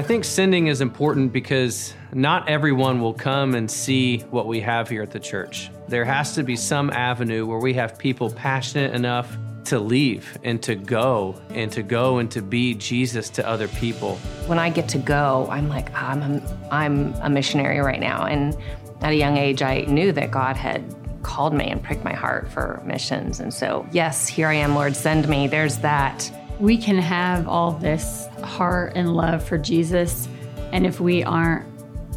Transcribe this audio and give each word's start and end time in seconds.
I 0.00 0.02
think 0.02 0.24
sending 0.24 0.68
is 0.68 0.80
important 0.80 1.30
because 1.30 1.92
not 2.14 2.48
everyone 2.48 3.02
will 3.02 3.12
come 3.12 3.54
and 3.54 3.70
see 3.70 4.20
what 4.30 4.46
we 4.46 4.62
have 4.62 4.88
here 4.88 5.02
at 5.02 5.10
the 5.10 5.20
church. 5.20 5.70
There 5.88 6.06
has 6.06 6.34
to 6.36 6.42
be 6.42 6.56
some 6.56 6.88
avenue 6.88 7.44
where 7.44 7.58
we 7.58 7.74
have 7.74 7.98
people 7.98 8.30
passionate 8.30 8.94
enough 8.94 9.36
to 9.66 9.78
leave 9.78 10.38
and 10.42 10.62
to 10.62 10.74
go 10.74 11.38
and 11.50 11.70
to 11.72 11.82
go 11.82 12.16
and 12.16 12.30
to 12.30 12.40
be 12.40 12.72
Jesus 12.76 13.28
to 13.28 13.46
other 13.46 13.68
people. 13.68 14.16
When 14.46 14.58
I 14.58 14.70
get 14.70 14.88
to 14.88 14.98
go, 14.98 15.46
I'm 15.50 15.68
like, 15.68 15.94
I'm 15.94 16.22
a, 16.22 16.58
I'm 16.70 17.12
a 17.20 17.28
missionary 17.28 17.80
right 17.80 18.00
now. 18.00 18.24
And 18.24 18.56
at 19.02 19.12
a 19.12 19.16
young 19.16 19.36
age, 19.36 19.60
I 19.60 19.82
knew 19.82 20.12
that 20.12 20.30
God 20.30 20.56
had 20.56 20.82
called 21.22 21.52
me 21.52 21.66
and 21.66 21.82
pricked 21.82 22.04
my 22.04 22.14
heart 22.14 22.50
for 22.50 22.80
missions. 22.86 23.38
And 23.38 23.52
so, 23.52 23.86
yes, 23.92 24.26
here 24.26 24.48
I 24.48 24.54
am, 24.54 24.74
Lord, 24.74 24.96
send 24.96 25.28
me. 25.28 25.46
There's 25.46 25.76
that. 25.80 26.32
We 26.60 26.76
can 26.76 26.98
have 26.98 27.48
all 27.48 27.72
this 27.72 28.26
heart 28.44 28.92
and 28.94 29.16
love 29.16 29.42
for 29.42 29.56
Jesus. 29.56 30.28
And 30.72 30.86
if 30.86 31.00
we 31.00 31.24
aren't 31.24 31.66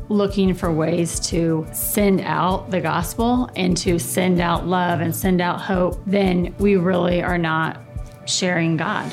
looking 0.09 0.53
for 0.53 0.69
ways 0.69 1.17
to 1.29 1.65
send 1.71 2.19
out 2.19 2.69
the 2.69 2.81
gospel 2.81 3.49
and 3.55 3.77
to 3.77 3.97
send 3.97 4.41
out 4.41 4.67
love 4.67 4.99
and 4.99 5.15
send 5.15 5.39
out 5.39 5.61
hope, 5.61 5.97
then 6.05 6.53
we 6.59 6.75
really 6.75 7.23
are 7.23 7.37
not 7.37 7.79
sharing 8.25 8.75
God. 8.75 9.09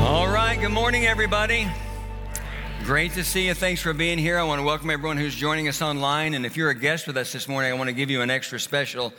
All 0.00 0.32
right, 0.32 0.56
good 0.58 0.72
morning, 0.72 1.04
everybody. 1.04 1.68
Great 2.84 3.12
to 3.12 3.24
see 3.24 3.48
you. 3.48 3.54
Thanks 3.54 3.82
for 3.82 3.92
being 3.92 4.16
here. 4.16 4.38
I 4.38 4.44
want 4.44 4.60
to 4.60 4.64
welcome 4.64 4.88
everyone 4.88 5.18
who's 5.18 5.34
joining 5.34 5.68
us 5.68 5.82
online. 5.82 6.32
And 6.32 6.46
if 6.46 6.56
you're 6.56 6.70
a 6.70 6.74
guest 6.74 7.06
with 7.06 7.18
us 7.18 7.34
this 7.34 7.48
morning, 7.48 7.70
I 7.70 7.74
want 7.74 7.88
to 7.88 7.94
give 7.94 8.08
you 8.08 8.22
an 8.22 8.30
extra 8.30 8.58
special 8.58 9.12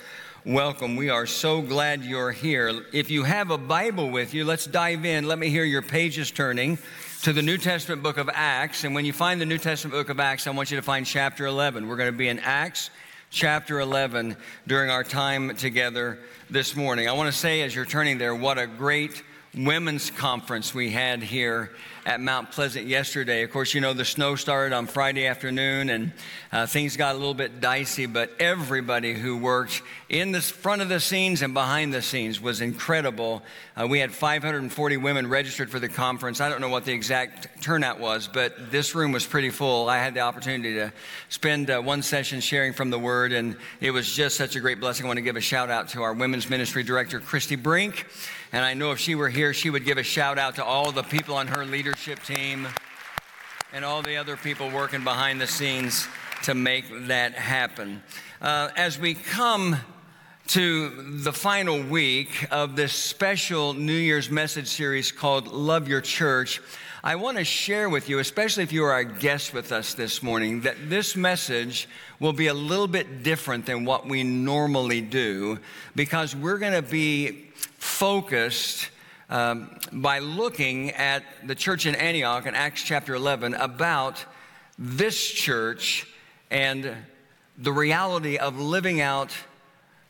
welcome. 0.45 0.95
We 0.95 1.09
are 1.09 1.25
so 1.25 1.59
glad 1.59 2.03
you're 2.03 2.31
here. 2.31 2.85
If 2.93 3.09
you 3.09 3.23
have 3.23 3.49
a 3.49 3.57
Bible 3.57 4.11
with 4.11 4.35
you, 4.35 4.45
let's 4.45 4.65
dive 4.65 5.03
in. 5.03 5.27
Let 5.27 5.39
me 5.39 5.49
hear 5.49 5.63
your 5.63 5.81
pages 5.81 6.29
turning 6.29 6.77
to 7.23 7.33
the 7.33 7.41
New 7.41 7.57
Testament 7.57 8.03
book 8.03 8.17
of 8.17 8.29
Acts. 8.31 8.83
And 8.83 8.93
when 8.93 9.05
you 9.05 9.13
find 9.13 9.41
the 9.41 9.45
New 9.47 9.57
Testament 9.57 9.93
book 9.93 10.09
of 10.09 10.19
Acts, 10.19 10.45
I 10.45 10.51
want 10.51 10.69
you 10.69 10.77
to 10.77 10.83
find 10.83 11.03
chapter 11.03 11.47
11. 11.47 11.87
We're 11.87 11.95
going 11.95 12.11
to 12.11 12.17
be 12.17 12.27
in 12.27 12.37
Acts 12.39 12.91
chapter 13.31 13.79
11 13.79 14.37
during 14.67 14.91
our 14.91 15.03
time 15.03 15.55
together 15.55 16.19
this 16.51 16.75
morning. 16.75 17.09
I 17.09 17.13
want 17.13 17.33
to 17.33 17.37
say, 17.37 17.63
as 17.63 17.73
you're 17.73 17.83
turning 17.83 18.19
there, 18.19 18.35
what 18.35 18.59
a 18.59 18.67
great 18.67 19.23
women's 19.57 20.11
conference 20.11 20.73
we 20.73 20.91
had 20.91 21.23
here 21.23 21.71
at 22.05 22.21
Mount 22.21 22.51
Pleasant 22.51 22.85
yesterday. 22.85 23.41
Of 23.41 23.51
course, 23.51 23.73
you 23.73 23.81
know, 23.81 23.93
the 23.93 24.05
snow 24.05 24.35
started 24.35 24.75
on 24.75 24.85
Friday 24.85 25.25
afternoon 25.25 25.89
and 25.89 26.11
uh, 26.51 26.67
things 26.67 26.97
got 26.97 27.15
a 27.15 27.17
little 27.17 27.33
bit 27.33 27.61
dicey, 27.61 28.05
but 28.05 28.31
everybody 28.39 29.13
who 29.13 29.37
worked 29.37 29.81
in 30.07 30.31
the 30.31 30.41
front 30.41 30.81
of 30.81 30.89
the 30.89 30.99
scenes 30.99 31.41
and 31.41 31.53
behind 31.53 31.93
the 31.93 32.01
scenes 32.01 32.39
was 32.39 32.61
incredible. 32.61 33.41
Uh, 33.75 33.87
we 33.87 33.99
had 33.99 34.11
540 34.11 34.97
women 34.97 35.27
registered 35.27 35.71
for 35.71 35.79
the 35.79 35.89
conference. 35.89 36.41
I 36.41 36.49
don't 36.49 36.61
know 36.61 36.69
what 36.69 36.85
the 36.85 36.93
exact 36.93 37.63
turnout 37.63 37.99
was, 37.99 38.29
but 38.31 38.71
this 38.71 38.93
room 38.93 39.11
was 39.11 39.25
pretty 39.25 39.49
full. 39.49 39.89
I 39.89 39.97
had 39.97 40.13
the 40.13 40.19
opportunity 40.19 40.75
to 40.75 40.93
spend 41.29 41.71
uh, 41.71 41.81
one 41.81 42.03
session 42.03 42.39
sharing 42.39 42.73
from 42.73 42.91
the 42.91 42.99
Word, 42.99 43.31
and 43.31 43.57
it 43.81 43.91
was 43.91 44.13
just 44.13 44.37
such 44.37 44.55
a 44.55 44.59
great 44.59 44.79
blessing. 44.79 45.05
I 45.05 45.07
want 45.07 45.17
to 45.17 45.23
give 45.23 45.37
a 45.37 45.41
shout 45.41 45.71
out 45.71 45.89
to 45.89 46.03
our 46.03 46.13
women's 46.13 46.49
ministry 46.49 46.83
director, 46.83 47.19
Christy 47.19 47.55
Brink. 47.55 48.05
And 48.51 48.63
I 48.63 48.73
know 48.73 48.91
if 48.91 48.99
she 48.99 49.15
were 49.15 49.29
here, 49.29 49.53
she 49.53 49.69
would 49.69 49.85
give 49.85 49.97
a 49.97 50.03
shout 50.03 50.37
out 50.37 50.55
to 50.55 50.63
all 50.63 50.91
the 50.91 51.03
people 51.03 51.35
on 51.35 51.47
her 51.47 51.65
leadership 51.65 52.23
team 52.23 52.67
and 53.73 53.83
all 53.83 54.01
the 54.01 54.17
other 54.17 54.37
people 54.37 54.69
working 54.69 55.03
behind 55.03 55.41
the 55.41 55.47
scenes 55.47 56.07
to 56.43 56.53
make 56.53 56.85
that 57.07 57.33
happen. 57.33 58.01
Uh, 58.41 58.69
as 58.77 58.99
we 58.99 59.13
come 59.13 59.77
to 60.47 61.19
the 61.23 61.33
final 61.33 61.81
week 61.81 62.47
of 62.51 62.75
this 62.75 62.93
special 62.93 63.73
New 63.73 63.93
Year's 63.93 64.29
message 64.29 64.67
series 64.67 65.11
called 65.11 65.47
Love 65.47 65.87
Your 65.87 66.01
Church, 66.01 66.61
I 67.03 67.15
want 67.15 67.37
to 67.37 67.43
share 67.43 67.89
with 67.89 68.09
you, 68.09 68.19
especially 68.19 68.63
if 68.63 68.71
you 68.71 68.83
are 68.83 68.97
a 68.97 69.05
guest 69.05 69.53
with 69.53 69.71
us 69.71 69.93
this 69.93 70.23
morning, 70.23 70.61
that 70.61 70.89
this 70.89 71.15
message 71.15 71.87
will 72.19 72.33
be 72.33 72.47
a 72.47 72.53
little 72.53 72.87
bit 72.87 73.23
different 73.23 73.65
than 73.65 73.85
what 73.85 74.07
we 74.07 74.23
normally 74.23 75.01
do 75.01 75.59
because 75.95 76.35
we're 76.35 76.57
going 76.57 76.73
to 76.73 76.81
be 76.81 77.44
focused 77.77 78.89
um, 79.29 79.77
by 79.91 80.19
looking 80.19 80.91
at 80.91 81.23
the 81.45 81.55
church 81.55 81.85
in 81.85 81.95
Antioch 81.95 82.45
in 82.45 82.55
Acts 82.55 82.83
chapter 82.83 83.15
11 83.15 83.53
about 83.55 84.23
this 84.77 85.23
church 85.23 86.07
and 86.51 86.95
the 87.57 87.71
reality 87.71 88.37
of 88.37 88.59
living 88.59 89.01
out 89.01 89.31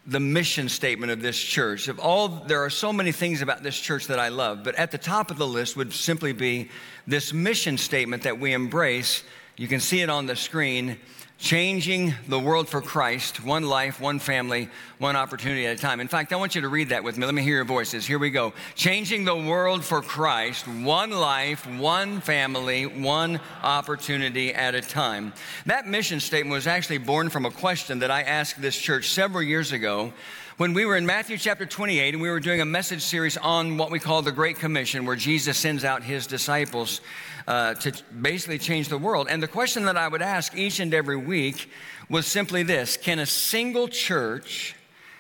the 0.07 0.19
mission 0.19 0.69
statement 0.69 1.11
of 1.11 1.21
this 1.21 1.38
church. 1.38 1.88
Of 1.88 1.99
all, 1.99 2.27
there 2.27 2.63
are 2.63 2.69
so 2.69 2.93
many 2.93 3.11
things 3.11 3.41
about 3.41 3.63
this 3.63 3.79
church 3.79 4.07
that 4.07 4.19
I 4.19 4.27
love, 4.27 4.63
but 4.63 4.75
at 4.75 4.91
the 4.91 4.97
top 4.97 5.31
of 5.31 5.37
the 5.37 5.47
list 5.47 5.75
would 5.75 5.93
simply 5.93 6.33
be 6.33 6.69
this 7.07 7.33
mission 7.33 7.77
statement 7.77 8.23
that 8.23 8.39
we 8.39 8.53
embrace. 8.53 9.23
You 9.57 9.67
can 9.67 9.79
see 9.79 10.01
it 10.01 10.09
on 10.09 10.27
the 10.27 10.35
screen 10.35 10.99
changing 11.38 12.13
the 12.28 12.40
world 12.40 12.68
for 12.68 12.81
Christ, 12.81 13.44
one 13.44 13.63
life, 13.63 14.00
one 14.00 14.19
family, 14.19 14.69
one 15.00 15.16
opportunity 15.16 15.68
at 15.68 15.78
a 15.78 15.81
time. 15.81 16.00
In 16.00 16.07
fact, 16.07 16.31
I 16.31 16.38
want 16.38 16.56
you 16.56 16.62
to 16.62 16.69
read 16.69 16.90
that 16.90 17.03
with 17.03 17.18
me. 17.18 17.25
Let 17.25 17.35
me 17.35 17.41
hear 17.41 17.56
your 17.56 17.66
voices. 17.66 18.06
Here 18.06 18.18
we 18.18 18.29
go. 18.29 18.53
Changing 18.75 19.25
the 19.25 19.35
world 19.35 19.84
for 19.84 20.01
Christ, 20.01 20.68
one 20.68 21.12
life, 21.12 21.68
one 21.68 22.22
family, 22.22 22.85
one 22.85 23.40
opportunity 23.63 24.53
at 24.53 24.75
a 24.75 24.81
time. 24.81 25.34
That 25.66 25.88
mission 25.88 26.19
statement 26.19 26.53
was 26.53 26.68
actually 26.68 27.00
born 27.00 27.29
from 27.29 27.46
a 27.46 27.52
question 27.52 28.00
that 28.00 28.12
I 28.12 28.22
asked 28.22 28.62
this 28.62 28.78
church 28.78 29.09
several 29.09 29.44
years 29.44 29.72
ago 29.72 30.13
when 30.57 30.73
we 30.73 30.85
were 30.85 30.96
in 30.96 31.06
Matthew 31.06 31.38
chapter 31.38 31.66
28 31.66 32.13
and 32.13 32.23
we 32.23 32.29
were 32.29 32.40
doing 32.40 32.62
a 32.62 32.66
message 32.66 33.02
series 33.02 33.35
on 33.35 33.78
what 33.78 33.91
we 33.91 34.00
call 34.00 34.22
the 34.22 34.31
Great 34.31 34.57
Commission, 34.57 35.06
where 35.06 35.17
Jesus 35.17 35.57
sends 35.57 35.84
out 35.84 36.02
his 36.02 36.28
disciples 36.28 37.02
uh, 37.47 37.75
to 37.75 37.94
basically 38.22 38.57
change 38.57 38.89
the 38.89 38.97
world. 38.97 39.28
And 39.29 39.41
the 39.41 39.47
question 39.47 39.85
that 39.85 39.97
I 39.97 40.07
would 40.07 40.22
ask 40.22 40.56
each 40.56 40.79
and 40.79 40.94
every 40.94 41.17
week 41.17 41.69
was 42.09 42.25
simply 42.25 42.63
this 42.63 42.97
Can 42.97 43.19
a 43.19 43.25
single 43.25 43.88
church 43.88 44.75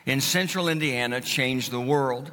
in 0.05 0.21
central 0.21 0.67
Indiana 0.67 1.21
change 1.21 1.69
the 1.69 1.81
world? 1.81 2.31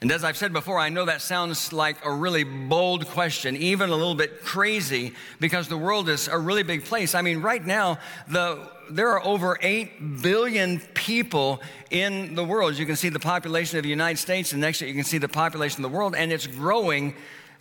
And 0.00 0.12
as 0.12 0.22
I've 0.22 0.36
said 0.36 0.52
before, 0.52 0.78
I 0.78 0.90
know 0.90 1.06
that 1.06 1.22
sounds 1.22 1.72
like 1.72 2.04
a 2.04 2.12
really 2.12 2.44
bold 2.44 3.08
question, 3.08 3.56
even 3.56 3.90
a 3.90 3.96
little 3.96 4.14
bit 4.14 4.44
crazy, 4.44 5.12
because 5.40 5.66
the 5.66 5.76
world 5.76 6.08
is 6.08 6.28
a 6.28 6.38
really 6.38 6.62
big 6.62 6.84
place. 6.84 7.16
I 7.16 7.22
mean, 7.22 7.42
right 7.42 7.64
now, 7.64 7.98
the, 8.28 8.70
there 8.90 9.08
are 9.08 9.24
over 9.24 9.58
8 9.60 10.22
billion 10.22 10.78
people 10.94 11.60
in 11.90 12.36
the 12.36 12.44
world. 12.44 12.78
You 12.78 12.86
can 12.86 12.94
see 12.94 13.08
the 13.08 13.18
population 13.18 13.76
of 13.76 13.82
the 13.82 13.88
United 13.88 14.18
States, 14.18 14.52
and 14.52 14.60
next 14.60 14.80
you 14.80 14.94
can 14.94 15.02
see 15.02 15.18
the 15.18 15.28
population 15.28 15.84
of 15.84 15.90
the 15.90 15.96
world, 15.96 16.14
and 16.14 16.30
it's 16.30 16.46
growing 16.46 17.14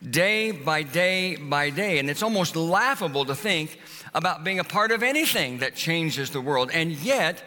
day 0.04 0.52
by 0.52 0.84
day 0.84 1.36
by 1.36 1.70
day. 1.70 2.00
And 2.00 2.10
it's 2.10 2.24
almost 2.24 2.56
laughable 2.56 3.26
to 3.26 3.36
think 3.36 3.80
about 4.14 4.44
being 4.44 4.60
a 4.60 4.64
part 4.64 4.92
of 4.92 5.04
anything 5.04 5.60
that 5.60 5.76
changes 5.76 6.30
the 6.30 6.42
world. 6.42 6.72
And 6.74 6.92
yet, 6.92 7.44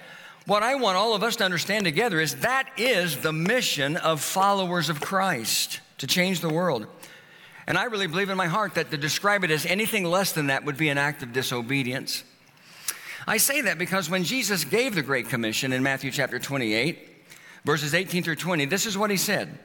what 0.47 0.63
I 0.63 0.75
want 0.75 0.97
all 0.97 1.15
of 1.15 1.23
us 1.23 1.37
to 1.37 1.45
understand 1.45 1.85
together 1.85 2.21
is 2.21 2.37
that 2.37 2.69
is 2.77 3.19
the 3.19 3.33
mission 3.33 3.97
of 3.97 4.21
followers 4.21 4.89
of 4.89 5.01
Christ 5.01 5.81
to 5.99 6.07
change 6.07 6.41
the 6.41 6.49
world. 6.49 6.87
And 7.67 7.79
I 7.79 7.85
really 7.85 8.07
believe 8.07 8.31
in 8.31 8.37
my 8.37 8.47
heart 8.47 8.75
that 8.75 8.91
to 8.91 8.97
describe 8.97 9.45
it 9.45 9.51
as 9.51 9.65
anything 9.65 10.05
less 10.05 10.33
than 10.33 10.49
that 10.49 10.65
would 10.65 10.77
be 10.77 10.89
an 10.89 10.99
act 10.99 11.23
of 11.23 11.33
disobedience. 11.33 12.25
I 13.27 13.37
say 13.37 13.61
that 13.61 13.79
because 13.79 14.11
when 14.11 14.25
Jesus 14.25 14.65
gave 14.65 14.95
the 14.95 15.03
Great 15.03 15.29
Commission 15.29 15.73
in 15.73 15.83
Matthew 15.83 16.11
chapter 16.11 16.39
28, 16.39 16.99
verses 17.65 17.95
18 17.95 18.23
through 18.23 18.37
20, 18.37 18.65
this 18.65 18.87
is 18.87 18.99
what 18.99 19.11
he 19.11 19.17
said 19.17 19.59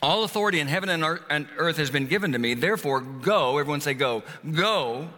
All 0.00 0.24
authority 0.24 0.60
in 0.60 0.68
heaven 0.68 0.88
and 0.88 1.48
earth 1.56 1.76
has 1.76 1.90
been 1.90 2.06
given 2.06 2.32
to 2.32 2.38
me. 2.38 2.54
Therefore, 2.54 3.00
go, 3.00 3.58
everyone 3.58 3.80
say, 3.80 3.94
go, 3.94 4.22
go 4.50 5.08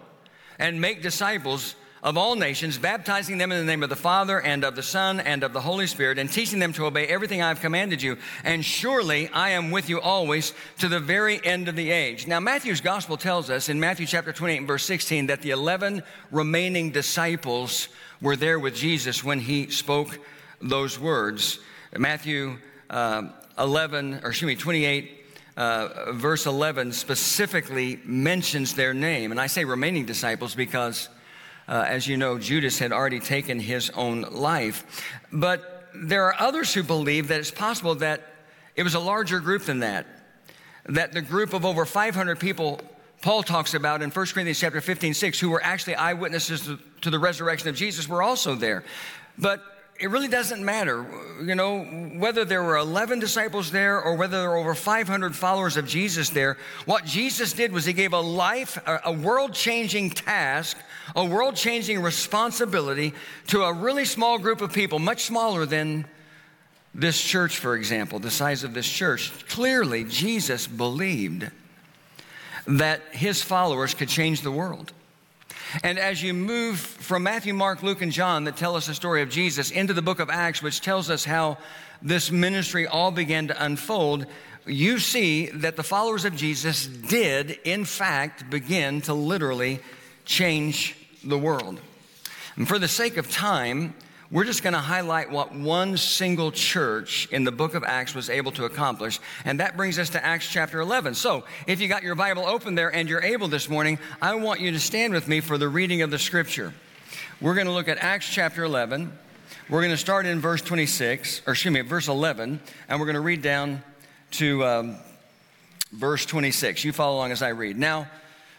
and 0.59 0.81
make 0.81 1.03
disciples 1.03 1.75
of 2.05 2.19
all 2.19 2.37
nations, 2.37 2.77
baptizing 2.77 3.39
them 3.39 3.50
in 3.50 3.59
the 3.59 3.65
name 3.65 3.82
of 3.82 3.88
the 3.88 3.97
Father 3.97 4.38
and 4.38 4.62
of 4.62 4.76
the 4.76 4.82
Son 4.82 5.21
and 5.21 5.43
of 5.43 5.55
the 5.55 5.61
Holy 5.62 5.87
Spirit, 5.87 6.19
and 6.19 6.31
teaching 6.31 6.59
them 6.59 6.75
to 6.75 6.85
obey 6.85 7.06
everything 7.06 7.41
I've 7.41 7.62
commanded 7.62 8.03
you. 8.03 8.19
And 8.44 8.62
surely 8.62 9.29
I 9.31 9.50
am 9.50 9.71
with 9.71 9.88
you 9.88 10.03
always 10.03 10.53
to 10.81 10.88
the 10.88 11.00
very 11.00 11.43
end 11.43 11.67
of 11.67 11.77
the 11.77 11.91
age. 11.91 12.27
Now, 12.27 12.41
Matthew's 12.41 12.82
gospel 12.82 13.17
tells 13.17 13.49
us 13.49 13.70
in 13.70 13.81
Matthew 13.81 14.05
chapter 14.05 14.35
28 14.35 14.59
and 14.59 14.67
verse 14.67 14.85
16 14.85 15.29
that 15.29 15.41
the 15.41 15.50
11 15.50 16.03
remaining 16.31 16.91
disciples 16.91 17.88
were 18.20 18.37
there 18.37 18.59
with 18.59 18.75
Jesus 18.75 19.25
when 19.25 19.41
he 19.41 19.70
spoke 19.70 20.19
those 20.61 20.99
words. 20.99 21.59
Matthew 21.97 22.59
uh, 22.91 23.29
11, 23.59 24.21
or 24.23 24.31
excuse 24.31 24.49
me, 24.49 24.56
28. 24.56 25.21
Uh, 25.56 26.11
verse 26.11 26.47
11 26.47 26.93
specifically 26.93 28.01
mentions 28.05 28.75
their 28.75 28.93
name. 28.93 29.31
And 29.31 29.41
I 29.41 29.47
say 29.47 29.65
remaining 29.65 30.05
disciples 30.05 30.56
because 30.56 31.09
uh, 31.69 31.85
as 31.87 32.06
you 32.06 32.17
know, 32.17 32.39
Judas 32.39 32.79
had 32.79 32.93
already 32.93 33.21
taken 33.21 33.59
his 33.59 33.91
own 33.91 34.23
life. 34.23 35.06
But 35.33 35.89
there 35.95 36.25
are 36.25 36.35
others 36.39 36.75
who 36.75 36.83
believe 36.83 37.29
that 37.29 37.39
it's 37.39 37.51
possible 37.51 37.95
that 37.97 38.23
it 38.75 38.83
was 38.83 38.95
a 38.95 39.01
larger 39.01 39.41
group 39.41 39.62
than 39.62 39.81
that. 39.81 40.06
That 40.87 41.12
the 41.12 41.23
group 41.23 41.53
of 41.55 41.65
over 41.65 41.87
500 41.87 42.39
people 42.39 42.81
Paul 43.23 43.43
talks 43.43 43.73
about 43.73 44.03
in 44.03 44.11
1 44.11 44.27
Corinthians 44.27 44.61
chapter 44.61 44.83
15, 44.83 45.15
6, 45.15 45.41
who 45.41 45.49
were 45.49 45.65
actually 45.65 45.95
eyewitnesses 45.95 46.67
to, 46.67 46.79
to 47.01 47.09
the 47.09 47.19
resurrection 47.19 47.71
of 47.71 47.75
Jesus, 47.75 48.06
were 48.06 48.23
also 48.23 48.55
there. 48.55 48.85
But 49.39 49.62
it 50.00 50.11
really 50.11 50.29
doesn't 50.29 50.64
matter, 50.64 51.06
you 51.43 51.55
know, 51.55 51.85
whether 52.19 52.44
there 52.44 52.62
were 52.62 52.76
11 52.76 53.20
disciples 53.20 53.70
there 53.70 54.00
or 54.00 54.17
whether 54.17 54.41
there 54.41 54.50
were 54.50 54.56
over 54.56 54.75
500 54.75 55.37
followers 55.37 55.76
of 55.76 55.87
Jesus 55.87 56.31
there. 56.31 56.56
What 56.85 57.05
Jesus 57.05 57.52
did 57.52 57.73
was 57.73 57.85
he 57.85 57.93
gave 57.93 58.12
a 58.12 58.20
life, 58.20 58.76
a 58.87 59.12
world 59.12 59.55
changing 59.55 60.11
task, 60.11 60.76
a 61.14 61.25
world 61.25 61.55
changing 61.55 62.02
responsibility 62.02 63.14
to 63.49 63.62
a 63.62 63.73
really 63.73 64.05
small 64.05 64.38
group 64.38 64.61
of 64.61 64.73
people, 64.73 64.99
much 64.99 65.25
smaller 65.25 65.64
than 65.64 66.06
this 66.93 67.20
church, 67.20 67.58
for 67.58 67.76
example, 67.76 68.19
the 68.19 68.31
size 68.31 68.64
of 68.64 68.75
this 68.75 68.88
church. 68.88 69.32
Clearly, 69.49 70.05
Jesus 70.05 70.67
believed 70.67 71.50
that 72.67 73.00
his 73.12 73.43
followers 73.43 73.94
could 73.94 74.08
change 74.08 74.41
the 74.41 74.50
world. 74.50 74.93
And 75.82 75.99
as 75.99 76.23
you 76.23 76.35
move 76.35 76.79
from 76.79 77.25
Matthew, 77.25 77.53
Mark, 77.53 77.82
Luke, 77.82 78.03
and 78.03 78.12
John 78.12 78.44
that 78.44 78.56
tell 78.56 78.76
us 78.76 78.87
the 78.87 78.94
story 78.94 79.23
of 79.23 79.31
Jesus 79.31 79.71
into 79.71 79.93
the 79.93 80.03
book 80.03 80.21
of 80.21 80.31
Acts, 80.31 80.62
which 80.62 80.81
tells 80.81 81.11
us 81.11 81.25
how 81.25 81.59
this 82.00 82.31
ministry 82.31 82.87
all 82.87 83.11
began 83.11 83.49
to 83.49 83.65
unfold, 83.65 84.26
you 84.67 84.99
see 84.99 85.47
that 85.47 85.76
the 85.76 85.82
followers 85.82 86.25
of 86.25 86.37
Jesus 86.37 86.87
did, 86.87 87.59
in 87.65 87.85
fact, 87.85 88.49
begin 88.49 89.00
to 89.03 89.15
literally 89.15 89.81
change 90.25 90.97
the 91.25 91.38
world. 91.38 91.81
And 92.56 92.69
for 92.69 92.79
the 92.79 92.88
sake 92.88 93.17
of 93.17 93.31
time, 93.31 93.94
we're 94.34 94.42
just 94.42 94.64
going 94.64 94.72
to 94.72 94.81
highlight 94.81 95.31
what 95.31 95.54
one 95.54 95.96
single 95.96 96.50
church 96.50 97.28
in 97.31 97.44
the 97.44 97.52
book 97.52 97.75
of 97.75 97.84
Acts 97.84 98.16
was 98.16 98.28
able 98.28 98.50
to 98.50 98.64
accomplish. 98.64 99.20
And 99.44 99.60
that 99.60 99.76
brings 99.76 99.96
us 99.96 100.10
to 100.10 100.25
Acts 100.25 100.48
chapter 100.50 100.81
11. 100.81 101.14
So 101.14 101.44
if 101.69 101.81
you 101.81 101.86
got 101.86 102.02
your 102.02 102.16
Bible 102.16 102.44
open 102.44 102.75
there 102.75 102.92
and 102.92 103.08
you're 103.08 103.22
able 103.22 103.46
this 103.46 103.69
morning, 103.69 103.96
I 104.20 104.34
want 104.34 104.58
you 104.58 104.72
to 104.72 104.81
stand 104.81 105.12
with 105.12 105.28
me 105.28 105.38
for 105.38 105.56
the 105.56 105.69
reading 105.69 106.02
of 106.02 106.10
the 106.10 106.19
scripture. 106.19 106.75
We're 107.40 107.54
going 107.54 107.69
to 107.69 107.72
look 107.72 107.86
at 107.86 107.98
Acts 107.98 108.28
chapter 108.28 108.64
11. 108.64 109.16
We're 109.69 109.82
going 109.82 109.92
to 109.92 109.96
start 109.96 110.26
in 110.26 110.40
verse 110.40 110.62
26, 110.62 111.42
or 111.46 111.52
excuse 111.52 111.72
me, 111.72 111.82
verse 111.82 112.08
11, 112.08 112.58
and 112.88 112.98
we're 112.98 113.06
going 113.06 113.14
to 113.14 113.20
read 113.20 113.40
down 113.40 113.84
to 114.32 114.64
um, 114.64 114.96
verse 115.92 116.26
26. 116.26 116.82
You 116.82 116.92
follow 116.92 117.19
along 117.19 117.31
as 117.31 117.40
I 117.40 117.50
read. 117.50 117.78
Now, 117.78 118.08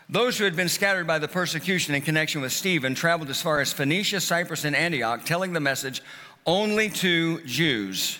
those 0.10 0.38
who 0.38 0.44
had 0.44 0.56
been 0.56 0.69
scattered 0.69 1.07
by 1.07 1.19
the 1.19 1.28
persecution 1.28 1.96
in 1.96 2.02
connection 2.02 2.42
with 2.42 2.52
Stephen 2.52 2.94
traveled 2.94 3.30
as 3.30 3.42
far 3.42 3.60
as 3.60 3.74
Phoenicia, 3.74 4.22
Cyprus, 4.22 4.63
and 4.63 4.75
Antioch, 4.75 5.25
telling 5.25 5.54
the 5.54 5.60
message 5.60 6.02
only 6.46 6.90
to 6.90 7.44
Jews. 7.46 8.19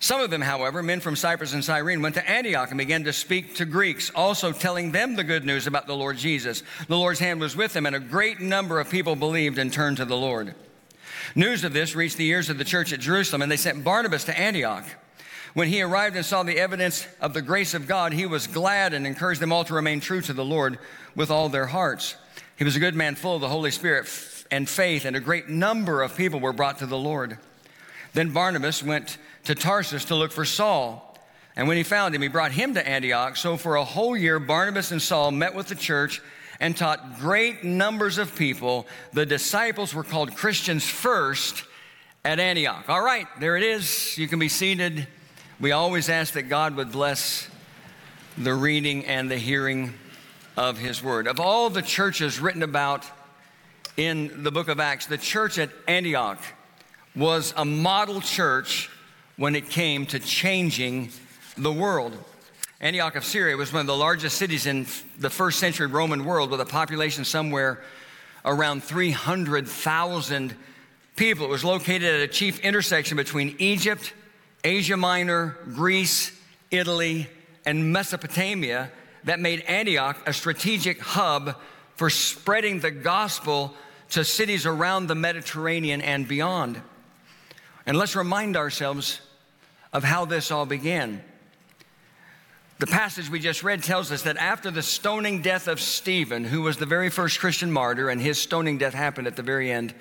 Some 0.00 0.20
of 0.20 0.30
them, 0.30 0.40
however, 0.40 0.82
men 0.82 0.98
from 0.98 1.14
Cyprus 1.14 1.52
and 1.52 1.64
Cyrene, 1.64 2.02
went 2.02 2.16
to 2.16 2.28
Antioch 2.28 2.70
and 2.70 2.78
began 2.78 3.04
to 3.04 3.12
speak 3.12 3.54
to 3.54 3.64
Greeks, 3.64 4.10
also 4.10 4.50
telling 4.50 4.90
them 4.90 5.14
the 5.14 5.22
good 5.22 5.44
news 5.44 5.68
about 5.68 5.86
the 5.86 5.94
Lord 5.94 6.16
Jesus. 6.16 6.64
The 6.88 6.98
Lord's 6.98 7.20
hand 7.20 7.38
was 7.38 7.54
with 7.54 7.72
them, 7.72 7.86
and 7.86 7.94
a 7.94 8.00
great 8.00 8.40
number 8.40 8.80
of 8.80 8.90
people 8.90 9.14
believed 9.14 9.58
and 9.58 9.72
turned 9.72 9.98
to 9.98 10.04
the 10.04 10.16
Lord. 10.16 10.56
News 11.36 11.62
of 11.62 11.72
this 11.72 11.94
reached 11.94 12.16
the 12.16 12.26
ears 12.26 12.50
of 12.50 12.58
the 12.58 12.64
church 12.64 12.92
at 12.92 12.98
Jerusalem, 12.98 13.42
and 13.42 13.52
they 13.52 13.56
sent 13.56 13.84
Barnabas 13.84 14.24
to 14.24 14.36
Antioch. 14.36 14.84
When 15.54 15.68
he 15.68 15.82
arrived 15.82 16.16
and 16.16 16.24
saw 16.24 16.42
the 16.42 16.58
evidence 16.58 17.06
of 17.20 17.34
the 17.34 17.42
grace 17.42 17.74
of 17.74 17.86
God, 17.86 18.12
he 18.12 18.24
was 18.24 18.46
glad 18.46 18.94
and 18.94 19.06
encouraged 19.06 19.40
them 19.40 19.52
all 19.52 19.64
to 19.64 19.74
remain 19.74 20.00
true 20.00 20.22
to 20.22 20.32
the 20.32 20.44
Lord 20.44 20.78
with 21.14 21.30
all 21.30 21.48
their 21.48 21.66
hearts. 21.66 22.16
He 22.56 22.64
was 22.64 22.76
a 22.76 22.80
good 22.80 22.94
man 22.94 23.16
full 23.16 23.34
of 23.34 23.42
the 23.42 23.48
Holy 23.48 23.70
Spirit 23.70 24.08
and 24.50 24.68
faith, 24.68 25.04
and 25.04 25.14
a 25.14 25.20
great 25.20 25.48
number 25.48 26.02
of 26.02 26.16
people 26.16 26.40
were 26.40 26.52
brought 26.52 26.78
to 26.78 26.86
the 26.86 26.96
Lord. 26.98 27.38
Then 28.14 28.32
Barnabas 28.32 28.82
went 28.82 29.18
to 29.44 29.54
Tarsus 29.54 30.06
to 30.06 30.14
look 30.14 30.32
for 30.32 30.44
Saul. 30.44 31.18
And 31.54 31.68
when 31.68 31.76
he 31.76 31.82
found 31.82 32.14
him, 32.14 32.22
he 32.22 32.28
brought 32.28 32.52
him 32.52 32.74
to 32.74 32.86
Antioch. 32.86 33.36
So 33.36 33.56
for 33.56 33.76
a 33.76 33.84
whole 33.84 34.16
year, 34.16 34.38
Barnabas 34.38 34.90
and 34.90 35.02
Saul 35.02 35.32
met 35.32 35.54
with 35.54 35.68
the 35.68 35.74
church 35.74 36.22
and 36.60 36.76
taught 36.76 37.18
great 37.18 37.64
numbers 37.64 38.18
of 38.18 38.34
people. 38.36 38.86
The 39.12 39.26
disciples 39.26 39.94
were 39.94 40.04
called 40.04 40.34
Christians 40.34 40.88
first 40.88 41.64
at 42.24 42.38
Antioch. 42.38 42.88
All 42.88 43.02
right, 43.02 43.26
there 43.40 43.56
it 43.56 43.64
is. 43.64 44.16
You 44.16 44.28
can 44.28 44.38
be 44.38 44.48
seated. 44.48 45.06
We 45.62 45.70
always 45.70 46.08
ask 46.08 46.34
that 46.34 46.48
God 46.48 46.74
would 46.74 46.90
bless 46.90 47.48
the 48.36 48.52
reading 48.52 49.06
and 49.06 49.30
the 49.30 49.38
hearing 49.38 49.94
of 50.56 50.76
His 50.76 51.00
Word. 51.04 51.28
Of 51.28 51.38
all 51.38 51.70
the 51.70 51.82
churches 51.82 52.40
written 52.40 52.64
about 52.64 53.06
in 53.96 54.42
the 54.42 54.50
book 54.50 54.66
of 54.66 54.80
Acts, 54.80 55.06
the 55.06 55.16
church 55.16 55.60
at 55.60 55.70
Antioch 55.86 56.40
was 57.14 57.54
a 57.56 57.64
model 57.64 58.20
church 58.20 58.90
when 59.36 59.54
it 59.54 59.70
came 59.70 60.04
to 60.06 60.18
changing 60.18 61.10
the 61.56 61.72
world. 61.72 62.18
Antioch 62.80 63.14
of 63.14 63.24
Syria 63.24 63.56
was 63.56 63.72
one 63.72 63.82
of 63.82 63.86
the 63.86 63.96
largest 63.96 64.38
cities 64.38 64.66
in 64.66 64.84
the 65.20 65.30
first 65.30 65.60
century 65.60 65.86
Roman 65.86 66.24
world 66.24 66.50
with 66.50 66.60
a 66.60 66.66
population 66.66 67.24
somewhere 67.24 67.80
around 68.44 68.82
300,000 68.82 70.56
people. 71.14 71.46
It 71.46 71.50
was 71.50 71.64
located 71.64 72.02
at 72.14 72.20
a 72.20 72.26
chief 72.26 72.58
intersection 72.58 73.16
between 73.16 73.54
Egypt 73.60 74.12
Asia 74.64 74.96
Minor, 74.96 75.56
Greece, 75.74 76.32
Italy, 76.70 77.28
and 77.66 77.92
Mesopotamia 77.92 78.90
that 79.24 79.40
made 79.40 79.60
Antioch 79.62 80.16
a 80.26 80.32
strategic 80.32 81.00
hub 81.00 81.56
for 81.96 82.10
spreading 82.10 82.80
the 82.80 82.90
gospel 82.90 83.74
to 84.10 84.24
cities 84.24 84.66
around 84.66 85.06
the 85.06 85.14
Mediterranean 85.14 86.00
and 86.00 86.26
beyond. 86.26 86.80
And 87.86 87.96
let's 87.96 88.14
remind 88.14 88.56
ourselves 88.56 89.20
of 89.92 90.04
how 90.04 90.24
this 90.24 90.50
all 90.50 90.66
began. 90.66 91.22
The 92.78 92.86
passage 92.86 93.30
we 93.30 93.38
just 93.38 93.62
read 93.62 93.82
tells 93.82 94.10
us 94.10 94.22
that 94.22 94.36
after 94.38 94.70
the 94.70 94.82
stoning 94.82 95.40
death 95.40 95.68
of 95.68 95.80
Stephen, 95.80 96.44
who 96.44 96.62
was 96.62 96.78
the 96.78 96.86
very 96.86 97.10
first 97.10 97.38
Christian 97.38 97.70
martyr, 97.70 98.08
and 98.08 98.20
his 98.20 98.38
stoning 98.38 98.78
death 98.78 98.94
happened 98.94 99.26
at 99.26 99.36
the 99.36 99.42
very 99.42 99.70
end 99.70 99.94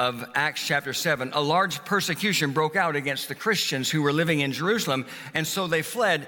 of 0.00 0.24
Acts 0.34 0.66
chapter 0.66 0.94
7, 0.94 1.32
a 1.34 1.42
large 1.42 1.84
persecution 1.84 2.52
broke 2.52 2.74
out 2.74 2.96
against 2.96 3.28
the 3.28 3.34
Christians 3.34 3.90
who 3.90 4.00
were 4.00 4.14
living 4.14 4.40
in 4.40 4.50
Jerusalem, 4.50 5.04
and 5.34 5.46
so 5.46 5.66
they 5.66 5.82
fled 5.82 6.26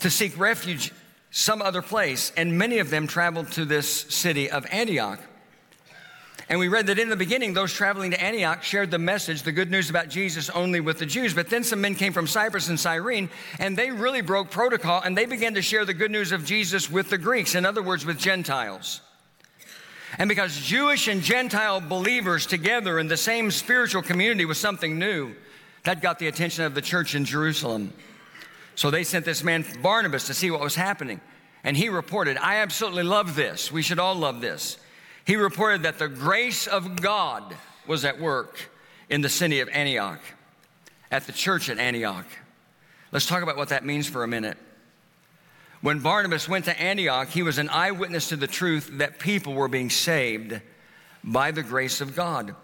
to 0.00 0.08
seek 0.08 0.38
refuge 0.38 0.90
some 1.30 1.60
other 1.60 1.82
place, 1.82 2.32
and 2.34 2.56
many 2.56 2.78
of 2.78 2.88
them 2.88 3.06
traveled 3.06 3.52
to 3.52 3.66
this 3.66 3.86
city 3.86 4.50
of 4.50 4.64
Antioch. 4.72 5.20
And 6.48 6.58
we 6.58 6.68
read 6.68 6.86
that 6.86 6.98
in 6.98 7.10
the 7.10 7.16
beginning, 7.16 7.52
those 7.52 7.74
traveling 7.74 8.12
to 8.12 8.22
Antioch 8.22 8.62
shared 8.62 8.90
the 8.90 8.98
message, 8.98 9.42
the 9.42 9.52
good 9.52 9.70
news 9.70 9.90
about 9.90 10.08
Jesus, 10.08 10.48
only 10.48 10.80
with 10.80 10.98
the 10.98 11.04
Jews. 11.04 11.34
But 11.34 11.50
then 11.50 11.62
some 11.62 11.82
men 11.82 11.96
came 11.96 12.14
from 12.14 12.26
Cyprus 12.26 12.70
and 12.70 12.80
Cyrene, 12.80 13.28
and 13.58 13.76
they 13.76 13.90
really 13.90 14.22
broke 14.22 14.50
protocol 14.50 15.02
and 15.02 15.14
they 15.14 15.26
began 15.26 15.52
to 15.54 15.62
share 15.62 15.84
the 15.84 15.92
good 15.92 16.10
news 16.10 16.32
of 16.32 16.46
Jesus 16.46 16.90
with 16.90 17.10
the 17.10 17.18
Greeks, 17.18 17.54
in 17.54 17.66
other 17.66 17.82
words, 17.82 18.06
with 18.06 18.18
Gentiles. 18.18 19.02
And 20.18 20.28
because 20.28 20.56
Jewish 20.60 21.08
and 21.08 21.22
Gentile 21.22 21.80
believers 21.80 22.46
together 22.46 22.98
in 22.98 23.08
the 23.08 23.16
same 23.16 23.50
spiritual 23.50 24.02
community 24.02 24.44
was 24.44 24.58
something 24.58 24.98
new, 24.98 25.34
that 25.84 26.00
got 26.00 26.18
the 26.18 26.28
attention 26.28 26.64
of 26.64 26.74
the 26.74 26.82
church 26.82 27.14
in 27.14 27.24
Jerusalem. 27.24 27.92
So 28.74 28.90
they 28.90 29.04
sent 29.04 29.24
this 29.24 29.44
man, 29.44 29.64
Barnabas, 29.82 30.26
to 30.26 30.34
see 30.34 30.50
what 30.50 30.60
was 30.60 30.74
happening. 30.74 31.20
And 31.62 31.76
he 31.76 31.88
reported, 31.88 32.36
I 32.38 32.56
absolutely 32.56 33.04
love 33.04 33.36
this. 33.36 33.70
We 33.70 33.82
should 33.82 33.98
all 33.98 34.14
love 34.14 34.40
this. 34.40 34.78
He 35.24 35.36
reported 35.36 35.82
that 35.84 35.98
the 35.98 36.08
grace 36.08 36.66
of 36.66 37.00
God 37.00 37.54
was 37.86 38.04
at 38.04 38.20
work 38.20 38.70
in 39.08 39.20
the 39.20 39.28
city 39.28 39.60
of 39.60 39.68
Antioch, 39.70 40.20
at 41.10 41.26
the 41.26 41.32
church 41.32 41.68
at 41.68 41.78
Antioch. 41.78 42.26
Let's 43.12 43.26
talk 43.26 43.42
about 43.42 43.56
what 43.56 43.68
that 43.68 43.84
means 43.84 44.06
for 44.06 44.24
a 44.24 44.28
minute. 44.28 44.58
When 45.84 45.98
Barnabas 45.98 46.48
went 46.48 46.64
to 46.64 46.80
Antioch, 46.80 47.28
he 47.28 47.42
was 47.42 47.58
an 47.58 47.68
eyewitness 47.68 48.30
to 48.30 48.36
the 48.36 48.46
truth 48.46 48.88
that 48.92 49.18
people 49.18 49.52
were 49.52 49.68
being 49.68 49.90
saved 49.90 50.58
by 51.22 51.50
the 51.50 51.62
grace 51.62 52.00
of 52.00 52.16
God, 52.16 52.56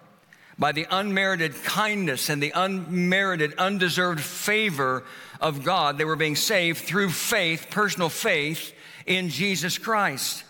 by 0.59 0.73
the 0.73 0.87
unmerited 0.91 1.55
kindness 1.63 2.31
and 2.31 2.43
the 2.43 2.53
unmerited, 2.55 3.53
undeserved 3.59 4.23
favor 4.23 5.05
of 5.39 5.65
God. 5.65 5.99
They 5.99 6.07
were 6.07 6.17
being 6.17 6.35
saved 6.35 6.79
through 6.79 7.11
faith, 7.11 7.67
personal 7.69 8.09
faith 8.09 8.73
in 9.05 9.29
Jesus 9.29 9.77
Christ. 9.77 10.43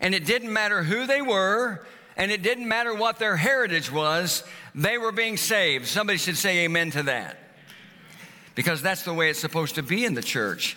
And 0.00 0.12
it 0.12 0.24
didn't 0.24 0.52
matter 0.52 0.82
who 0.82 1.06
they 1.06 1.22
were, 1.22 1.86
and 2.16 2.32
it 2.32 2.42
didn't 2.42 2.66
matter 2.66 2.92
what 2.92 3.20
their 3.20 3.36
heritage 3.36 3.92
was, 3.92 4.42
they 4.74 4.98
were 4.98 5.12
being 5.12 5.36
saved. 5.36 5.86
Somebody 5.86 6.18
should 6.18 6.36
say 6.36 6.64
amen 6.64 6.90
to 6.90 7.04
that. 7.04 7.38
Because 8.56 8.82
that's 8.82 9.04
the 9.04 9.14
way 9.14 9.30
it's 9.30 9.38
supposed 9.38 9.76
to 9.76 9.84
be 9.84 10.04
in 10.04 10.14
the 10.14 10.20
church. 10.20 10.76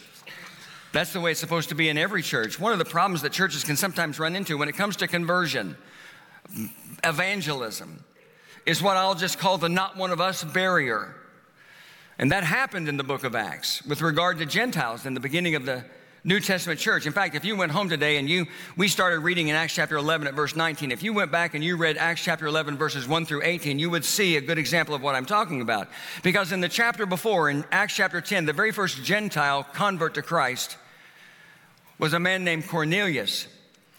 That's 0.94 1.14
the 1.14 1.22
way 1.22 1.32
it's 1.32 1.40
supposed 1.40 1.70
to 1.70 1.76
be 1.76 1.90
in 1.90 1.98
every 1.98 2.22
church. 2.22 2.60
One 2.60 2.74
of 2.74 2.80
the 2.80 2.86
problems 2.86 3.22
that 3.22 3.32
churches 3.32 3.64
can 3.64 3.78
sometimes 3.78 4.20
run 4.20 4.36
into 4.36 4.58
when 4.58 4.68
it 4.68 4.74
comes 4.74 4.98
to 4.98 5.08
conversion, 5.08 5.78
evangelism, 7.04 8.04
is 8.66 8.82
what 8.82 8.98
I'll 8.98 9.16
just 9.16 9.40
call 9.40 9.58
the 9.58 9.70
not 9.70 9.96
one 9.96 10.12
of 10.12 10.20
us 10.20 10.44
barrier. 10.44 11.16
And 12.20 12.32
that 12.32 12.44
happened 12.44 12.90
in 12.90 12.98
the 12.98 13.04
book 13.04 13.24
of 13.24 13.36
Acts 13.36 13.84
with 13.86 14.02
regard 14.02 14.38
to 14.40 14.46
Gentiles 14.46 15.06
in 15.06 15.14
the 15.14 15.20
beginning 15.20 15.56
of 15.56 15.66
the 15.66 15.84
New 16.24 16.40
Testament 16.40 16.80
church. 16.80 17.08
In 17.08 17.14
fact, 17.14 17.34
if 17.34 17.44
you 17.44 17.56
went 17.56 17.72
home 17.72 17.90
today 17.90 18.18
and 18.18 18.30
you 18.30 18.46
we 18.78 18.88
started 18.88 19.20
reading 19.20 19.48
in 19.48 19.56
Acts 19.56 19.74
chapter 19.74 19.98
11 19.98 20.28
at 20.28 20.36
verse 20.36 20.56
19, 20.56 20.92
if 20.92 21.02
you 21.02 21.14
went 21.14 21.32
back 21.32 21.56
and 21.56 21.64
you 21.64 21.78
read 21.78 21.98
Acts 21.98 22.24
chapter 22.24 22.46
11 22.46 22.78
verses 22.78 23.08
1 23.08 23.26
through 23.26 23.42
18, 23.44 23.80
you 23.80 23.90
would 23.90 24.06
see 24.06 24.38
a 24.38 24.42
good 24.42 24.60
example 24.60 24.94
of 24.94 25.02
what 25.02 25.16
I'm 25.16 25.26
talking 25.26 25.62
about. 25.62 25.88
Because 26.22 26.52
in 26.52 26.62
the 26.62 26.70
chapter 26.70 27.08
before 27.08 27.50
in 27.50 27.66
Acts 27.72 27.96
chapter 27.96 28.22
10, 28.22 28.46
the 28.46 28.54
very 28.54 28.72
first 28.72 29.04
Gentile 29.04 29.64
convert 29.74 30.14
to 30.14 30.22
Christ 30.22 30.78
was 31.98 32.14
a 32.14 32.20
man 32.20 32.44
named 32.44 32.68
Cornelius. 32.68 33.48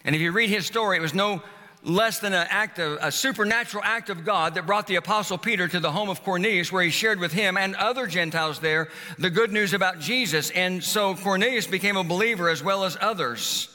And 0.05 0.14
if 0.14 0.21
you 0.21 0.31
read 0.31 0.49
his 0.49 0.67
story, 0.67 0.99
it 0.99 1.00
was 1.00 1.14
no 1.14 1.43
less 1.85 2.21
than 2.21 2.33
an 2.33 2.47
act 2.49 2.79
of, 2.79 2.99
a 3.01 3.11
supernatural 3.11 3.83
act 3.85 4.09
of 4.09 4.25
God 4.25 4.55
that 4.55 4.67
brought 4.67 4.87
the 4.87 4.97
apostle 4.97 5.37
Peter 5.37 5.67
to 5.67 5.81
the 5.81 5.91
home 5.91 6.09
of 6.09 6.23
Cornelius 6.23 6.71
where 6.71 6.83
he 6.83 6.91
shared 6.91 7.19
with 7.19 7.33
him 7.33 7.57
and 7.57 7.75
other 7.75 8.07
Gentiles 8.07 8.61
there 8.61 8.89
the 9.19 9.31
good 9.31 9.53
news 9.53 9.73
about 9.73 9.99
Jesus. 9.99 10.51
And 10.51 10.83
so 10.83 11.15
Cornelius 11.15 11.67
became 11.67 11.97
a 11.97 12.05
believer 12.05 12.49
as 12.49 12.62
well 12.62 12.85
as 12.85 12.97
others. 13.01 13.69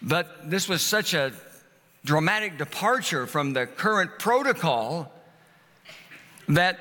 But 0.00 0.50
this 0.50 0.68
was 0.68 0.82
such 0.82 1.14
a 1.14 1.32
dramatic 2.04 2.58
departure 2.58 3.26
from 3.26 3.54
the 3.54 3.66
current 3.66 4.18
protocol 4.18 5.10
that 6.48 6.78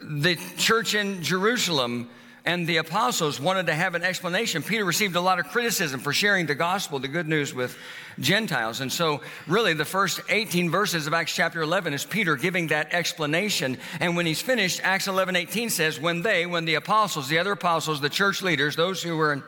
the 0.00 0.36
church 0.58 0.94
in 0.94 1.22
Jerusalem 1.22 2.10
and 2.46 2.66
the 2.66 2.76
apostles 2.76 3.40
wanted 3.40 3.66
to 3.66 3.74
have 3.74 3.94
an 3.94 4.02
explanation. 4.02 4.62
Peter 4.62 4.84
received 4.84 5.16
a 5.16 5.20
lot 5.20 5.38
of 5.38 5.48
criticism 5.48 5.98
for 5.98 6.12
sharing 6.12 6.44
the 6.44 6.54
gospel, 6.54 6.98
the 6.98 7.08
good 7.08 7.26
news 7.26 7.54
with 7.54 7.76
Gentiles. 8.20 8.80
And 8.80 8.92
so, 8.92 9.22
really, 9.46 9.72
the 9.72 9.86
first 9.86 10.20
18 10.28 10.70
verses 10.70 11.06
of 11.06 11.14
Acts 11.14 11.34
chapter 11.34 11.62
11 11.62 11.94
is 11.94 12.04
Peter 12.04 12.36
giving 12.36 12.66
that 12.66 12.92
explanation. 12.92 13.78
And 13.98 14.14
when 14.14 14.26
he's 14.26 14.42
finished, 14.42 14.80
Acts 14.84 15.08
11 15.08 15.36
18 15.36 15.70
says, 15.70 15.98
When 15.98 16.20
they, 16.20 16.44
when 16.44 16.66
the 16.66 16.74
apostles, 16.74 17.28
the 17.28 17.38
other 17.38 17.52
apostles, 17.52 18.02
the 18.02 18.10
church 18.10 18.42
leaders, 18.42 18.76
those 18.76 19.02
who 19.02 19.16
were 19.16 19.32
in, 19.32 19.42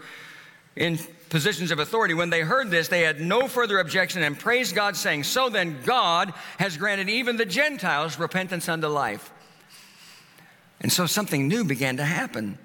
in 0.75 0.99
positions 1.29 1.71
of 1.71 1.79
authority, 1.79 2.15
when 2.15 2.31
they 2.31 2.41
heard 2.41 2.71
this, 2.71 2.89
they 2.89 3.03
had 3.03 3.21
no 3.21 3.47
further 3.47 3.79
objection 3.79 4.23
and 4.23 4.39
praised 4.39 4.75
God, 4.75 4.97
saying, 4.97 5.25
So 5.25 5.51
then, 5.51 5.83
God 5.85 6.33
has 6.59 6.79
granted 6.79 7.11
even 7.11 7.37
the 7.37 7.45
Gentiles 7.45 8.19
repentance 8.19 8.71
unto 8.71 8.87
life. 8.87 9.33
And 10.81 10.91
so 10.91 11.05
something 11.05 11.47
new 11.47 11.63
began 11.63 11.99
to 11.99 12.05
happen. 12.05 12.59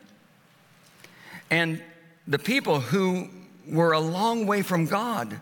And 1.51 1.83
the 2.25 2.39
people 2.39 2.79
who 2.79 3.29
were 3.67 3.91
a 3.91 3.99
long 3.99 4.47
way 4.47 4.63
from 4.63 4.85
God 4.85 5.39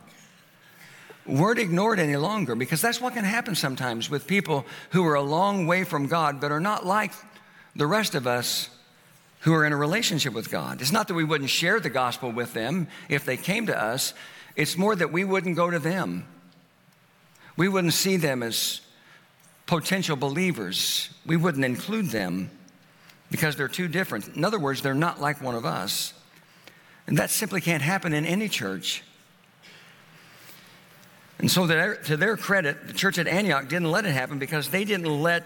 weren't 1.25 1.59
ignored 1.59 1.99
any 1.99 2.17
longer 2.17 2.55
because 2.55 2.81
that's 2.81 2.99
what 2.99 3.13
can 3.13 3.23
happen 3.23 3.53
sometimes 3.53 4.09
with 4.09 4.25
people 4.25 4.65
who 4.89 5.05
are 5.05 5.13
a 5.13 5.21
long 5.21 5.67
way 5.67 5.83
from 5.83 6.07
God 6.07 6.41
but 6.41 6.51
are 6.51 6.59
not 6.59 6.85
like 6.85 7.13
the 7.75 7.85
rest 7.85 8.15
of 8.15 8.25
us 8.25 8.69
who 9.41 9.53
are 9.53 9.65
in 9.65 9.71
a 9.71 9.77
relationship 9.77 10.33
with 10.33 10.49
God. 10.49 10.81
It's 10.81 10.91
not 10.91 11.07
that 11.07 11.13
we 11.13 11.23
wouldn't 11.23 11.51
share 11.51 11.79
the 11.79 11.91
gospel 11.91 12.31
with 12.31 12.53
them 12.53 12.87
if 13.07 13.23
they 13.23 13.37
came 13.37 13.67
to 13.67 13.79
us, 13.79 14.13
it's 14.55 14.75
more 14.75 14.95
that 14.95 15.13
we 15.13 15.23
wouldn't 15.23 15.55
go 15.55 15.69
to 15.69 15.79
them. 15.79 16.25
We 17.55 17.69
wouldn't 17.69 17.93
see 17.93 18.17
them 18.17 18.41
as 18.41 18.81
potential 19.67 20.15
believers, 20.15 21.09
we 21.25 21.37
wouldn't 21.37 21.63
include 21.63 22.07
them 22.07 22.49
because 23.31 23.55
they're 23.55 23.67
too 23.67 23.88
different. 23.88 24.27
In 24.36 24.43
other 24.43 24.59
words, 24.59 24.81
they're 24.81 24.93
not 24.93 25.21
like 25.21 25.41
one 25.41 25.55
of 25.55 25.65
us. 25.65 26.13
And 27.07 27.17
that 27.17 27.29
simply 27.29 27.62
can't 27.62 27.81
happen 27.81 28.13
in 28.13 28.25
any 28.25 28.50
church. 28.50 29.03
And 31.39 31.50
so, 31.50 31.65
to 31.65 32.17
their 32.17 32.36
credit, 32.36 32.88
the 32.88 32.93
church 32.93 33.17
at 33.17 33.27
Antioch 33.27 33.67
didn't 33.67 33.89
let 33.89 34.05
it 34.05 34.12
happen 34.12 34.39
because 34.39 34.69
they 34.69 34.83
didn't 34.83 35.21
let 35.21 35.45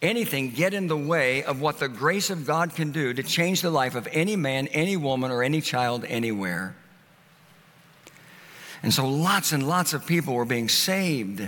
anything 0.00 0.50
get 0.50 0.72
in 0.72 0.86
the 0.86 0.96
way 0.96 1.44
of 1.44 1.60
what 1.60 1.78
the 1.78 1.88
grace 1.88 2.30
of 2.30 2.46
God 2.46 2.74
can 2.74 2.90
do 2.90 3.12
to 3.12 3.22
change 3.22 3.60
the 3.60 3.70
life 3.70 3.94
of 3.94 4.08
any 4.12 4.34
man, 4.34 4.66
any 4.68 4.96
woman, 4.96 5.30
or 5.30 5.42
any 5.42 5.60
child 5.60 6.04
anywhere. 6.06 6.74
And 8.82 8.92
so, 8.94 9.06
lots 9.08 9.52
and 9.52 9.68
lots 9.68 9.92
of 9.92 10.06
people 10.06 10.34
were 10.34 10.46
being 10.46 10.70
saved, 10.70 11.46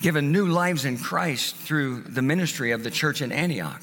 given 0.00 0.30
new 0.30 0.46
lives 0.46 0.84
in 0.84 0.96
Christ 0.96 1.56
through 1.56 2.02
the 2.02 2.22
ministry 2.22 2.70
of 2.70 2.84
the 2.84 2.90
church 2.90 3.20
in 3.20 3.32
Antioch 3.32 3.82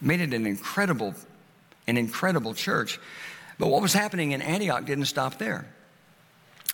made 0.00 0.20
it 0.20 0.32
an 0.34 0.46
incredible, 0.46 1.14
an 1.86 1.96
incredible 1.96 2.54
church. 2.54 2.98
But 3.58 3.68
what 3.68 3.82
was 3.82 3.92
happening 3.92 4.32
in 4.32 4.42
Antioch 4.42 4.84
didn't 4.84 5.06
stop 5.06 5.38
there. 5.38 5.66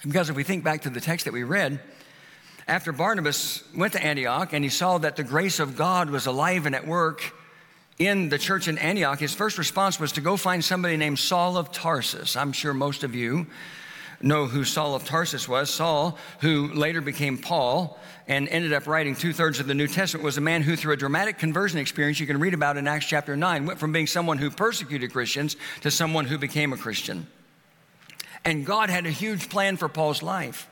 Because 0.02 0.31
if 0.31 0.37
we 0.37 0.43
think 0.43 0.64
back 0.64 0.83
to 0.83 0.91
the 0.91 1.00
text 1.00 1.26
that 1.26 1.33
we 1.33 1.45
read, 1.45 1.81
after 2.67 2.93
Barnabas 2.93 3.62
went 3.76 3.93
to 3.93 4.05
Antioch 4.05 4.52
and 4.52 4.64
he 4.64 4.71
saw 4.71 4.99
that 4.99 5.17
the 5.17 5.25
grace 5.25 5.61
of 5.61 5.76
God 5.76 6.11
was 6.11 6.26
alive 6.26 6.67
and 6.67 6.75
at 6.75 6.87
work 6.87 7.35
in 7.99 8.29
the 8.29 8.38
church 8.38 8.69
in 8.69 8.79
Antioch, 8.79 9.19
his 9.19 9.35
first 9.35 9.59
response 9.59 10.00
was 10.00 10.12
to 10.12 10.21
go 10.21 10.37
find 10.37 10.64
somebody 10.64 10.97
named 10.97 11.19
Saul 11.19 11.57
of 11.57 11.71
Tarsus. 11.71 12.37
I'm 12.37 12.52
sure 12.52 12.75
most 12.75 13.05
of 13.05 13.14
you 13.14 13.47
know 14.23 14.47
who 14.47 14.64
Saul 14.64 14.95
of 14.95 15.05
Tarsus 15.05 15.49
was. 15.49 15.71
Saul, 15.71 16.19
who 16.41 16.73
later 16.73 17.00
became 17.00 17.38
Paul 17.38 17.99
and 18.29 18.49
ended 18.49 18.73
up 18.73 18.87
writing 18.87 19.17
two 19.17 19.33
thirds 19.33 19.61
of 19.61 19.67
the 19.67 19.75
New 19.75 19.88
Testament, 19.88 20.25
was 20.25 20.38
a 20.38 20.41
man 20.41 20.62
who, 20.62 20.76
through 20.76 20.95
a 20.95 20.97
dramatic 20.97 21.38
conversion 21.38 21.79
experience 21.79 22.21
you 22.21 22.26
can 22.26 22.38
read 22.38 22.55
about 22.55 22.76
in 22.76 22.87
Acts 22.87 23.07
chapter 23.07 23.37
9, 23.37 23.67
went 23.67 23.79
from 23.79 23.93
being 23.93 24.07
someone 24.07 24.38
who 24.38 24.50
persecuted 24.50 25.12
Christians 25.12 25.57
to 25.83 25.91
someone 25.91 26.25
who 26.25 26.38
became 26.38 26.73
a 26.73 26.76
Christian. 26.76 27.26
And 28.45 28.67
God 28.67 28.91
had 28.91 29.07
a 29.07 29.11
huge 29.11 29.49
plan 29.49 29.76
for 29.76 29.88
Paul's 29.88 30.23
life. 30.23 30.69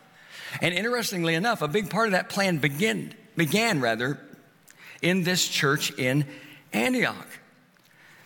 And 0.61 0.75
interestingly 0.75 1.35
enough, 1.35 1.62
a 1.62 1.69
big 1.69 1.90
part 1.90 2.07
of 2.07 2.12
that 2.12 2.28
plan 2.28 2.59
began, 2.59 3.14
began 3.37 3.80
rather, 3.80 4.21
in 5.02 5.23
this 5.23 5.47
church 5.47 5.92
in 5.92 6.25
Antioch. 6.73 7.28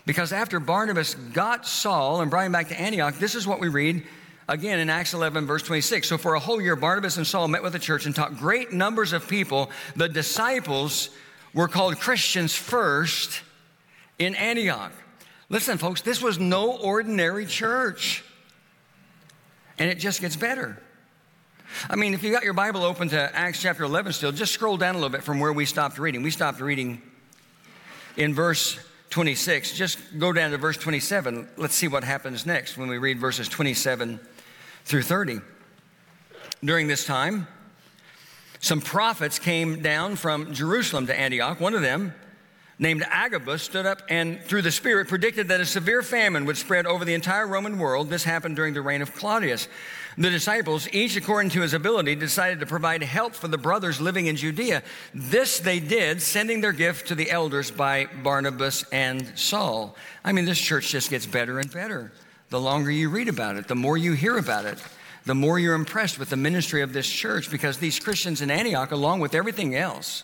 Because 0.07 0.33
after 0.33 0.61
Barnabas 0.61 1.15
got 1.15 1.67
Saul 1.67 2.21
and 2.21 2.31
brought 2.31 2.47
him 2.47 2.53
back 2.53 2.69
to 2.69 2.81
Antioch, 2.81 3.19
this 3.19 3.35
is 3.35 3.47
what 3.47 3.61
we 3.61 3.69
read 3.69 4.05
again 4.49 4.79
in 4.79 4.91
Acts 4.91 5.15
11, 5.15 5.47
verse 5.47 5.63
26. 5.63 6.09
So 6.09 6.19
for 6.19 6.35
a 6.35 6.41
whole 6.41 6.61
year, 6.61 6.77
Barnabas 6.77 7.17
and 7.17 7.27
Saul 7.27 7.49
met 7.49 7.63
with 7.63 7.73
the 7.73 7.79
church 7.79 8.07
and 8.07 8.15
taught 8.15 8.37
great 8.37 8.73
numbers 8.73 9.13
of 9.13 9.29
people. 9.29 9.71
The 9.97 10.09
disciples 10.09 11.11
were 11.53 11.69
called 11.69 11.99
Christians 11.99 12.55
first 12.55 13.43
in 14.19 14.35
Antioch. 14.35 14.93
Listen, 15.49 15.79
folks, 15.79 16.01
this 16.01 16.23
was 16.23 16.39
no 16.39 16.77
ordinary 16.77 17.47
church. 17.47 18.25
And 19.79 19.91
it 19.91 19.99
just 19.99 20.21
gets 20.21 20.37
better. 20.37 20.81
I 21.89 21.97
mean, 21.97 22.15
if 22.15 22.23
you 22.23 22.31
got 22.31 22.45
your 22.45 22.53
Bible 22.53 22.85
open 22.85 23.09
to 23.09 23.37
Acts 23.37 23.61
chapter 23.61 23.85
11 23.85 24.13
still, 24.13 24.33
just 24.33 24.53
scroll 24.53 24.77
down 24.77 24.95
a 24.95 24.99
little 24.99 25.11
bit 25.11 25.25
from 25.25 25.41
where 25.41 25.53
we 25.53 25.65
stopped 25.65 25.99
reading. 25.99 26.23
We 26.23 26.31
stopped 26.31 26.61
reading 26.61 27.03
in 28.17 28.35
verse 28.35 28.79
26. 29.11 29.77
Just 29.77 29.99
go 30.19 30.33
down 30.33 30.53
to 30.53 30.59
verse 30.59 30.77
27. 30.77 31.49
Let's 31.57 31.75
see 31.75 31.89
what 31.89 32.05
happens 32.05 32.47
next 32.47 32.77
when 32.79 32.89
we 32.89 32.99
read 32.99 33.19
verses 33.19 33.49
27 33.49 34.21
through 34.85 35.03
30. 35.03 35.41
During 36.63 36.87
this 36.87 37.05
time, 37.05 37.47
some 38.61 38.81
prophets 38.81 39.39
came 39.39 39.83
down 39.83 40.17
from 40.17 40.55
Jerusalem 40.55 41.07
to 41.09 41.19
Antioch. 41.19 41.61
One 41.61 41.75
of 41.75 41.83
them, 41.83 42.15
named 42.79 43.05
Agabus, 43.09 43.63
stood 43.63 43.85
up 43.85 44.01
and, 44.09 44.41
through 44.43 44.63
the 44.63 44.71
Spirit, 44.71 45.09
predicted 45.09 45.49
that 45.49 45.61
a 45.61 45.67
severe 45.67 46.03
famine 46.03 46.47
would 46.47 46.57
spread 46.57 46.87
over 46.87 47.05
the 47.05 47.13
entire 47.13 47.47
Roman 47.47 47.79
world. 47.79 48.09
This 48.09 48.25
happened 48.25 48.57
during 48.57 48.73
the 48.73 48.81
reign 48.81 49.03
of 49.03 49.15
Claudius. 49.15 49.69
The 50.17 50.31
disciples, 50.31 50.89
each 50.93 51.17
according 51.17 51.51
to 51.51 51.61
his 51.61 51.75
ability, 51.75 52.15
decided 52.15 52.61
to 52.61 52.67
provide 52.67 53.03
help 53.03 53.35
for 53.35 53.49
the 53.49 53.59
brothers 53.59 54.01
living 54.01 54.27
in 54.27 54.37
Judea. 54.37 54.83
This 55.13 55.59
they 55.59 55.81
did, 55.81 56.23
sending 56.23 56.63
their 56.63 56.73
gift 56.73 57.09
to 57.09 57.15
the 57.15 57.31
elders 57.31 57.71
by 57.71 58.07
Barnabas 58.23 58.85
and 58.93 59.39
Saul. 59.39 59.97
I 60.25 60.33
mean, 60.33 60.47
this 60.47 60.59
church 60.59 60.89
just 60.89 61.11
gets 61.11 61.27
better 61.27 61.59
and 61.59 61.71
better. 61.71 62.13
The 62.55 62.61
longer 62.61 62.93
you 62.93 63.11
read 63.11 63.27
about 63.27 63.57
it, 63.57 63.67
the 63.67 63.75
more 63.75 63.99
you 63.99 64.13
hear 64.13 64.39
about 64.39 64.65
it, 64.65 64.79
the 65.25 65.35
more 65.35 65.59
you're 65.59 65.75
impressed 65.75 66.21
with 66.21 66.31
the 66.31 66.37
ministry 66.37 66.83
of 66.83 66.93
this 66.93 67.11
church 67.11 67.51
because 67.51 67.79
these 67.79 67.99
Christians 67.99 68.41
in 68.43 68.49
Antioch, 68.49 68.93
along 68.93 69.19
with 69.19 69.35
everything 69.35 69.75
else, 69.75 70.23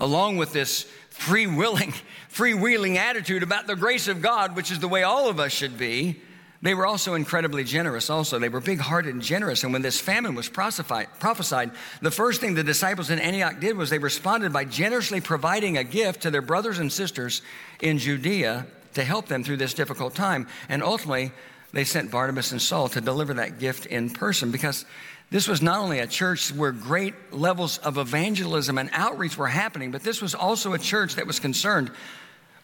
along 0.00 0.36
with 0.36 0.52
this 0.52 0.82
free 1.10 1.46
willing, 1.46 1.94
freewheeling 2.34 2.96
attitude 2.96 3.44
about 3.44 3.68
the 3.68 3.76
grace 3.76 4.08
of 4.08 4.20
God, 4.20 4.56
which 4.56 4.72
is 4.72 4.80
the 4.80 4.88
way 4.88 5.04
all 5.04 5.30
of 5.30 5.38
us 5.38 5.52
should 5.52 5.78
be, 5.78 6.20
they 6.60 6.74
were 6.74 6.88
also 6.88 7.14
incredibly 7.14 7.62
generous, 7.62 8.10
also. 8.10 8.40
They 8.40 8.48
were 8.48 8.58
big 8.58 8.80
hearted 8.80 9.14
and 9.14 9.22
generous. 9.22 9.62
And 9.62 9.72
when 9.72 9.82
this 9.82 10.00
famine 10.00 10.34
was 10.34 10.48
prophesied, 10.48 11.70
the 12.02 12.10
first 12.10 12.40
thing 12.40 12.54
the 12.54 12.64
disciples 12.64 13.10
in 13.10 13.20
Antioch 13.20 13.60
did 13.60 13.76
was 13.76 13.90
they 13.90 14.00
responded 14.00 14.52
by 14.52 14.64
generously 14.64 15.20
providing 15.20 15.78
a 15.78 15.84
gift 15.84 16.22
to 16.22 16.32
their 16.32 16.42
brothers 16.42 16.80
and 16.80 16.92
sisters 16.92 17.42
in 17.80 17.98
Judea 17.98 18.66
to 18.96 19.04
help 19.04 19.26
them 19.26 19.44
through 19.44 19.58
this 19.58 19.74
difficult 19.74 20.14
time. 20.14 20.48
And 20.68 20.82
ultimately, 20.82 21.30
they 21.72 21.84
sent 21.84 22.10
Barnabas 22.10 22.52
and 22.52 22.60
Saul 22.60 22.88
to 22.88 23.00
deliver 23.00 23.34
that 23.34 23.58
gift 23.58 23.86
in 23.86 24.10
person 24.10 24.50
because 24.50 24.84
this 25.30 25.46
was 25.46 25.60
not 25.60 25.80
only 25.80 25.98
a 25.98 26.06
church 26.06 26.50
where 26.52 26.72
great 26.72 27.14
levels 27.30 27.78
of 27.78 27.98
evangelism 27.98 28.78
and 28.78 28.88
outreach 28.92 29.36
were 29.36 29.48
happening, 29.48 29.90
but 29.90 30.02
this 30.02 30.22
was 30.22 30.34
also 30.34 30.72
a 30.72 30.78
church 30.78 31.16
that 31.16 31.26
was 31.26 31.38
concerned 31.38 31.90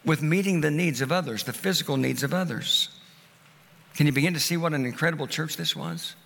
with 0.04 0.22
meeting 0.22 0.62
the 0.62 0.70
needs 0.70 1.02
of 1.02 1.12
others, 1.12 1.44
the 1.44 1.52
physical 1.52 1.98
needs 1.98 2.22
of 2.22 2.32
others. 2.32 2.88
Can 3.94 4.06
you 4.06 4.12
begin 4.12 4.32
to 4.32 4.40
see 4.40 4.56
what 4.56 4.72
an 4.72 4.86
incredible 4.86 5.26
church 5.26 5.56
this 5.58 5.76
was? 5.76 6.16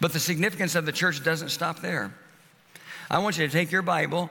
But 0.00 0.14
the 0.14 0.20
significance 0.20 0.74
of 0.74 0.86
the 0.86 0.92
church 0.92 1.22
doesn't 1.22 1.50
stop 1.50 1.80
there. 1.80 2.14
I 3.10 3.18
want 3.18 3.36
you 3.36 3.46
to 3.46 3.52
take 3.52 3.70
your 3.70 3.82
Bible 3.82 4.30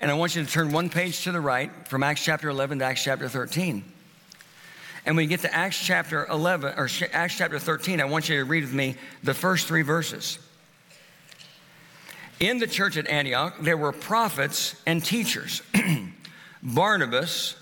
and 0.00 0.10
I 0.10 0.14
want 0.14 0.36
you 0.36 0.44
to 0.44 0.50
turn 0.50 0.72
one 0.72 0.90
page 0.90 1.24
to 1.24 1.32
the 1.32 1.40
right 1.40 1.70
from 1.88 2.02
Acts 2.02 2.22
chapter 2.24 2.48
11 2.48 2.80
to 2.80 2.84
Acts 2.84 3.02
chapter 3.02 3.28
13. 3.28 3.84
And 5.06 5.16
when 5.16 5.22
you 5.22 5.28
get 5.28 5.40
to 5.40 5.54
Acts 5.54 5.78
chapter 5.78 6.26
11 6.26 6.74
or 6.76 6.88
Acts 7.12 7.36
chapter 7.38 7.58
13, 7.58 8.00
I 8.00 8.04
want 8.04 8.28
you 8.28 8.36
to 8.38 8.44
read 8.44 8.64
with 8.64 8.74
me 8.74 8.96
the 9.22 9.34
first 9.34 9.68
three 9.68 9.82
verses. 9.82 10.38
In 12.40 12.58
the 12.58 12.66
church 12.66 12.96
at 12.96 13.06
Antioch, 13.06 13.54
there 13.60 13.76
were 13.76 13.92
prophets 13.92 14.74
and 14.84 15.02
teachers 15.02 15.62
Barnabas, 16.62 17.56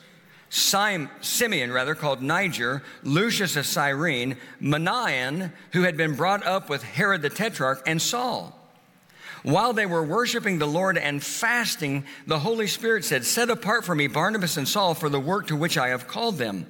Sim, 0.49 1.11
Simeon, 1.21 1.71
rather, 1.71 1.95
called 1.95 2.23
Niger, 2.23 2.83
Lucius 3.03 3.57
of 3.57 3.67
Cyrene, 3.67 4.37
Manaen, 4.61 5.53
who 5.73 5.83
had 5.83 5.97
been 5.97 6.17
brought 6.17 6.45
up 6.45 6.69
with 6.69 6.83
Herod 6.83 7.23
the 7.23 7.31
Tetrarch, 7.31 7.83
and 7.87 8.01
Saul. 8.01 8.64
While 9.45 9.75
they 9.75 9.87
were 9.87 10.03
worshiping 10.03 10.59
the 10.59 10.67
Lord 10.67 10.99
and 10.99 11.23
fasting, 11.23 12.05
the 12.27 12.39
Holy 12.39 12.67
Spirit 12.67 13.05
said, 13.05 13.25
Set 13.25 13.51
apart 13.51 13.85
for 13.85 13.95
me 13.95 14.07
Barnabas 14.07 14.57
and 14.57 14.67
Saul 14.67 14.95
for 14.95 15.09
the 15.09 15.21
work 15.21 15.49
to 15.49 15.57
which 15.57 15.79
I 15.79 15.89
have 15.89 16.09
called 16.09 16.39
them. 16.39 16.67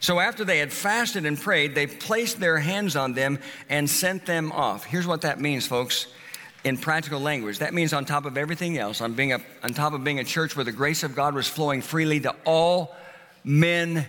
So 0.00 0.18
after 0.18 0.44
they 0.44 0.58
had 0.58 0.72
fasted 0.72 1.26
and 1.26 1.38
prayed, 1.38 1.74
they 1.74 1.86
placed 1.86 2.40
their 2.40 2.58
hands 2.58 2.96
on 2.96 3.12
them 3.12 3.38
and 3.68 3.90
sent 3.90 4.24
them 4.24 4.52
off. 4.52 4.84
Here's 4.84 5.06
what 5.06 5.22
that 5.22 5.40
means, 5.40 5.66
folks 5.66 6.06
in 6.64 6.76
practical 6.76 7.20
language. 7.20 7.58
That 7.58 7.74
means 7.74 7.92
on 7.92 8.04
top 8.04 8.24
of 8.24 8.36
everything 8.36 8.78
else, 8.78 9.00
on, 9.00 9.14
being 9.14 9.32
a, 9.32 9.40
on 9.62 9.72
top 9.72 9.92
of 9.92 10.04
being 10.04 10.18
a 10.18 10.24
church 10.24 10.56
where 10.56 10.64
the 10.64 10.72
grace 10.72 11.02
of 11.02 11.14
God 11.14 11.34
was 11.34 11.48
flowing 11.48 11.82
freely 11.82 12.20
to 12.20 12.34
all 12.44 12.94
men 13.44 14.06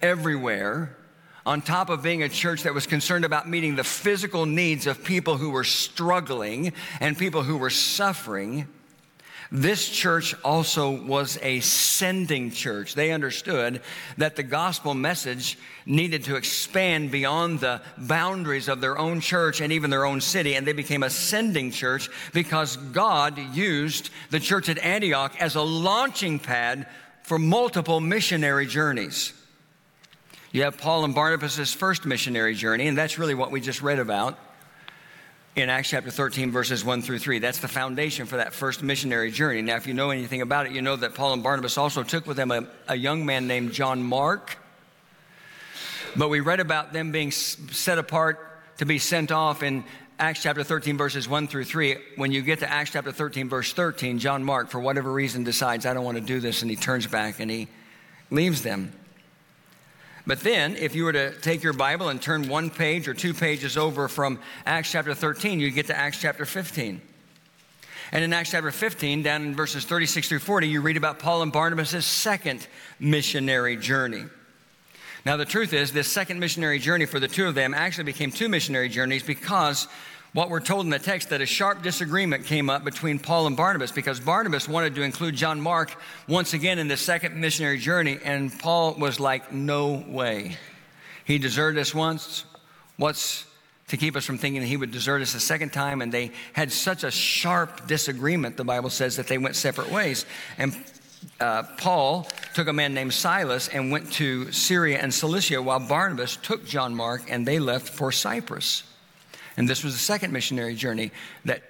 everywhere, 0.00 0.96
on 1.46 1.62
top 1.62 1.90
of 1.90 2.02
being 2.02 2.22
a 2.22 2.28
church 2.28 2.64
that 2.64 2.74
was 2.74 2.86
concerned 2.86 3.24
about 3.24 3.48
meeting 3.48 3.76
the 3.76 3.84
physical 3.84 4.46
needs 4.46 4.86
of 4.86 5.04
people 5.04 5.36
who 5.36 5.50
were 5.50 5.64
struggling 5.64 6.72
and 7.00 7.16
people 7.16 7.42
who 7.42 7.56
were 7.56 7.70
suffering, 7.70 8.66
this 9.52 9.88
church 9.88 10.34
also 10.44 10.90
was 10.90 11.36
a 11.42 11.58
sending 11.60 12.52
church. 12.52 12.94
They 12.94 13.10
understood 13.10 13.82
that 14.16 14.36
the 14.36 14.44
gospel 14.44 14.94
message 14.94 15.58
needed 15.84 16.24
to 16.24 16.36
expand 16.36 17.10
beyond 17.10 17.58
the 17.58 17.82
boundaries 17.98 18.68
of 18.68 18.80
their 18.80 18.96
own 18.96 19.20
church 19.20 19.60
and 19.60 19.72
even 19.72 19.90
their 19.90 20.04
own 20.04 20.20
city, 20.20 20.54
and 20.54 20.64
they 20.64 20.72
became 20.72 21.02
a 21.02 21.10
sending 21.10 21.72
church 21.72 22.08
because 22.32 22.76
God 22.76 23.38
used 23.38 24.10
the 24.30 24.38
church 24.38 24.68
at 24.68 24.78
Antioch 24.78 25.34
as 25.40 25.56
a 25.56 25.62
launching 25.62 26.38
pad 26.38 26.86
for 27.24 27.36
multiple 27.36 28.00
missionary 28.00 28.66
journeys. 28.66 29.32
You 30.52 30.64
have 30.64 30.78
Paul 30.78 31.04
and 31.04 31.14
Barnabas' 31.14 31.72
first 31.72 32.04
missionary 32.04 32.56
journey, 32.56 32.88
and 32.88 32.98
that's 32.98 33.18
really 33.18 33.34
what 33.34 33.52
we 33.52 33.60
just 33.60 33.82
read 33.82 34.00
about 34.00 34.36
in 35.54 35.68
Acts 35.68 35.90
chapter 35.90 36.10
13, 36.10 36.50
verses 36.50 36.84
1 36.84 37.02
through 37.02 37.20
3. 37.20 37.38
That's 37.38 37.58
the 37.58 37.68
foundation 37.68 38.26
for 38.26 38.38
that 38.38 38.52
first 38.52 38.82
missionary 38.82 39.30
journey. 39.30 39.62
Now, 39.62 39.76
if 39.76 39.86
you 39.86 39.94
know 39.94 40.10
anything 40.10 40.40
about 40.40 40.66
it, 40.66 40.72
you 40.72 40.82
know 40.82 40.96
that 40.96 41.14
Paul 41.14 41.34
and 41.34 41.42
Barnabas 41.44 41.78
also 41.78 42.02
took 42.02 42.26
with 42.26 42.36
them 42.36 42.50
a, 42.50 42.66
a 42.88 42.96
young 42.96 43.24
man 43.24 43.46
named 43.46 43.72
John 43.72 44.02
Mark. 44.02 44.58
But 46.16 46.30
we 46.30 46.40
read 46.40 46.58
about 46.58 46.92
them 46.92 47.12
being 47.12 47.30
set 47.30 47.98
apart 47.98 48.40
to 48.78 48.86
be 48.86 48.98
sent 48.98 49.30
off 49.30 49.62
in 49.62 49.84
Acts 50.18 50.42
chapter 50.42 50.64
13, 50.64 50.98
verses 50.98 51.28
1 51.28 51.46
through 51.46 51.64
3. 51.64 51.96
When 52.16 52.32
you 52.32 52.42
get 52.42 52.58
to 52.58 52.68
Acts 52.68 52.90
chapter 52.90 53.12
13, 53.12 53.48
verse 53.48 53.72
13, 53.72 54.18
John 54.18 54.42
Mark, 54.42 54.68
for 54.68 54.80
whatever 54.80 55.12
reason, 55.12 55.44
decides, 55.44 55.86
I 55.86 55.94
don't 55.94 56.04
want 56.04 56.16
to 56.16 56.24
do 56.24 56.40
this, 56.40 56.62
and 56.62 56.70
he 56.70 56.76
turns 56.76 57.06
back 57.06 57.38
and 57.38 57.48
he 57.48 57.68
leaves 58.30 58.62
them. 58.62 58.92
But 60.30 60.42
then, 60.42 60.76
if 60.76 60.94
you 60.94 61.02
were 61.02 61.12
to 61.12 61.32
take 61.40 61.64
your 61.64 61.72
Bible 61.72 62.08
and 62.08 62.22
turn 62.22 62.48
one 62.48 62.70
page 62.70 63.08
or 63.08 63.14
two 63.14 63.34
pages 63.34 63.76
over 63.76 64.06
from 64.06 64.38
Acts 64.64 64.92
chapter 64.92 65.12
13, 65.12 65.58
you 65.58 65.72
get 65.72 65.88
to 65.88 65.98
Acts 65.98 66.20
chapter 66.20 66.46
15. 66.46 67.00
And 68.12 68.22
in 68.22 68.32
Acts 68.32 68.52
chapter 68.52 68.70
15, 68.70 69.24
down 69.24 69.42
in 69.42 69.56
verses 69.56 69.84
36 69.84 70.28
through 70.28 70.38
40, 70.38 70.68
you 70.68 70.82
read 70.82 70.96
about 70.96 71.18
Paul 71.18 71.42
and 71.42 71.50
Barnabas' 71.50 72.06
second 72.06 72.68
missionary 73.00 73.76
journey. 73.76 74.22
Now, 75.26 75.36
the 75.36 75.44
truth 75.44 75.72
is, 75.72 75.92
this 75.92 76.06
second 76.06 76.38
missionary 76.38 76.78
journey 76.78 77.06
for 77.06 77.18
the 77.18 77.26
two 77.26 77.48
of 77.48 77.56
them 77.56 77.74
actually 77.74 78.04
became 78.04 78.30
two 78.30 78.48
missionary 78.48 78.88
journeys 78.88 79.24
because 79.24 79.88
what 80.32 80.48
we're 80.48 80.60
told 80.60 80.84
in 80.84 80.90
the 80.90 80.98
text 80.98 81.30
that 81.30 81.40
a 81.40 81.46
sharp 81.46 81.82
disagreement 81.82 82.44
came 82.44 82.70
up 82.70 82.84
between 82.84 83.18
Paul 83.18 83.48
and 83.48 83.56
Barnabas 83.56 83.90
because 83.90 84.20
Barnabas 84.20 84.68
wanted 84.68 84.94
to 84.94 85.02
include 85.02 85.34
John 85.34 85.60
Mark 85.60 85.96
once 86.28 86.54
again 86.54 86.78
in 86.78 86.86
the 86.86 86.96
second 86.96 87.36
missionary 87.36 87.78
journey, 87.78 88.18
and 88.22 88.56
Paul 88.56 88.94
was 88.94 89.18
like, 89.18 89.52
No 89.52 90.04
way. 90.06 90.56
He 91.24 91.38
deserted 91.38 91.80
us 91.80 91.94
once. 91.94 92.44
What's 92.96 93.46
to 93.88 93.96
keep 93.96 94.14
us 94.14 94.24
from 94.24 94.38
thinking 94.38 94.62
he 94.62 94.76
would 94.76 94.92
desert 94.92 95.20
us 95.22 95.34
a 95.34 95.40
second 95.40 95.72
time? 95.72 96.00
And 96.00 96.12
they 96.12 96.30
had 96.52 96.70
such 96.70 97.02
a 97.02 97.10
sharp 97.10 97.86
disagreement, 97.88 98.56
the 98.56 98.64
Bible 98.64 98.90
says, 98.90 99.16
that 99.16 99.26
they 99.26 99.38
went 99.38 99.56
separate 99.56 99.90
ways. 99.90 100.26
And 100.58 100.76
uh, 101.40 101.64
Paul 101.76 102.28
took 102.54 102.68
a 102.68 102.72
man 102.72 102.94
named 102.94 103.14
Silas 103.14 103.68
and 103.68 103.90
went 103.90 104.12
to 104.14 104.50
Syria 104.52 104.98
and 104.98 105.12
Cilicia, 105.12 105.60
while 105.60 105.80
Barnabas 105.80 106.36
took 106.36 106.64
John 106.64 106.94
Mark 106.94 107.22
and 107.28 107.46
they 107.46 107.58
left 107.58 107.88
for 107.88 108.12
Cyprus. 108.12 108.84
And 109.60 109.68
this 109.68 109.84
was 109.84 109.92
the 109.92 110.00
second 110.00 110.32
missionary 110.32 110.74
journey 110.74 111.12
that 111.44 111.62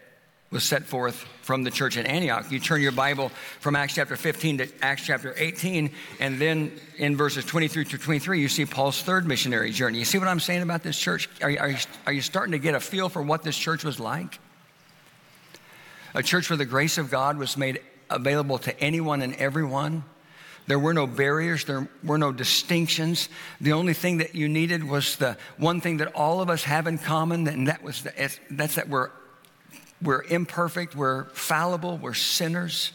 was 0.53 0.63
set 0.63 0.85
forth 0.85 1.27
from 1.43 1.65
the 1.65 1.73
church 1.73 1.97
at 1.97 2.07
Antioch. 2.07 2.49
You 2.49 2.61
turn 2.61 2.81
your 2.81 2.93
Bible 2.93 3.31
from 3.59 3.75
Acts 3.75 3.97
chapter 3.97 4.15
15 4.15 4.59
to 4.59 4.69
Acts 4.81 5.05
chapter 5.05 5.35
18, 5.37 5.91
and 6.21 6.41
then 6.41 6.71
in 6.99 7.17
verses 7.17 7.45
23 7.45 7.85
to 7.87 7.99
23, 7.99 8.41
you 8.41 8.49
see 8.49 8.65
Paul's 8.65 9.03
third 9.03 9.27
missionary 9.27 9.73
journey. 9.73 9.99
You 9.99 10.05
see 10.05 10.19
what 10.19 10.29
I'm 10.29 10.39
saying 10.39 10.63
about 10.63 10.85
this 10.85 10.97
church? 10.97 11.29
Are 11.43 11.51
are 11.59 11.71
you, 11.71 11.79
are 12.07 12.13
you 12.13 12.21
starting 12.21 12.53
to 12.53 12.61
get 12.61 12.77
a 12.77 12.81
feel 12.81 13.09
for 13.09 13.23
what 13.23 13.43
this 13.43 13.59
church 13.59 13.83
was 13.83 13.99
like? 13.99 14.39
A 16.15 16.23
church 16.23 16.49
where 16.49 16.57
the 16.57 16.67
grace 16.67 16.97
of 16.97 17.11
God 17.11 17.39
was 17.39 17.57
made 17.57 17.81
available 18.09 18.59
to 18.59 18.81
anyone 18.81 19.21
and 19.21 19.35
everyone 19.35 20.05
there 20.67 20.79
were 20.79 20.95
no 20.95 21.07
barriers, 21.07 21.65
there 21.65 21.89
were 22.05 22.19
no 22.19 22.33
distinctions. 22.33 23.29
The 23.61 23.73
only 23.73 23.95
thing 23.95 24.19
that 24.19 24.35
you 24.35 24.49
needed 24.49 24.85
was 24.85 25.17
the 25.17 25.37
one 25.57 25.81
thing 25.81 25.97
that 25.97 26.15
all 26.15 26.41
of 26.41 26.49
us 26.49 26.63
have 26.65 26.87
in 26.87 26.99
common, 26.99 27.47
and 27.49 27.69
that 27.69 27.83
was 27.83 28.03
the, 28.03 28.39
that's 28.51 28.77
that 28.77 28.89
we're, 28.89 29.11
we're 30.03 30.23
imperfect, 30.23 30.95
we're 30.95 31.25
fallible, 31.31 31.99
we're 31.99 32.15
sinners. 32.15 32.93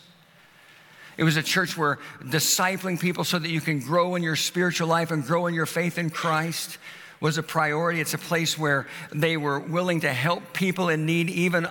It 1.18 1.24
was 1.24 1.38
a 1.38 1.44
church 1.44 1.78
where 1.78 2.00
discipling 2.22 3.00
people 3.00 3.24
so 3.24 3.40
that 3.40 3.50
you 3.50 3.62
can 3.62 3.80
grow 3.80 4.16
in 4.16 4.24
your 4.24 4.36
spiritual 4.36 4.88
life 4.88 5.12
and 5.12 5.24
grow 5.24 5.48
in 5.48 5.54
your 5.54 5.66
faith 5.66 5.98
in 5.98 6.10
Christ 6.10 6.78
was 7.22 7.38
a 7.38 7.44
priority. 7.44 8.02
It's 8.02 8.14
a 8.14 8.20
place 8.20 8.58
where 8.58 8.88
they 9.14 9.38
were 9.38 9.60
willing 9.60 10.02
to 10.02 10.12
help 10.12 10.54
people 10.54 10.90
in 10.90 11.06
need, 11.06 11.30
even 11.30 11.68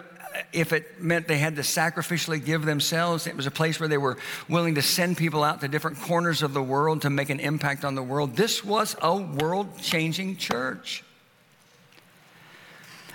if 0.53 0.73
it 0.73 1.01
meant 1.01 1.29
they 1.29 1.39
had 1.39 1.57
to 1.57 1.63
sacrificially 1.63 2.45
give 2.45 2.65
themselves, 2.65 3.27
it 3.27 3.37
was 3.37 3.47
a 3.47 3.51
place 3.51 3.79
where 3.79 3.89
they 3.89 3.99
were 3.99 4.17
willing 4.49 4.75
to 4.75 4.83
send 4.83 5.17
people 5.17 5.45
out 5.45 5.61
to 5.61 5.69
different 5.69 6.01
corners 6.01 6.43
of 6.43 6.53
the 6.53 6.63
world 6.63 7.03
to 7.03 7.11
make 7.11 7.31
an 7.31 7.41
impact 7.41 7.85
on 7.85 7.95
the 7.95 8.03
world. 8.03 8.37
This 8.37 8.65
was 8.65 8.97
a 9.01 9.17
world 9.17 9.79
changing 9.81 10.37
church. 10.37 11.05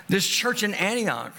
This 0.08 0.26
church 0.26 0.62
in 0.62 0.74
Antioch 0.74 1.34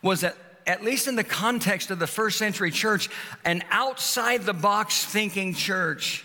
was, 0.00 0.24
at, 0.24 0.36
at 0.66 0.84
least 0.84 1.08
in 1.08 1.16
the 1.16 1.24
context 1.24 1.90
of 1.90 1.98
the 1.98 2.06
first 2.06 2.38
century 2.38 2.70
church, 2.70 3.10
an 3.44 3.62
outside 3.70 4.42
the 4.42 4.54
box 4.54 5.04
thinking 5.04 5.54
church. 5.54 6.24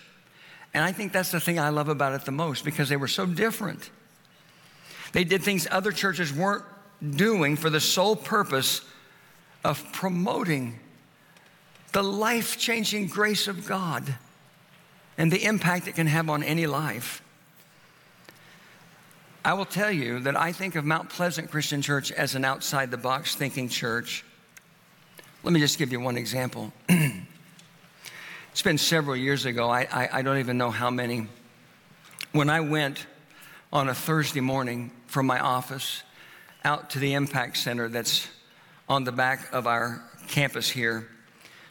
And 0.73 0.83
I 0.83 0.91
think 0.91 1.11
that's 1.11 1.31
the 1.31 1.39
thing 1.39 1.59
I 1.59 1.69
love 1.69 1.89
about 1.89 2.13
it 2.13 2.25
the 2.25 2.31
most 2.31 2.63
because 2.63 2.87
they 2.87 2.97
were 2.97 3.07
so 3.07 3.25
different. 3.25 3.89
They 5.11 5.23
did 5.23 5.43
things 5.43 5.67
other 5.69 5.91
churches 5.91 6.31
weren't 6.31 6.63
doing 7.11 7.55
for 7.55 7.69
the 7.69 7.79
sole 7.79 8.15
purpose 8.15 8.81
of 9.63 9.83
promoting 9.91 10.79
the 11.91 12.03
life 12.03 12.57
changing 12.57 13.07
grace 13.07 13.47
of 13.47 13.67
God 13.67 14.15
and 15.17 15.31
the 15.31 15.43
impact 15.43 15.87
it 15.87 15.95
can 15.95 16.07
have 16.07 16.29
on 16.29 16.43
any 16.43 16.65
life. 16.65 17.21
I 19.45 19.53
will 19.53 19.65
tell 19.65 19.91
you 19.91 20.19
that 20.21 20.37
I 20.37 20.53
think 20.53 20.75
of 20.75 20.85
Mount 20.85 21.09
Pleasant 21.09 21.51
Christian 21.51 21.81
Church 21.81 22.11
as 22.11 22.33
an 22.33 22.45
outside 22.45 22.91
the 22.91 22.97
box 22.97 23.35
thinking 23.35 23.67
church. 23.67 24.23
Let 25.43 25.53
me 25.53 25.59
just 25.59 25.77
give 25.77 25.91
you 25.91 25.99
one 25.99 26.15
example. 26.15 26.71
it's 26.89 28.61
been 28.63 28.77
several 28.77 29.17
years 29.17 29.45
ago, 29.45 29.69
I, 29.69 29.81
I, 29.91 30.09
I 30.13 30.21
don't 30.21 30.37
even 30.37 30.57
know 30.57 30.71
how 30.71 30.89
many. 30.89 31.27
When 32.31 32.49
I 32.49 32.61
went 32.61 33.05
on 33.71 33.89
a 33.89 33.93
Thursday 33.93 34.39
morning 34.39 34.91
from 35.07 35.25
my 35.25 35.39
office 35.39 36.03
out 36.65 36.91
to 36.91 36.99
the 36.99 37.13
Impact 37.13 37.57
Center 37.57 37.89
that's 37.89 38.27
on 38.87 39.03
the 39.03 39.11
back 39.11 39.51
of 39.53 39.67
our 39.67 40.03
campus 40.27 40.69
here 40.69 41.07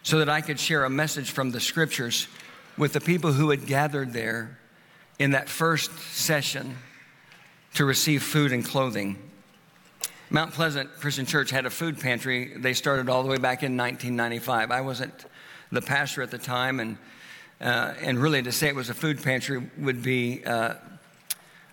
so 0.03 0.19
that 0.19 0.29
I 0.29 0.41
could 0.41 0.59
share 0.59 0.85
a 0.85 0.91
message 0.91 1.31
from 1.31 1.51
the 1.51 1.61
scriptures 1.61 2.29
with 2.77 2.93
the 2.93 3.01
people 3.01 3.33
who 3.33 3.51
had 3.51 3.67
gathered 3.67 4.13
there 4.13 4.59
in 5.19 5.33
that 5.33 5.49
first 5.49 5.91
session 5.99 6.77
to 7.75 7.85
receive 7.85 8.23
food 8.23 8.53
and 8.53 8.65
clothing. 8.65 9.17
Mount 10.31 10.53
Pleasant 10.53 10.91
Christian 10.99 11.27
Church 11.27 11.51
had 11.51 11.67
a 11.67 11.71
food 11.71 12.01
pantry. 12.01 12.53
They 12.57 12.73
started 12.73 13.09
all 13.09 13.23
the 13.23 13.29
way 13.29 13.37
back 13.37 13.63
in 13.63 13.77
1995. 13.77 14.71
I 14.71 14.81
wasn't 14.81 15.13
the 15.71 15.83
pastor 15.83 16.23
at 16.23 16.31
the 16.31 16.39
time, 16.39 16.81
and, 16.81 16.97
uh, 17.61 17.95
and 18.01 18.19
really 18.19 18.43
to 18.43 18.53
say 18.53 18.69
it 18.69 18.75
was 18.75 18.91
a 18.91 18.95
food 18.95 19.23
pantry 19.23 19.63
would 19.79 20.03
be 20.03 20.43
uh, 20.45 20.75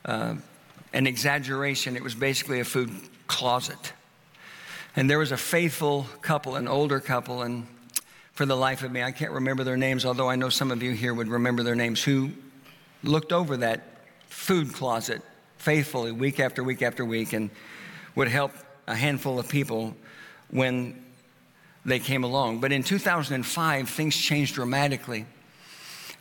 uh, 0.06 0.36
an 0.94 1.08
exaggeration. 1.08 1.96
It 1.96 2.04
was 2.04 2.16
basically 2.16 2.60
a 2.60 2.66
food 2.66 2.92
closet. 3.28 3.94
And 4.96 5.10
there 5.10 5.20
was 5.20 5.32
a 5.32 5.38
faithful 5.38 6.08
couple, 6.22 6.56
an 6.56 6.68
older 6.68 7.00
couple, 7.00 7.44
and 7.44 7.68
for 8.34 8.46
the 8.46 8.56
life 8.56 8.84
of 8.84 8.92
me, 8.92 9.04
I 9.04 9.12
can't 9.12 9.32
remember 9.32 9.64
their 9.64 9.78
names, 9.78 10.06
although 10.06 10.30
I 10.30 10.36
know 10.36 10.50
some 10.50 10.72
of 10.72 10.82
you 10.82 10.92
here 10.92 11.14
would 11.14 11.28
remember 11.28 11.62
their 11.62 11.76
names, 11.76 12.02
who 12.02 12.32
looked 13.04 13.32
over 13.32 13.58
that 13.58 13.84
food 14.28 14.74
closet 14.74 15.22
faithfully 15.58 16.12
week 16.12 16.40
after 16.40 16.64
week 16.64 16.82
after 16.82 17.04
week 17.04 17.34
and 17.34 17.50
would 18.16 18.28
help 18.28 18.52
a 18.88 18.96
handful 18.96 19.40
of 19.40 19.48
people 19.50 19.96
when 20.50 21.04
they 21.86 22.00
came 22.00 22.24
along. 22.24 22.60
But 22.60 22.72
in 22.72 22.84
2005, 22.84 23.90
things 23.90 24.16
changed 24.16 24.56
dramatically. 24.56 25.26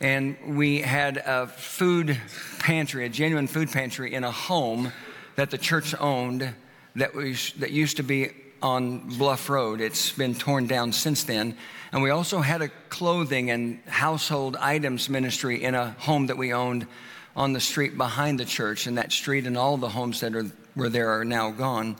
And 0.01 0.57
we 0.57 0.81
had 0.81 1.17
a 1.17 1.47
food 1.47 2.17
pantry, 2.59 3.05
a 3.05 3.09
genuine 3.09 3.47
food 3.47 3.69
pantry 3.69 4.13
in 4.13 4.23
a 4.23 4.31
home 4.31 4.93
that 5.35 5.51
the 5.51 5.57
church 5.57 5.93
owned 5.99 6.53
that, 6.95 7.13
was, 7.13 7.51
that 7.59 7.71
used 7.71 7.97
to 7.97 8.03
be 8.03 8.31
on 8.61 9.17
Bluff 9.17 9.49
Road. 9.49 9.81
It's 9.81 10.11
been 10.11 10.35
torn 10.35 10.67
down 10.67 10.93
since 10.93 11.23
then. 11.23 11.57
And 11.91 12.01
we 12.01 12.11
also 12.11 12.39
had 12.39 12.61
a 12.61 12.69
clothing 12.89 13.51
and 13.51 13.79
household 13.87 14.55
items 14.57 15.09
ministry 15.09 15.63
in 15.63 15.75
a 15.75 15.91
home 15.91 16.27
that 16.27 16.37
we 16.37 16.53
owned 16.53 16.87
on 17.35 17.53
the 17.53 17.59
street 17.59 17.97
behind 17.97 18.39
the 18.39 18.45
church. 18.45 18.87
And 18.87 18.97
that 18.97 19.11
street 19.11 19.47
and 19.47 19.57
all 19.57 19.77
the 19.77 19.89
homes 19.89 20.21
that 20.21 20.35
are, 20.35 20.45
were 20.75 20.89
there 20.89 21.19
are 21.19 21.25
now 21.25 21.51
gone. 21.51 21.97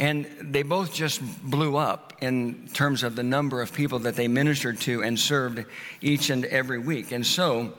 And 0.00 0.26
they 0.40 0.62
both 0.62 0.94
just 0.94 1.20
blew 1.42 1.76
up 1.76 2.14
in 2.22 2.68
terms 2.72 3.02
of 3.02 3.16
the 3.16 3.22
number 3.22 3.60
of 3.60 3.72
people 3.72 4.00
that 4.00 4.16
they 4.16 4.28
ministered 4.28 4.80
to 4.80 5.02
and 5.02 5.18
served 5.18 5.64
each 6.00 6.30
and 6.30 6.46
every 6.46 6.78
week. 6.78 7.12
And 7.12 7.24
so, 7.24 7.74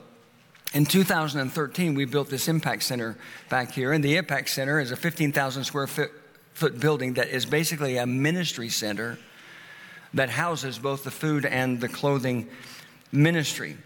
in 0.73 0.85
2013, 0.85 1.95
we 1.95 2.05
built 2.05 2.29
this 2.29 2.47
Impact 2.47 2.83
Center 2.83 3.17
back 3.49 3.71
here. 3.71 3.91
And 3.91 4.03
the 4.03 4.17
Impact 4.17 4.49
Center 4.49 4.79
is 4.79 4.91
a 4.91 4.95
15,000 4.95 5.63
square 5.63 5.87
foot, 5.87 6.11
foot 6.53 6.79
building 6.79 7.15
that 7.15 7.29
is 7.29 7.47
basically 7.47 7.97
a 7.97 8.05
ministry 8.05 8.69
center 8.69 9.17
that 10.13 10.29
houses 10.29 10.77
both 10.77 11.03
the 11.03 11.11
food 11.11 11.45
and 11.45 11.81
the 11.81 11.89
clothing 11.89 12.47
ministry. 13.11 13.77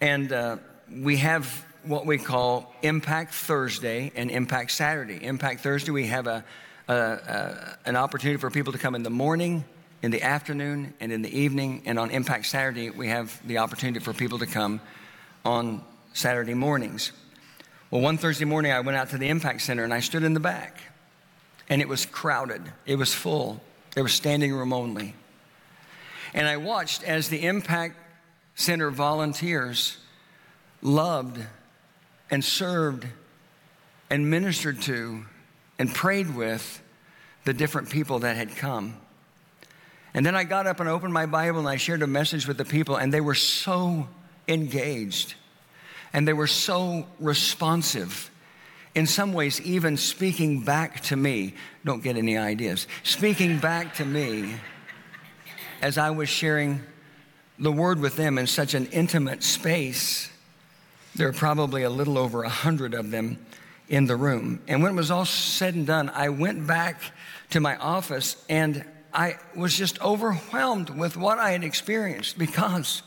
And 0.00 0.32
uh, 0.32 0.58
we 0.90 1.16
have 1.18 1.66
what 1.82 2.06
we 2.06 2.18
call 2.18 2.72
Impact 2.82 3.34
Thursday 3.34 4.12
and 4.14 4.30
Impact 4.30 4.70
Saturday. 4.70 5.24
Impact 5.24 5.60
Thursday, 5.60 5.90
we 5.90 6.06
have 6.06 6.26
a, 6.26 6.44
a, 6.88 6.94
a, 6.94 7.78
an 7.86 7.96
opportunity 7.96 8.38
for 8.38 8.50
people 8.50 8.72
to 8.72 8.78
come 8.78 8.94
in 8.94 9.02
the 9.02 9.10
morning, 9.10 9.64
in 10.02 10.10
the 10.10 10.22
afternoon, 10.22 10.94
and 11.00 11.12
in 11.12 11.22
the 11.22 11.38
evening. 11.38 11.82
And 11.86 11.98
on 11.98 12.10
Impact 12.10 12.46
Saturday, 12.46 12.90
we 12.90 13.08
have 13.08 13.40
the 13.46 13.58
opportunity 13.58 14.00
for 14.00 14.12
people 14.12 14.38
to 14.40 14.46
come 14.46 14.80
on 15.44 15.82
Saturday 16.12 16.54
mornings. 16.54 17.12
Well, 17.90 18.00
one 18.00 18.18
Thursday 18.18 18.44
morning, 18.44 18.72
I 18.72 18.80
went 18.80 18.96
out 18.96 19.10
to 19.10 19.18
the 19.18 19.28
Impact 19.28 19.60
Center 19.60 19.84
and 19.84 19.94
I 19.94 20.00
stood 20.00 20.24
in 20.24 20.34
the 20.34 20.40
back, 20.40 20.80
and 21.68 21.80
it 21.80 21.88
was 21.88 22.06
crowded, 22.06 22.62
it 22.86 22.96
was 22.96 23.14
full, 23.14 23.60
there 23.94 24.02
was 24.02 24.12
standing 24.12 24.52
room 24.52 24.72
only. 24.72 25.14
And 26.32 26.48
I 26.48 26.56
watched 26.56 27.04
as 27.04 27.28
the 27.28 27.46
Impact 27.46 27.96
Center 28.56 28.90
volunteers 28.90 29.98
loved 30.82 31.40
and 32.30 32.44
served 32.44 33.06
and 34.10 34.28
ministered 34.28 34.82
to 34.82 35.24
and 35.78 35.92
prayed 35.92 36.34
with 36.34 36.82
the 37.44 37.52
different 37.52 37.90
people 37.90 38.20
that 38.20 38.36
had 38.36 38.56
come. 38.56 38.96
And 40.14 40.24
then 40.24 40.36
I 40.36 40.44
got 40.44 40.66
up 40.66 40.80
and 40.80 40.88
opened 40.88 41.12
my 41.12 41.26
Bible 41.26 41.58
and 41.58 41.68
I 41.68 41.76
shared 41.76 42.02
a 42.02 42.06
message 42.06 42.46
with 42.46 42.56
the 42.56 42.64
people, 42.64 42.96
and 42.96 43.12
they 43.12 43.20
were 43.20 43.34
so 43.34 44.08
engaged 44.46 45.34
and 46.12 46.26
they 46.28 46.32
were 46.32 46.46
so 46.46 47.06
responsive. 47.18 48.30
In 48.94 49.06
some 49.06 49.32
ways, 49.32 49.60
even 49.62 49.96
speaking 49.96 50.62
back 50.62 51.00
to 51.02 51.16
me, 51.16 51.54
don't 51.84 52.02
get 52.02 52.16
any 52.16 52.38
ideas, 52.38 52.86
speaking 53.02 53.58
back 53.58 53.94
to 53.96 54.04
me 54.04 54.54
as 55.82 55.98
I 55.98 56.10
was 56.10 56.28
sharing 56.28 56.80
the 57.58 57.72
word 57.72 57.98
with 57.98 58.14
them 58.16 58.38
in 58.38 58.46
such 58.46 58.74
an 58.74 58.86
intimate 58.86 59.42
space. 59.42 60.30
There 61.16 61.28
are 61.28 61.32
probably 61.32 61.82
a 61.82 61.90
little 61.90 62.16
over 62.16 62.44
a 62.44 62.48
hundred 62.48 62.94
of 62.94 63.10
them 63.10 63.44
in 63.88 64.06
the 64.06 64.16
room. 64.16 64.60
And 64.66 64.82
when 64.82 64.92
it 64.92 64.96
was 64.96 65.10
all 65.10 65.24
said 65.24 65.74
and 65.74 65.86
done, 65.86 66.10
I 66.10 66.30
went 66.30 66.66
back 66.66 67.00
to 67.50 67.60
my 67.60 67.76
office 67.76 68.42
and 68.48 68.84
I 69.12 69.38
was 69.54 69.76
just 69.76 70.00
overwhelmed 70.00 70.90
with 70.90 71.16
what 71.16 71.38
I 71.38 71.52
had 71.52 71.62
experienced 71.62 72.38
because 72.38 73.02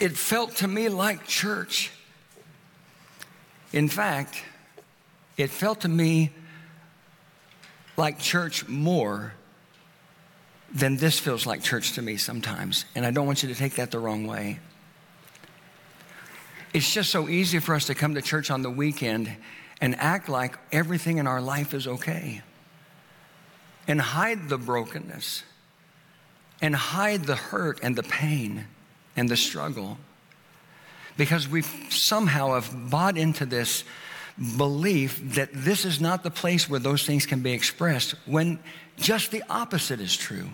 it 0.00 0.16
felt 0.16 0.56
to 0.56 0.68
me 0.68 0.88
like 0.88 1.26
church. 1.26 1.90
In 3.72 3.88
fact, 3.88 4.42
it 5.36 5.50
felt 5.50 5.80
to 5.82 5.88
me 5.88 6.30
like 7.96 8.18
church 8.18 8.66
more 8.68 9.34
than 10.76 10.98
this 10.98 11.18
feels 11.18 11.46
like 11.46 11.62
church 11.62 11.92
to 11.92 12.02
me 12.02 12.18
sometimes. 12.18 12.84
And 12.94 13.06
I 13.06 13.10
don't 13.10 13.26
want 13.26 13.42
you 13.42 13.48
to 13.48 13.54
take 13.54 13.76
that 13.76 13.90
the 13.90 13.98
wrong 13.98 14.26
way. 14.26 14.60
It's 16.74 16.92
just 16.92 17.10
so 17.10 17.30
easy 17.30 17.60
for 17.60 17.74
us 17.74 17.86
to 17.86 17.94
come 17.94 18.14
to 18.14 18.20
church 18.20 18.50
on 18.50 18.60
the 18.60 18.70
weekend 18.70 19.34
and 19.80 19.96
act 19.96 20.28
like 20.28 20.58
everything 20.72 21.16
in 21.16 21.26
our 21.26 21.40
life 21.40 21.72
is 21.72 21.86
okay 21.86 22.42
and 23.88 24.00
hide 24.00 24.50
the 24.50 24.58
brokenness 24.58 25.44
and 26.60 26.76
hide 26.76 27.24
the 27.24 27.36
hurt 27.36 27.80
and 27.82 27.96
the 27.96 28.02
pain 28.02 28.66
and 29.16 29.30
the 29.30 29.36
struggle 29.36 29.96
because 31.16 31.48
we 31.48 31.62
somehow 31.88 32.52
have 32.52 32.90
bought 32.90 33.16
into 33.16 33.46
this 33.46 33.84
belief 34.58 35.18
that 35.36 35.48
this 35.54 35.86
is 35.86 36.02
not 36.02 36.22
the 36.22 36.30
place 36.30 36.68
where 36.68 36.80
those 36.80 37.06
things 37.06 37.24
can 37.24 37.40
be 37.40 37.52
expressed 37.52 38.14
when 38.26 38.58
just 38.98 39.30
the 39.30 39.42
opposite 39.48 40.00
is 40.00 40.14
true. 40.14 40.50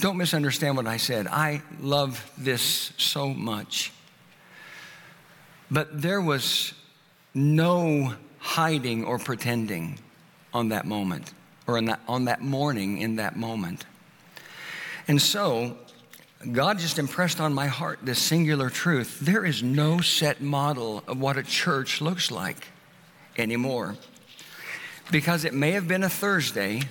Don't 0.00 0.16
misunderstand 0.16 0.76
what 0.76 0.86
I 0.86 0.96
said. 0.96 1.26
I 1.26 1.62
love 1.80 2.30
this 2.38 2.92
so 2.96 3.28
much. 3.28 3.92
But 5.70 6.00
there 6.00 6.20
was 6.20 6.72
no 7.34 8.14
hiding 8.38 9.04
or 9.04 9.18
pretending 9.18 9.98
on 10.54 10.68
that 10.68 10.86
moment 10.86 11.32
or 11.66 11.80
that, 11.82 12.00
on 12.06 12.26
that 12.26 12.40
morning 12.40 12.98
in 12.98 13.16
that 13.16 13.36
moment. 13.36 13.84
And 15.08 15.20
so 15.20 15.76
God 16.52 16.78
just 16.78 16.98
impressed 16.98 17.40
on 17.40 17.52
my 17.52 17.66
heart 17.66 17.98
this 18.02 18.20
singular 18.20 18.70
truth. 18.70 19.18
There 19.20 19.44
is 19.44 19.62
no 19.62 20.00
set 20.00 20.40
model 20.40 21.02
of 21.08 21.20
what 21.20 21.36
a 21.36 21.42
church 21.42 22.00
looks 22.00 22.30
like 22.30 22.68
anymore. 23.36 23.96
Because 25.10 25.44
it 25.44 25.54
may 25.54 25.72
have 25.72 25.88
been 25.88 26.04
a 26.04 26.08
Thursday, 26.08 26.82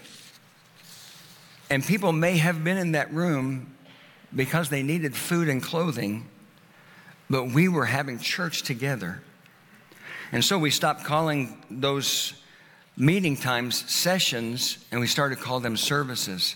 and 1.70 1.84
people 1.84 2.12
may 2.12 2.38
have 2.38 2.64
been 2.64 2.78
in 2.78 2.94
that 2.94 3.14
room 3.14 3.76
because 4.36 4.70
they 4.70 4.84
needed 4.84 5.16
food 5.16 5.50
and 5.50 5.62
clothing, 5.62 6.28
but 7.30 7.52
we 7.52 7.68
were 7.68 7.86
having 7.86 8.20
church 8.20 8.64
together. 8.64 9.22
And 10.32 10.44
so 10.44 10.58
we 10.58 10.72
stopped 10.72 11.04
calling 11.04 11.64
those 11.70 12.34
meeting 12.96 13.38
times 13.38 13.90
sessions 13.90 14.78
and 14.92 15.00
we 15.00 15.08
started 15.08 15.38
to 15.38 15.44
call 15.44 15.60
them 15.60 15.78
services. 15.78 16.56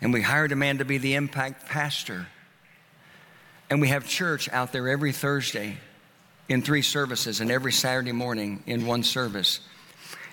And 0.00 0.12
we 0.12 0.22
hired 0.22 0.52
a 0.52 0.56
man 0.56 0.78
to 0.78 0.84
be 0.84 0.98
the 0.98 1.14
impact 1.14 1.66
pastor. 1.68 2.26
And 3.68 3.80
we 3.80 3.88
have 3.88 4.06
church 4.06 4.48
out 4.50 4.72
there 4.72 4.88
every 4.88 5.12
Thursday 5.12 5.76
in 6.48 6.62
three 6.62 6.82
services 6.82 7.40
and 7.40 7.50
every 7.50 7.72
Saturday 7.72 8.12
morning 8.12 8.62
in 8.66 8.86
one 8.86 9.02
service. 9.02 9.60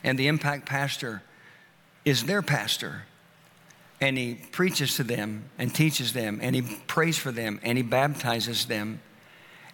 And 0.04 0.18
the 0.18 0.28
impact 0.28 0.66
pastor 0.66 1.22
is 2.06 2.24
their 2.24 2.42
pastor. 2.42 3.04
And 4.00 4.18
he 4.18 4.36
preaches 4.52 4.96
to 4.98 5.04
them 5.04 5.50
and 5.58 5.74
teaches 5.74 6.14
them 6.14 6.40
and 6.42 6.56
he 6.56 6.62
prays 6.88 7.18
for 7.18 7.32
them 7.32 7.60
and 7.64 7.78
he 7.78 7.84
baptizes 7.84 8.66
them. 8.66 9.02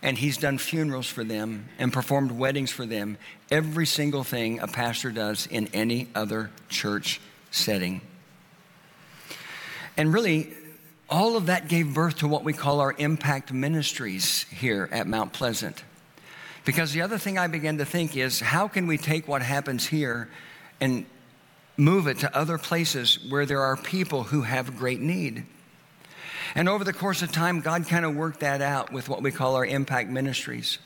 And 0.02 0.18
he's 0.18 0.38
done 0.38 0.58
funerals 0.58 1.08
for 1.08 1.24
them 1.24 1.70
and 1.80 1.92
performed 1.92 2.32
weddings 2.32 2.72
for 2.72 2.86
them. 2.86 3.18
Every 3.50 3.86
single 3.86 4.24
thing 4.24 4.60
a 4.60 4.68
pastor 4.68 5.12
does 5.12 5.48
in 5.48 5.68
any 5.74 6.10
other 6.14 6.52
church 6.68 7.22
setting. 7.52 8.02
And 9.96 10.14
really, 10.14 10.54
all 11.10 11.38
of 11.38 11.46
that 11.46 11.68
gave 11.68 11.94
birth 11.94 12.18
to 12.18 12.28
what 12.28 12.44
we 12.44 12.54
call 12.54 12.80
our 12.80 12.96
impact 12.98 13.54
ministries 13.54 14.44
here 14.50 14.90
at 14.92 15.08
Mount 15.08 15.32
Pleasant. 15.32 15.84
Because 16.66 16.94
the 16.94 17.02
other 17.02 17.18
thing 17.18 17.38
I 17.38 17.48
began 17.48 17.78
to 17.78 17.86
think 17.86 18.16
is 18.18 18.40
how 18.40 18.68
can 18.68 18.88
we 18.88 18.98
take 18.98 19.28
what 19.28 19.42
happens 19.42 19.86
here 19.86 20.30
and 20.82 21.06
move 21.78 22.08
it 22.08 22.20
to 22.20 22.36
other 22.36 22.58
places 22.58 23.20
where 23.30 23.46
there 23.46 23.62
are 23.62 23.76
people 23.78 24.24
who 24.24 24.42
have 24.42 24.78
great 24.78 25.02
need? 25.02 25.46
And 26.56 26.70
over 26.70 26.84
the 26.84 26.94
course 26.94 27.22
of 27.22 27.32
time, 27.32 27.62
God 27.62 27.88
kind 27.88 28.06
of 28.06 28.16
worked 28.16 28.42
that 28.42 28.62
out 28.62 28.92
with 28.92 29.10
what 29.10 29.24
we 29.24 29.32
call 29.32 29.56
our 29.56 29.66
impact 29.66 30.10
ministries. 30.10 30.78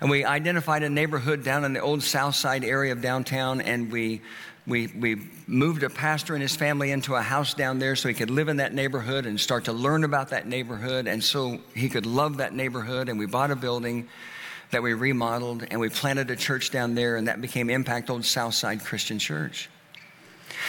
And 0.00 0.10
we 0.10 0.24
identified 0.24 0.82
a 0.82 0.90
neighborhood 0.90 1.42
down 1.42 1.64
in 1.64 1.72
the 1.72 1.80
old 1.80 2.02
south 2.02 2.34
side 2.34 2.64
area 2.64 2.92
of 2.92 3.00
downtown, 3.00 3.60
and 3.60 3.90
we 3.90 4.22
we, 4.66 4.88
we 4.88 5.28
moved 5.46 5.84
a 5.84 5.90
pastor 5.90 6.34
and 6.34 6.42
his 6.42 6.56
family 6.56 6.90
into 6.90 7.14
a 7.14 7.22
house 7.22 7.54
down 7.54 7.78
there 7.78 7.94
so 7.94 8.08
he 8.08 8.14
could 8.14 8.30
live 8.30 8.48
in 8.48 8.56
that 8.56 8.74
neighborhood 8.74 9.24
and 9.24 9.40
start 9.40 9.66
to 9.66 9.72
learn 9.72 10.02
about 10.02 10.30
that 10.30 10.46
neighborhood 10.46 11.06
and 11.06 11.22
so 11.22 11.60
he 11.74 11.88
could 11.88 12.04
love 12.04 12.38
that 12.38 12.52
neighborhood. 12.52 13.08
And 13.08 13.16
we 13.16 13.26
bought 13.26 13.52
a 13.52 13.56
building 13.56 14.08
that 14.72 14.82
we 14.82 14.92
remodeled 14.92 15.64
and 15.70 15.78
we 15.78 15.88
planted 15.88 16.30
a 16.30 16.36
church 16.36 16.72
down 16.72 16.96
there, 16.96 17.16
and 17.16 17.28
that 17.28 17.40
became 17.40 17.70
Impact 17.70 18.10
Old 18.10 18.24
Southside 18.24 18.84
Christian 18.84 19.20
Church. 19.20 19.70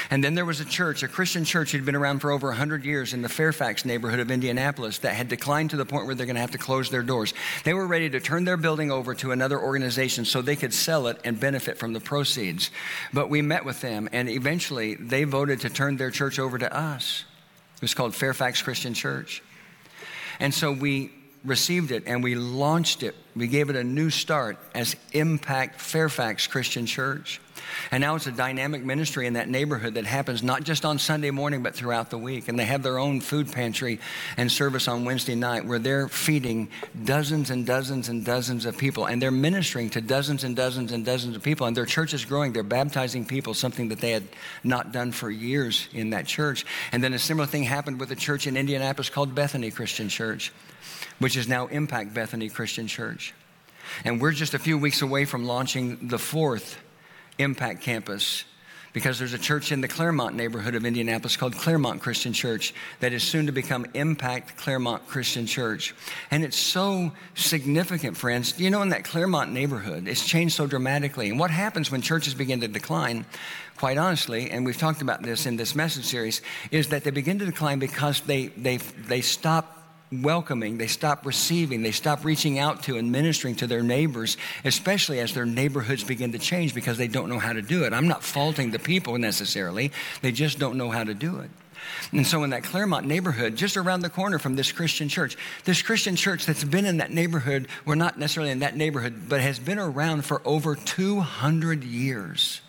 And 0.10 0.24
then 0.24 0.36
there 0.36 0.46
was 0.46 0.60
a 0.60 0.66
church, 0.66 1.04
a 1.04 1.08
Christian 1.08 1.46
church 1.46 1.72
who'd 1.72 1.86
been 1.86 1.96
around 1.96 2.20
for 2.20 2.32
over 2.32 2.48
100 2.48 2.86
years 2.86 3.14
in 3.14 3.22
the 3.22 3.30
Fairfax 3.30 3.86
neighborhood 3.86 4.20
of 4.20 4.32
Indianapolis 4.32 5.00
that 5.00 5.16
had 5.16 5.28
declined 5.28 5.72
to 5.72 5.78
the 5.78 5.86
point 5.86 6.06
where 6.06 6.16
they're 6.16 6.26
going 6.26 6.36
to 6.36 6.42
have 6.42 6.52
to 6.52 6.58
close 6.58 6.90
their 6.90 7.04
doors. 7.04 7.34
They 7.64 7.74
were 7.74 7.88
ready 7.88 8.10
to 8.10 8.20
turn 8.20 8.46
their 8.46 8.58
building 8.58 8.92
over 8.92 9.14
to 9.16 9.32
another 9.32 9.60
organization 9.60 10.26
so 10.26 10.42
they 10.42 10.56
could 10.56 10.74
sell 10.74 11.08
it 11.08 11.20
and 11.24 11.40
benefit 11.40 11.78
from 11.78 11.94
the 11.94 12.00
proceeds. 12.00 12.72
But 13.14 13.30
we 13.30 13.42
met 13.42 13.66
with 13.66 13.82
them, 13.82 14.10
and 14.12 14.30
eventually 14.30 14.96
they 14.96 15.24
voted 15.24 15.62
to 15.62 15.70
turn 15.70 15.98
their 15.98 16.12
church 16.12 16.40
over 16.40 16.58
to 16.58 16.76
us. 16.76 17.26
It 17.76 17.82
was 17.82 17.94
called 17.94 18.16
Fairfax 18.16 18.62
Christian 18.62 18.94
Church. 18.94 19.44
And 20.40 20.54
so 20.54 20.72
we 20.72 21.12
received 21.44 21.92
it 21.92 22.04
and 22.06 22.24
we 22.24 22.36
launched 22.36 23.04
it. 23.04 23.16
We 23.36 23.48
gave 23.48 23.70
it 23.70 23.76
a 23.76 23.84
new 23.84 24.10
start 24.10 24.58
as 24.74 24.96
Impact 25.14 25.80
Fairfax 25.80 26.48
Christian 26.48 26.86
Church. 26.86 27.40
And 27.92 28.02
now 28.02 28.16
it's 28.16 28.28
a 28.28 28.32
dynamic 28.32 28.84
ministry 28.84 29.28
in 29.28 29.34
that 29.34 29.50
neighborhood 29.50 29.96
that 29.96 30.06
happens 30.06 30.44
not 30.44 30.64
just 30.64 30.86
on 30.86 31.00
Sunday 31.00 31.32
morning, 31.32 31.64
but 31.64 31.76
throughout 31.76 32.10
the 32.10 32.18
week. 32.18 32.48
And 32.48 32.58
they 32.58 32.66
have 32.66 32.84
their 32.84 33.00
own 33.00 33.22
food 33.22 33.52
pantry 33.52 34.00
and 34.38 34.52
service 34.52 34.88
on 34.88 35.06
Wednesday 35.06 35.36
night 35.36 35.66
where 35.66 35.80
they're 35.80 36.08
feeding 36.08 36.70
dozens 37.04 37.50
and 37.50 37.66
dozens 37.66 38.10
and 38.10 38.26
dozens 38.26 38.66
of 38.66 38.78
people. 38.78 39.06
And 39.06 39.22
they're 39.22 39.32
ministering 39.32 39.90
to 39.92 40.02
dozens 40.02 40.44
and 40.44 40.56
dozens 40.56 40.92
and 40.92 41.06
dozens 41.06 41.36
of 41.36 41.44
people. 41.44 41.68
And 41.68 41.76
their 41.76 41.86
church 41.86 42.14
is 42.14 42.26
growing. 42.26 42.54
They're 42.54 42.64
baptizing 42.64 43.26
people, 43.26 43.54
something 43.54 43.90
that 43.90 44.00
they 44.00 44.12
had 44.12 44.28
not 44.64 44.92
done 44.92 45.12
for 45.12 45.30
years 45.30 45.88
in 45.94 46.12
that 46.12 46.26
church. 46.26 46.66
And 46.92 47.04
then 47.04 47.14
a 47.14 47.20
similar 47.20 47.48
thing 47.48 47.64
happened 47.64 48.00
with 48.00 48.12
a 48.12 48.16
church 48.16 48.48
in 48.48 48.58
Indianapolis 48.58 49.10
called 49.10 49.36
Bethany 49.36 49.72
Christian 49.72 50.10
Church 50.10 50.52
which 51.20 51.36
is 51.36 51.48
now 51.48 51.68
Impact 51.68 52.14
Bethany 52.14 52.50
Christian 52.50 52.88
Church. 52.88 53.34
And 54.04 54.22
we're 54.22 54.32
just 54.32 54.54
a 54.54 54.60
few 54.60 54.78
weeks 54.78 55.02
away 55.02 55.26
from 55.26 55.46
launching 55.46 56.08
the 56.08 56.20
fourth 56.20 56.78
Impact 57.39 57.82
campus 57.82 58.43
because 58.97 59.19
there's 59.19 59.34
a 59.34 59.38
church 59.38 59.71
in 59.71 59.80
the 59.80 59.88
Claremont 59.88 60.34
neighborhood 60.34 60.73
of 60.73 60.84
Indianapolis 60.84 61.38
called 61.38 61.56
Claremont 61.56 62.02
Christian 62.02 62.34
Church 62.34 62.73
that 63.00 63.13
is 63.13 63.21
soon 63.21 63.45
to 63.45 63.52
become 63.52 63.86
Impact 63.93 64.58
Claremont 64.58 65.08
Christian 65.08 65.45
Church. 65.45 65.93
And 66.32 66.43
it's 66.43 66.58
so 66.58 67.12
significant, 67.36 68.17
friends. 68.17 68.60
You 68.60 68.71
know, 68.71 68.82
in 68.82 68.89
that 68.89 69.04
Claremont 69.04 69.52
neighborhood, 69.52 70.08
it's 70.08 70.26
changed 70.26 70.56
so 70.56 70.65
dramatically. 70.65 71.30
And 71.30 71.39
what 71.39 71.52
happens 71.52 71.91
when 71.91 72.02
churches 72.02 72.34
begin 72.34 72.62
to 72.62 72.67
decline, 72.67 73.26
quite 73.78 74.00
honestly, 74.00 74.50
and 74.50 74.65
we've 74.65 74.80
talked 74.80 75.04
about 75.04 75.21
this 75.21 75.45
in 75.45 75.58
this 75.58 75.76
message 75.76 76.06
series, 76.06 76.41
is 76.71 76.88
that 76.88 77.04
they 77.04 77.12
begin 77.12 77.38
to 77.38 77.45
decline 77.45 77.78
because 77.78 78.21
they, 78.21 78.47
they, 78.47 78.78
they 78.78 79.21
stop 79.21 79.77
welcoming, 80.12 80.78
they 80.78 80.88
stop 80.88 81.26
receiving, 81.26 81.82
they 81.82 81.91
stop 81.91 82.24
reaching 82.24 82.60
out 82.60 82.84
to 82.84 82.98
and 82.98 83.12
ministering 83.12 83.56
to 83.56 83.67
their 83.67 83.84
neighbors, 83.84 84.38
especially 84.63 85.20
as 85.20 85.34
their 85.34 85.46
neighborhoods 85.46 86.04
begin 86.04 86.32
to 86.32 86.39
change 86.39 86.74
because 86.74 86.98
they 86.98 87.08
don't 87.08 87.30
know 87.30 87.39
how 87.39 87.54
to 87.54 87.62
do 87.62 87.84
it. 87.84 87.93
I'm 87.93 88.08
not 88.08 88.24
faulting 88.24 88.72
the 88.72 88.80
people 88.80 89.17
necessarily, 89.17 89.91
they 90.22 90.32
just 90.32 90.60
don't 90.60 90.78
know 90.78 90.89
how 90.89 91.04
to 91.04 91.13
do 91.13 91.39
it. 91.39 91.50
And 92.12 92.26
so, 92.26 92.43
in 92.43 92.50
that 92.50 92.63
Claremont 92.63 93.06
neighborhood, 93.06 93.56
just 93.56 93.78
around 93.78 94.02
the 94.02 94.10
corner 94.10 94.39
from 94.39 94.56
this 94.56 94.72
Christian 94.72 95.10
church, 95.10 95.38
this 95.63 95.82
Christian 95.82 96.15
church 96.15 96.46
that's 96.46 96.63
been 96.63 96.86
in 96.86 96.98
that 96.98 97.12
neighborhood, 97.12 97.67
we're 97.86 97.96
not 97.96 98.17
necessarily 98.17 98.52
in 98.52 98.60
that 98.60 98.76
neighborhood, 98.76 99.24
but 99.30 99.41
has 99.41 99.60
been 99.60 99.80
around 99.80 100.26
for 100.26 100.41
over 100.46 100.76
200 100.76 101.84
years. 101.84 102.62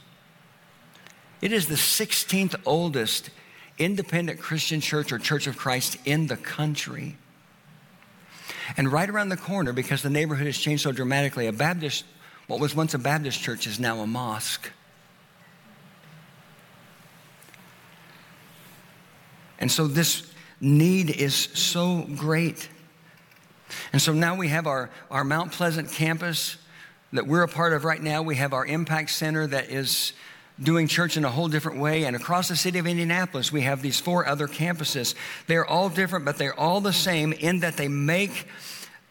It 1.41 1.53
is 1.53 1.67
the 1.69 1.75
16th 1.75 2.57
oldest 2.67 3.31
independent 3.79 4.41
Christian 4.41 4.81
church 4.81 5.13
or 5.13 5.19
Church 5.19 5.47
of 5.47 5.57
Christ 5.57 5.99
in 6.05 6.27
the 6.27 6.37
country. 6.37 7.17
And 8.77 8.93
right 8.93 9.09
around 9.09 9.31
the 9.31 9.37
corner, 9.37 9.73
because 9.73 10.03
the 10.03 10.11
neighborhood 10.11 10.47
has 10.47 10.59
changed 10.59 10.83
so 10.83 10.93
dramatically, 10.93 11.47
a 11.47 11.53
Baptist, 11.53 12.05
what 12.47 12.61
was 12.61 12.75
once 12.75 12.95
a 12.95 12.99
Baptist 12.99 13.41
church, 13.41 13.67
is 13.67 13.81
now 13.81 14.01
a 14.01 14.07
mosque. 14.07 14.71
And 19.59 19.71
so 19.71 19.87
this 19.87 20.31
need 20.61 21.11
is 21.11 21.35
so 21.35 22.07
great. 22.17 22.69
And 23.93 24.01
so 24.01 24.13
now 24.13 24.37
we 24.37 24.49
have 24.49 24.67
our, 24.67 24.91
our 25.11 25.25
Mount 25.25 25.53
Pleasant 25.53 25.91
campus 25.91 26.57
that 27.13 27.27
we're 27.27 27.43
a 27.43 27.49
part 27.49 27.73
of 27.73 27.85
right 27.85 28.03
now. 28.03 28.23
We 28.23 28.37
have 28.37 28.53
our 28.53 28.67
Impact 28.67 29.11
Center 29.11 29.47
that 29.47 29.71
is 29.71 30.13
doing 30.63 30.89
church 30.89 31.17
in 31.17 31.25
a 31.25 31.31
whole 31.31 31.49
different 31.49 31.79
way. 31.79 32.05
And 32.05 32.17
across 32.17 32.49
the 32.49 32.57
city 32.57 32.79
of 32.79 32.87
Indianapolis, 32.87 33.53
we 33.53 33.63
have 33.63 33.83
these 33.83 34.01
four 34.01 34.27
other 34.27 34.49
campuses. 34.49 35.15
They're 35.47 35.67
all 35.67 35.89
different, 35.89 36.25
but 36.25 36.37
they're 36.39 36.59
all 36.59 36.81
the 36.81 36.93
same 36.93 37.33
in 37.33 37.61
that 37.61 37.77
they 37.77 37.89
make 37.89 38.47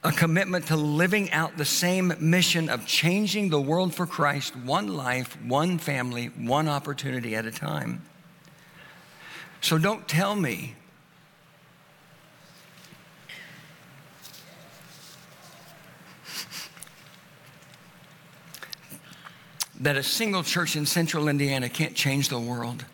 a 0.03 0.11
commitment 0.11 0.67
to 0.67 0.75
living 0.75 1.31
out 1.31 1.57
the 1.57 1.65
same 1.65 2.13
mission 2.19 2.69
of 2.69 2.85
changing 2.85 3.49
the 3.49 3.59
world 3.59 3.93
for 3.93 4.05
Christ, 4.05 4.55
one 4.55 4.87
life, 4.95 5.37
one 5.43 5.77
family, 5.79 6.27
one 6.27 6.67
opportunity 6.67 7.35
at 7.35 7.45
a 7.45 7.51
time. 7.51 8.03
So 9.61 9.77
don't 9.77 10.07
tell 10.07 10.35
me 10.35 10.75
that 19.79 19.95
a 19.95 20.03
single 20.03 20.43
church 20.43 20.75
in 20.75 20.85
central 20.85 21.27
Indiana 21.27 21.69
can't 21.69 21.95
change 21.95 22.29
the 22.29 22.39
world. 22.39 22.85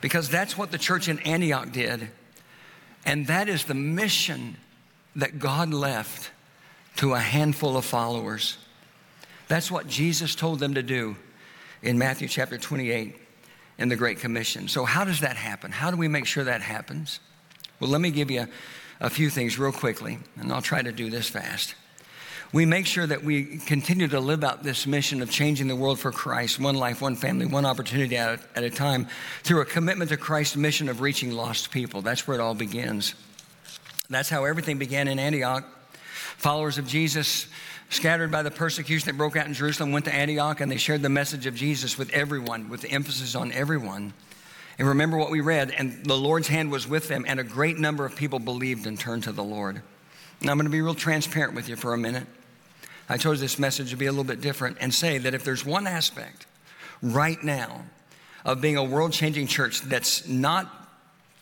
Because 0.00 0.28
that's 0.28 0.58
what 0.58 0.70
the 0.70 0.78
church 0.78 1.08
in 1.08 1.18
Antioch 1.20 1.72
did. 1.72 2.08
And 3.06 3.26
that 3.26 3.48
is 3.48 3.64
the 3.64 3.74
mission 3.74 4.56
that 5.16 5.38
God 5.38 5.72
left 5.72 6.30
to 6.96 7.14
a 7.14 7.18
handful 7.18 7.76
of 7.76 7.84
followers. 7.84 8.58
That's 9.48 9.70
what 9.70 9.86
Jesus 9.86 10.34
told 10.34 10.58
them 10.58 10.74
to 10.74 10.82
do 10.82 11.16
in 11.82 11.98
Matthew 11.98 12.28
chapter 12.28 12.58
28 12.58 13.16
in 13.78 13.88
the 13.88 13.96
Great 13.96 14.20
Commission. 14.20 14.68
So, 14.68 14.84
how 14.84 15.04
does 15.04 15.20
that 15.20 15.36
happen? 15.36 15.70
How 15.72 15.90
do 15.90 15.96
we 15.96 16.08
make 16.08 16.26
sure 16.26 16.44
that 16.44 16.62
happens? 16.62 17.20
Well, 17.80 17.90
let 17.90 18.00
me 18.00 18.10
give 18.10 18.30
you 18.30 18.42
a, 18.42 18.48
a 19.00 19.10
few 19.10 19.28
things 19.28 19.58
real 19.58 19.72
quickly, 19.72 20.18
and 20.38 20.52
I'll 20.52 20.62
try 20.62 20.80
to 20.80 20.92
do 20.92 21.10
this 21.10 21.28
fast 21.28 21.74
we 22.54 22.64
make 22.64 22.86
sure 22.86 23.04
that 23.04 23.24
we 23.24 23.58
continue 23.58 24.06
to 24.06 24.20
live 24.20 24.44
out 24.44 24.62
this 24.62 24.86
mission 24.86 25.22
of 25.22 25.28
changing 25.28 25.66
the 25.66 25.74
world 25.74 25.98
for 25.98 26.12
Christ, 26.12 26.60
one 26.60 26.76
life, 26.76 27.02
one 27.02 27.16
family, 27.16 27.46
one 27.46 27.66
opportunity 27.66 28.16
at 28.16 28.38
a, 28.38 28.58
at 28.58 28.62
a 28.62 28.70
time, 28.70 29.08
through 29.42 29.60
a 29.60 29.64
commitment 29.64 30.10
to 30.10 30.16
Christ's 30.16 30.54
mission 30.54 30.88
of 30.88 31.00
reaching 31.00 31.32
lost 31.32 31.72
people. 31.72 32.00
That's 32.00 32.28
where 32.28 32.38
it 32.38 32.40
all 32.40 32.54
begins. 32.54 33.16
That's 34.08 34.28
how 34.28 34.44
everything 34.44 34.78
began 34.78 35.08
in 35.08 35.18
Antioch. 35.18 35.64
Followers 36.36 36.78
of 36.78 36.86
Jesus, 36.86 37.48
scattered 37.90 38.30
by 38.30 38.44
the 38.44 38.52
persecution 38.52 39.06
that 39.06 39.16
broke 39.16 39.34
out 39.34 39.48
in 39.48 39.54
Jerusalem, 39.54 39.90
went 39.90 40.04
to 40.04 40.14
Antioch 40.14 40.60
and 40.60 40.70
they 40.70 40.76
shared 40.76 41.02
the 41.02 41.08
message 41.08 41.46
of 41.46 41.56
Jesus 41.56 41.98
with 41.98 42.12
everyone, 42.12 42.68
with 42.68 42.82
the 42.82 42.90
emphasis 42.92 43.34
on 43.34 43.50
everyone. 43.50 44.14
And 44.78 44.86
remember 44.86 45.16
what 45.16 45.32
we 45.32 45.40
read, 45.40 45.72
and 45.72 46.04
the 46.04 46.16
Lord's 46.16 46.46
hand 46.46 46.70
was 46.70 46.86
with 46.86 47.08
them, 47.08 47.24
and 47.26 47.40
a 47.40 47.44
great 47.44 47.78
number 47.78 48.04
of 48.04 48.14
people 48.14 48.38
believed 48.38 48.86
and 48.86 48.96
turned 48.96 49.24
to 49.24 49.32
the 49.32 49.42
Lord. 49.42 49.82
Now, 50.40 50.52
I'm 50.52 50.58
going 50.58 50.66
to 50.66 50.70
be 50.70 50.82
real 50.82 50.94
transparent 50.94 51.54
with 51.54 51.68
you 51.68 51.74
for 51.74 51.94
a 51.94 51.98
minute. 51.98 52.28
I 53.08 53.16
chose 53.18 53.40
this 53.40 53.58
message 53.58 53.90
to 53.90 53.96
be 53.96 54.06
a 54.06 54.12
little 54.12 54.24
bit 54.24 54.40
different 54.40 54.78
and 54.80 54.92
say 54.92 55.18
that 55.18 55.34
if 55.34 55.44
there's 55.44 55.64
one 55.64 55.86
aspect 55.86 56.46
right 57.02 57.42
now 57.42 57.82
of 58.44 58.60
being 58.60 58.76
a 58.76 58.84
world 58.84 59.12
changing 59.12 59.46
church 59.46 59.80
that's 59.82 60.26
not 60.28 60.70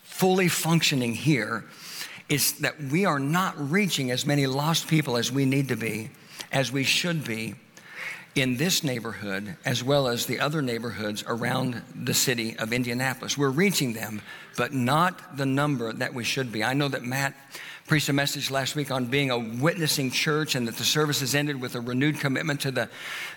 fully 0.03 0.49
functioning 0.49 1.15
here, 1.15 1.65
is 2.29 2.59
that 2.61 2.81
we 2.81 3.05
are 3.05 3.19
not 3.19 3.55
reaching 3.71 4.11
as 4.11 4.25
many 4.25 4.47
lost 4.47 4.89
people 4.89 5.17
as 5.17 5.31
we 5.31 5.45
need 5.45 5.69
to 5.69 5.77
be, 5.77 6.11
as 6.51 6.73
we 6.73 6.85
should 6.85 7.25
be 7.25 7.55
in 8.35 8.57
this 8.57 8.83
neighborhood 8.83 9.57
as 9.65 9.85
well 9.85 10.09
as 10.09 10.27
the 10.27 10.41
other 10.41 10.63
neighborhoods 10.63 11.23
around 11.27 11.83
the 11.95 12.15
city 12.15 12.57
of 12.57 12.73
Indianapolis. 12.73 13.37
We're 13.37 13.51
reaching 13.51 13.93
them, 13.93 14.23
but 14.57 14.73
not 14.73 15.37
the 15.37 15.45
number 15.45 15.93
that 15.93 16.15
we 16.15 16.25
should 16.25 16.51
be. 16.51 16.65
I 16.65 16.73
know 16.73 16.89
that 16.89 17.03
Matt 17.03 17.35
preached 17.93 18.09
a 18.09 18.13
message 18.15 18.51
last 18.51 18.75
week 18.75 18.91
on 18.91 19.05
being 19.05 19.31
a 19.31 19.39
witnessing 19.39 20.11
church 20.11 20.55
and 20.55 20.67
that 20.67 20.77
the 20.77 20.83
services 20.83 21.35
ended 21.35 21.61
with 21.61 21.75
a 21.75 21.81
renewed 21.83 22.19
commitment 22.19 22.59
to 22.59 22.71
the 22.71 22.89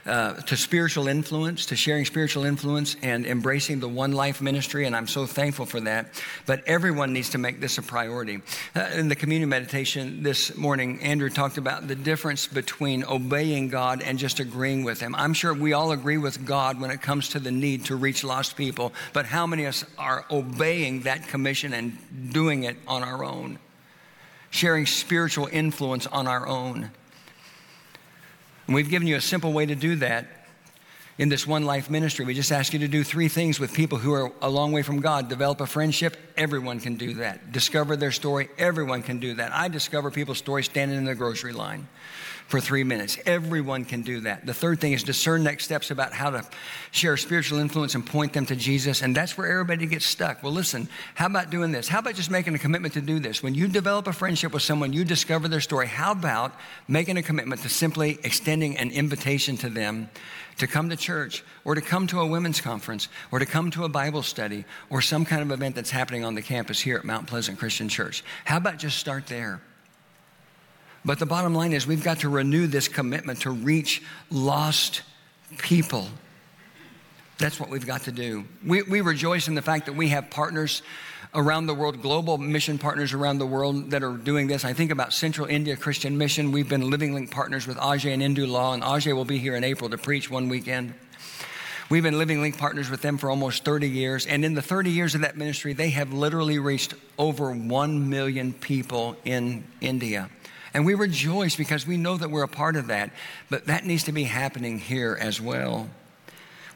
uh, 0.05 0.31
to 0.43 0.55
spiritual 0.55 1.09
influence 1.09 1.65
to 1.65 1.75
sharing 1.75 2.05
spiritual 2.05 2.45
influence 2.45 2.95
and 3.01 3.25
embracing 3.25 3.81
the 3.81 3.89
one 3.89 4.13
life 4.13 4.41
ministry 4.41 4.85
and 4.85 4.95
i'm 4.95 5.07
so 5.07 5.25
thankful 5.25 5.65
for 5.65 5.81
that. 5.81 6.07
But 6.45 6.65
everyone 6.67 7.11
needs 7.11 7.31
to 7.31 7.37
make 7.37 7.59
this 7.59 7.77
a 7.79 7.81
priority. 7.81 8.39
Uh, 8.73 8.91
in 8.93 9.09
the 9.09 9.15
communion 9.17 9.49
meditation 9.49 10.23
this 10.23 10.55
morning 10.55 11.01
andrew 11.01 11.29
talked 11.29 11.57
about 11.57 11.89
the 11.89 11.95
difference 11.95 12.47
between 12.47 13.03
obeying 13.03 13.67
god 13.67 14.01
and 14.01 14.17
just 14.17 14.39
agreeing 14.39 14.85
with 14.85 15.01
him. 15.01 15.15
I'm 15.15 15.33
sure 15.33 15.53
we 15.53 15.73
all 15.73 15.91
agree 15.91 16.17
with 16.17 16.45
god 16.45 16.79
when 16.79 16.91
it 16.91 17.01
comes 17.01 17.27
to 17.31 17.39
the 17.39 17.51
need 17.51 17.83
to 17.87 17.97
reach 17.97 18.23
lost 18.23 18.55
people 18.55 18.93
but 19.11 19.25
how 19.25 19.45
many 19.45 19.65
of 19.65 19.69
us 19.71 19.85
are 19.97 20.23
obeying 20.31 21.01
that 21.01 21.27
commission 21.27 21.73
and 21.73 22.31
doing 22.31 22.63
it 22.63 22.77
on 22.87 23.03
our 23.03 23.21
own 23.25 23.59
sharing 24.55 24.85
spiritual 24.85 25.49
influence 25.51 26.07
on 26.07 26.27
our 26.27 26.47
own. 26.47 26.89
And 28.67 28.75
we've 28.75 28.89
given 28.89 29.07
you 29.07 29.17
a 29.17 29.21
simple 29.21 29.53
way 29.53 29.65
to 29.65 29.75
do 29.75 29.97
that 29.97 30.27
in 31.17 31.29
this 31.29 31.45
One 31.45 31.65
Life 31.65 31.89
ministry. 31.89 32.25
We 32.25 32.33
just 32.33 32.51
ask 32.51 32.73
you 32.73 32.79
to 32.79 32.87
do 32.87 33.03
three 33.03 33.27
things 33.27 33.59
with 33.59 33.73
people 33.73 33.97
who 33.97 34.13
are 34.13 34.31
a 34.41 34.49
long 34.49 34.71
way 34.71 34.81
from 34.81 35.01
God. 35.01 35.29
Develop 35.29 35.61
a 35.61 35.67
friendship, 35.67 36.17
everyone 36.37 36.79
can 36.79 36.95
do 36.95 37.15
that. 37.15 37.51
Discover 37.51 37.97
their 37.97 38.11
story, 38.11 38.49
everyone 38.57 39.03
can 39.03 39.19
do 39.19 39.35
that. 39.35 39.51
I 39.51 39.67
discover 39.67 40.09
people's 40.09 40.37
stories 40.37 40.65
standing 40.65 40.97
in 40.97 41.03
the 41.03 41.15
grocery 41.15 41.53
line. 41.53 41.87
For 42.47 42.60
three 42.60 42.84
minutes. 42.84 43.17
Everyone 43.25 43.86
can 43.86 44.01
do 44.01 44.21
that. 44.21 44.45
The 44.45 44.53
third 44.53 44.79
thing 44.79 44.93
is 44.93 45.03
discern 45.03 45.43
next 45.43 45.65
steps 45.65 45.89
about 45.89 46.13
how 46.13 46.29
to 46.29 46.45
share 46.91 47.17
spiritual 47.17 47.58
influence 47.58 47.95
and 47.95 48.05
point 48.05 48.34
them 48.34 48.45
to 48.45 48.55
Jesus. 48.55 49.01
And 49.01 49.15
that's 49.15 49.38
where 49.38 49.51
everybody 49.51 49.88
gets 49.88 50.05
stuck. 50.05 50.43
Well, 50.43 50.51
listen, 50.51 50.88
how 51.15 51.25
about 51.25 51.49
doing 51.49 51.71
this? 51.71 51.88
How 51.88 51.99
about 51.99 52.15
just 52.15 52.29
making 52.29 52.53
a 52.53 52.60
commitment 52.60 52.93
to 52.93 53.01
do 53.01 53.19
this? 53.19 53.41
When 53.41 53.55
you 53.55 53.67
develop 53.67 54.08
a 54.08 54.13
friendship 54.13 54.53
with 54.53 54.62
someone, 54.62 54.93
you 54.93 55.03
discover 55.03 55.47
their 55.47 55.62
story. 55.62 55.88
How 55.88 56.12
about 56.12 56.53
making 56.88 57.17
a 57.17 57.23
commitment 57.23 57.62
to 57.63 57.69
simply 57.69 58.19
extending 58.23 58.77
an 58.77 58.91
invitation 58.91 59.58
to 59.58 59.69
them 59.69 60.10
to 60.58 60.67
come 60.67 60.89
to 60.89 60.95
church 60.95 61.43
or 61.65 61.75
to 61.75 61.81
come 61.81 62.08
to 62.08 62.21
a 62.21 62.25
women's 62.25 62.62
conference 62.62 63.10
or 63.31 63.39
to 63.39 63.45
come 63.45 63.71
to 63.71 63.84
a 63.84 63.89
Bible 63.89 64.23
study 64.23 64.65
or 64.89 65.01
some 65.01 65.25
kind 65.25 65.41
of 65.41 65.51
event 65.51 65.75
that's 65.75 65.91
happening 65.91 66.23
on 66.23 66.36
the 66.36 66.41
campus 66.41 66.79
here 66.79 66.97
at 66.97 67.03
Mount 67.03 67.27
Pleasant 67.27 67.60
Christian 67.60 67.89
Church? 67.89 68.23
How 68.45 68.58
about 68.58 68.77
just 68.77 68.97
start 68.97 69.27
there? 69.27 69.62
But 71.05 71.19
the 71.19 71.27
bottom 71.27 71.53
line 71.53 71.71
is, 71.71 71.85
we've 71.85 72.03
got 72.03 72.19
to 72.19 72.29
renew 72.29 72.65
this 72.65 72.87
commitment 72.87 73.41
to 73.41 73.51
reach 73.51 74.01
lost 74.31 75.03
people. 75.59 76.07
That's 77.37 77.59
what 77.59 77.69
we've 77.69 77.85
got 77.85 78.03
to 78.03 78.11
do. 78.11 78.45
We, 78.65 78.81
we 78.81 79.01
rejoice 79.01 79.47
in 79.47 79.53
the 79.53 79.61
fact 79.61 79.85
that 79.85 79.93
we 79.93 80.09
have 80.09 80.31
partners 80.31 80.81
around 81.35 81.67
the 81.67 81.73
world, 81.75 82.01
global 82.01 82.37
mission 82.37 82.79
partners 82.79 83.13
around 83.13 83.37
the 83.37 83.45
world 83.45 83.91
that 83.91 84.03
are 84.03 84.17
doing 84.17 84.47
this. 84.47 84.65
I 84.65 84.73
think 84.73 84.89
about 84.89 85.13
Central 85.13 85.45
India 85.47 85.75
Christian 85.75 86.17
Mission. 86.17 86.51
We've 86.51 86.69
been 86.69 86.89
Living 86.89 87.13
Link 87.13 87.29
partners 87.29 87.67
with 87.67 87.77
Ajay 87.77 88.13
and 88.13 88.23
Indu 88.23 88.47
Lall, 88.47 88.73
and 88.73 88.81
Ajay 88.81 89.13
will 89.13 89.25
be 89.25 89.37
here 89.37 89.55
in 89.55 89.63
April 89.63 89.89
to 89.89 89.97
preach 89.97 90.31
one 90.31 90.49
weekend. 90.49 90.93
We've 91.89 92.01
been 92.01 92.17
Living 92.17 92.41
Link 92.41 92.57
partners 92.57 92.89
with 92.89 93.01
them 93.01 93.19
for 93.19 93.29
almost 93.29 93.63
30 93.63 93.89
years, 93.89 94.25
and 94.25 94.43
in 94.43 94.55
the 94.55 94.61
30 94.61 94.89
years 94.89 95.13
of 95.13 95.21
that 95.21 95.37
ministry, 95.37 95.73
they 95.73 95.89
have 95.89 96.13
literally 96.13 96.57
reached 96.57 96.95
over 97.19 97.51
1 97.51 98.09
million 98.09 98.53
people 98.53 99.17
in 99.23 99.65
India. 99.81 100.29
And 100.75 100.85
we 100.85 100.93
rejoice 100.93 101.55
because 101.55 101.88
we 101.88 101.95
know 101.95 102.17
that 102.17 102.29
we're 102.29 102.43
a 102.43 102.49
part 102.49 102.75
of 102.75 102.88
that. 102.88 103.11
But 103.49 103.67
that 103.67 103.85
needs 103.85 104.03
to 104.03 104.11
be 104.11 104.25
happening 104.25 104.77
here 104.77 105.17
as 105.17 105.39
well. 105.39 105.89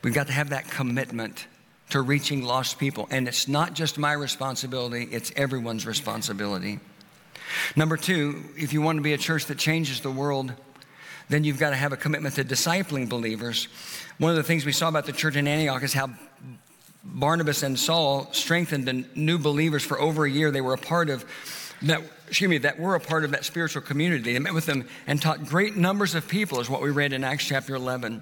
We've 0.01 0.13
got 0.13 0.27
to 0.27 0.33
have 0.33 0.51
that 0.51 0.69
commitment 0.69 1.45
to 1.89 2.01
reaching 2.01 2.41
lost 2.45 2.79
people. 2.79 3.09
And 3.11 3.27
it's 3.27 3.49
not 3.49 3.73
just 3.73 3.97
my 3.97 4.13
responsibility, 4.13 5.09
it's 5.11 5.33
everyone's 5.35 5.85
responsibility. 5.85 6.79
Number 7.75 7.97
two, 7.97 8.45
if 8.55 8.71
you 8.71 8.81
want 8.81 8.99
to 8.99 9.01
be 9.01 9.11
a 9.11 9.17
church 9.17 9.47
that 9.47 9.57
changes 9.57 9.99
the 9.99 10.11
world, 10.11 10.53
then 11.27 11.43
you've 11.43 11.59
got 11.59 11.71
to 11.71 11.75
have 11.75 11.91
a 11.91 11.97
commitment 11.97 12.35
to 12.35 12.45
discipling 12.45 13.09
believers. 13.09 13.67
One 14.17 14.31
of 14.31 14.37
the 14.37 14.43
things 14.43 14.65
we 14.65 14.71
saw 14.71 14.87
about 14.87 15.07
the 15.07 15.11
church 15.11 15.35
in 15.35 15.45
Antioch 15.45 15.83
is 15.83 15.91
how 15.91 16.11
Barnabas 17.03 17.63
and 17.63 17.77
Saul 17.77 18.29
strengthened 18.31 18.85
the 18.85 19.05
new 19.15 19.37
believers 19.37 19.83
for 19.83 19.99
over 19.99 20.23
a 20.23 20.31
year. 20.31 20.51
They 20.51 20.61
were 20.61 20.73
a 20.73 20.77
part 20.77 21.09
of 21.09 21.25
that 21.83 22.01
excuse 22.29 22.49
me, 22.49 22.59
that 22.59 22.79
were 22.79 22.95
a 22.95 22.99
part 22.99 23.23
of 23.23 23.31
that 23.31 23.43
spiritual 23.43 23.81
community. 23.81 24.33
They 24.33 24.39
met 24.39 24.53
with 24.53 24.65
them 24.65 24.87
and 25.07 25.21
taught 25.21 25.45
great 25.45 25.75
numbers 25.75 26.15
of 26.15 26.27
people, 26.27 26.59
is 26.59 26.69
what 26.69 26.81
we 26.81 26.91
read 26.91 27.11
in 27.11 27.23
Acts 27.23 27.45
chapter 27.45 27.75
11. 27.75 28.21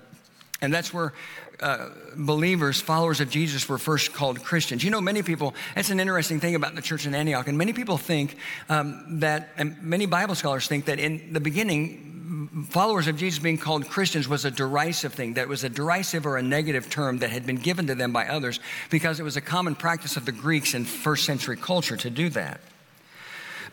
And 0.61 0.73
that's 0.73 0.93
where 0.93 1.13
uh, 1.59 1.89
believers, 2.15 2.79
followers 2.79 3.19
of 3.19 3.29
Jesus, 3.29 3.67
were 3.67 3.77
first 3.77 4.13
called 4.13 4.43
Christians. 4.43 4.83
You 4.83 4.91
know, 4.91 5.01
many 5.01 5.23
people, 5.23 5.53
that's 5.75 5.89
an 5.89 5.99
interesting 5.99 6.39
thing 6.39 6.55
about 6.55 6.75
the 6.75 6.81
church 6.81 7.05
in 7.05 7.13
Antioch. 7.13 7.47
And 7.47 7.57
many 7.57 7.73
people 7.73 7.97
think 7.97 8.37
um, 8.69 9.19
that, 9.19 9.49
and 9.57 9.81
many 9.83 10.05
Bible 10.05 10.35
scholars 10.35 10.67
think 10.67 10.85
that 10.85 10.99
in 10.99 11.33
the 11.33 11.39
beginning, 11.39 12.67
followers 12.69 13.07
of 13.07 13.17
Jesus 13.17 13.39
being 13.39 13.57
called 13.57 13.87
Christians 13.89 14.27
was 14.27 14.45
a 14.45 14.51
derisive 14.51 15.13
thing, 15.13 15.33
that 15.33 15.47
was 15.47 15.63
a 15.63 15.69
derisive 15.69 16.25
or 16.25 16.37
a 16.37 16.43
negative 16.43 16.89
term 16.89 17.19
that 17.19 17.29
had 17.29 17.45
been 17.45 17.57
given 17.57 17.87
to 17.87 17.95
them 17.95 18.13
by 18.13 18.27
others 18.27 18.59
because 18.89 19.19
it 19.19 19.23
was 19.23 19.37
a 19.37 19.41
common 19.41 19.75
practice 19.75 20.17
of 20.17 20.25
the 20.25 20.31
Greeks 20.31 20.73
in 20.73 20.85
first 20.85 21.25
century 21.25 21.57
culture 21.57 21.97
to 21.97 22.09
do 22.09 22.29
that. 22.29 22.61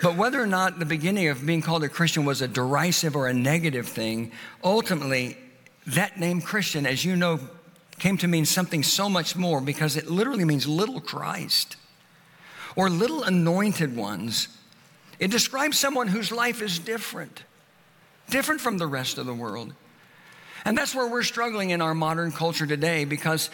But 0.03 0.17
whether 0.17 0.43
or 0.43 0.47
not 0.47 0.79
the 0.79 0.87
beginning 0.87 1.29
of 1.29 1.45
being 1.45 1.63
called 1.63 1.85
a 1.85 1.89
Christian 1.89 2.25
was 2.25 2.43
a 2.43 2.49
derisive 2.49 3.17
or 3.17 3.29
a 3.29 3.35
negative 3.35 3.89
thing, 3.89 4.33
ultimately, 4.63 5.37
that 5.87 6.19
name 6.19 6.41
Christian, 6.41 6.87
as 6.87 7.05
you 7.05 7.17
know, 7.17 7.41
came 7.99 8.19
to 8.19 8.29
mean 8.29 8.45
something 8.45 8.83
so 8.83 9.09
much 9.09 9.37
more 9.37 9.61
because 9.61 9.97
it 9.97 10.11
literally 10.11 10.45
means 10.45 10.67
little 10.67 11.01
Christ 11.01 11.77
or 12.77 12.91
little 12.91 13.23
anointed 13.23 13.97
ones. 13.97 14.49
It 15.19 15.31
describes 15.31 15.79
someone 15.79 16.09
whose 16.09 16.33
life 16.33 16.61
is 16.61 16.79
different, 16.79 17.45
different 18.31 18.61
from 18.61 18.79
the 18.79 18.87
rest 18.87 19.19
of 19.19 19.27
the 19.27 19.35
world. 19.35 19.75
And 20.67 20.79
that's 20.79 20.95
where 20.95 21.07
we're 21.07 21.25
struggling 21.25 21.71
in 21.71 21.83
our 21.83 21.95
modern 21.95 22.33
culture 22.33 22.67
today 22.67 23.05
because 23.05 23.51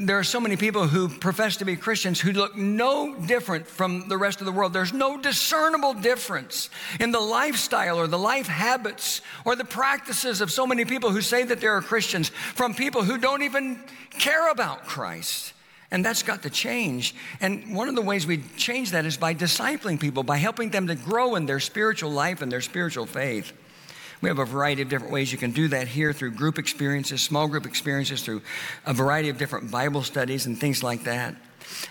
there 0.00 0.18
are 0.18 0.24
so 0.24 0.40
many 0.40 0.56
people 0.56 0.86
who 0.86 1.08
profess 1.08 1.58
to 1.58 1.66
be 1.66 1.76
Christians 1.76 2.18
who 2.18 2.32
look 2.32 2.56
no 2.56 3.14
different 3.14 3.66
from 3.66 4.08
the 4.08 4.16
rest 4.16 4.40
of 4.40 4.46
the 4.46 4.52
world. 4.52 4.72
There's 4.72 4.94
no 4.94 5.18
discernible 5.20 5.92
difference 5.92 6.70
in 6.98 7.10
the 7.10 7.20
lifestyle 7.20 7.98
or 7.98 8.06
the 8.06 8.18
life 8.18 8.46
habits 8.46 9.20
or 9.44 9.54
the 9.54 9.66
practices 9.66 10.40
of 10.40 10.50
so 10.50 10.66
many 10.66 10.86
people 10.86 11.10
who 11.10 11.20
say 11.20 11.42
that 11.44 11.60
they 11.60 11.66
are 11.66 11.82
Christians 11.82 12.30
from 12.30 12.74
people 12.74 13.02
who 13.02 13.18
don't 13.18 13.42
even 13.42 13.78
care 14.18 14.50
about 14.50 14.86
Christ. 14.86 15.52
And 15.90 16.02
that's 16.02 16.22
got 16.22 16.42
to 16.42 16.50
change. 16.50 17.14
And 17.40 17.76
one 17.76 17.88
of 17.88 17.94
the 17.94 18.02
ways 18.02 18.26
we 18.26 18.38
change 18.56 18.92
that 18.92 19.04
is 19.04 19.18
by 19.18 19.34
discipling 19.34 20.00
people, 20.00 20.22
by 20.22 20.38
helping 20.38 20.70
them 20.70 20.86
to 20.86 20.94
grow 20.94 21.36
in 21.36 21.44
their 21.44 21.60
spiritual 21.60 22.10
life 22.10 22.40
and 22.40 22.50
their 22.50 22.62
spiritual 22.62 23.06
faith. 23.06 23.52
We 24.20 24.28
have 24.28 24.38
a 24.38 24.44
variety 24.44 24.82
of 24.82 24.88
different 24.88 25.12
ways 25.12 25.30
you 25.30 25.38
can 25.38 25.50
do 25.50 25.68
that 25.68 25.88
here 25.88 26.12
through 26.12 26.32
group 26.32 26.58
experiences, 26.58 27.22
small 27.22 27.48
group 27.48 27.66
experiences, 27.66 28.22
through 28.22 28.42
a 28.86 28.94
variety 28.94 29.28
of 29.28 29.38
different 29.38 29.70
Bible 29.70 30.02
studies 30.02 30.46
and 30.46 30.58
things 30.58 30.82
like 30.82 31.04
that. 31.04 31.34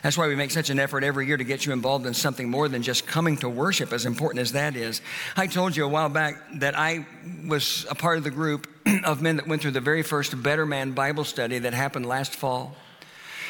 That's 0.02 0.18
why 0.18 0.28
we 0.28 0.36
make 0.36 0.52
such 0.52 0.70
an 0.70 0.80
effort 0.80 1.04
every 1.04 1.28
year 1.28 1.38
to 1.38 1.44
get 1.44 1.66
you 1.66 1.74
involved 1.74 2.06
in 2.06 2.14
something 2.14 2.50
more 2.50 2.68
than 2.70 2.82
just 2.82 3.06
coming 3.06 3.38
to 3.38 3.50
worship, 3.50 3.92
as 3.92 4.06
important 4.06 4.42
as 4.42 4.54
that 4.54 4.76
is. 4.76 5.02
I 5.36 5.48
told 5.48 5.76
you 5.76 5.86
a 5.86 5.88
while 5.88 6.10
back 6.10 6.36
that 6.56 6.78
I 6.78 7.06
was 7.46 7.86
a 7.90 7.96
part 7.96 8.18
of 8.18 8.24
the 8.24 8.32
group 8.32 8.68
of 9.04 9.22
men 9.22 9.36
that 9.36 9.48
went 9.48 9.62
through 9.62 9.72
the 9.72 9.82
very 9.82 10.02
first 10.02 10.42
Better 10.42 10.66
Man 10.66 10.92
Bible 10.92 11.26
study 11.26 11.60
that 11.60 11.74
happened 11.74 12.06
last 12.06 12.34
fall. 12.34 12.76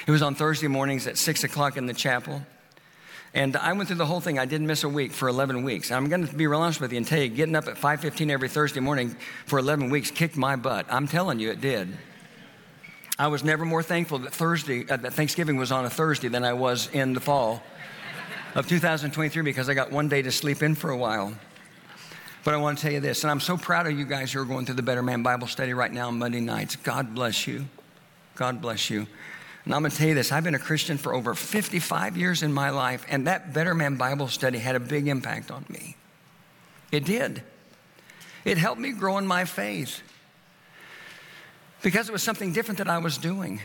It 0.08 0.12
was 0.12 0.22
on 0.22 0.36
Thursday 0.36 0.68
mornings 0.68 1.08
at 1.08 1.18
6 1.18 1.44
o'clock 1.44 1.78
in 1.78 1.86
the 1.86 1.94
chapel. 1.94 2.42
And 3.36 3.58
I 3.58 3.74
went 3.74 3.89
through 3.89 3.98
the 3.98 4.06
whole 4.06 4.21
thing. 4.21 4.39
I 4.39 4.45
didn't 4.45 4.65
miss 4.65 4.86
a 4.86 4.89
week 4.89 5.12
for 5.12 5.28
11 5.28 5.63
weeks. 5.63 5.91
I'm 5.91 6.08
going 6.08 6.26
to 6.26 6.34
be 6.34 6.48
real 6.48 6.62
honest 6.62 6.80
with 6.80 6.93
you 6.93 6.98
and 6.98 7.06
tell 7.06 7.21
you, 7.21 7.28
getting 7.28 7.56
up 7.56 7.67
at 7.67 7.76
5:15 7.76 8.32
every 8.32 8.48
Thursday 8.48 8.80
morning 8.80 9.17
for 9.45 9.60
11 9.60 9.89
weeks 9.89 10.10
kicked 10.10 10.38
my 10.38 10.56
butt. 10.56 10.86
I'm 10.89 11.06
telling 11.06 11.39
you, 11.39 11.52
it 11.52 11.60
did. 11.60 11.98
I 13.19 13.28
was 13.28 13.43
never 13.43 13.65
more 13.65 13.84
thankful 13.84 14.19
that 14.19 14.34
Thursday, 14.34 14.88
uh, 14.89 14.95
that 14.98 15.13
Thanksgiving 15.13 15.58
was 15.58 15.74
on 15.74 15.84
a 15.84 15.89
Thursday 15.89 16.30
than 16.30 16.45
I 16.45 16.54
was 16.54 16.89
in 16.93 17.12
the 17.12 17.19
fall 17.19 17.62
of 18.56 18.69
2023 18.69 19.41
because 19.41 19.67
I 19.67 19.74
got 19.74 19.91
one 19.91 20.08
day 20.08 20.21
to 20.21 20.32
sleep 20.32 20.63
in 20.63 20.74
for 20.74 20.89
a 20.89 20.98
while. 20.98 21.34
But 22.45 22.54
I 22.54 22.58
want 22.58 22.78
to 22.78 22.82
tell 22.82 22.93
you 22.93 23.02
this, 23.02 23.26
and 23.26 23.32
I'm 23.32 23.41
so 23.41 23.58
proud 23.58 23.86
of 23.86 24.00
you 24.00 24.06
guys 24.06 24.32
who 24.32 24.39
are 24.39 24.45
going 24.45 24.65
through 24.65 24.76
the 24.76 24.84
Better 24.84 25.04
Man 25.04 25.24
Bible 25.24 25.48
study 25.48 25.74
right 25.74 25.91
now 25.91 26.08
on 26.08 26.19
Monday 26.19 26.39
nights. 26.39 26.78
God 26.78 27.13
bless 27.13 27.48
you. 27.48 27.65
God 28.36 28.62
bless 28.62 28.89
you. 28.89 29.08
And 29.65 29.73
I'm 29.73 29.82
going 29.82 29.91
to 29.91 29.97
tell 29.97 30.08
you 30.08 30.13
this 30.13 30.32
I've 30.32 30.43
been 30.43 30.56
a 30.56 30.60
Christian 30.60 30.97
for 30.97 31.13
over 31.13 31.34
55 31.34 32.17
years 32.17 32.43
in 32.43 32.54
my 32.54 32.69
life, 32.69 33.06
and 33.10 33.28
that 33.28 33.54
Better 33.54 33.73
Man 33.73 33.95
Bible 33.95 34.28
study 34.28 34.60
had 34.60 34.75
a 34.75 34.80
big 34.80 35.08
impact 35.08 35.51
on 35.51 35.65
me. 35.69 35.95
It 36.91 37.04
did. 37.04 37.41
It 38.45 38.58
helped 38.60 38.80
me 38.80 38.91
grow 38.91 39.17
in 39.17 39.25
my 39.25 39.45
faith 39.45 40.01
because 41.82 42.08
it 42.08 42.12
was 42.12 42.21
something 42.21 42.54
different 42.54 42.78
that 42.78 42.88
I 42.88 42.99
was 42.99 43.17
doing. 43.17 43.60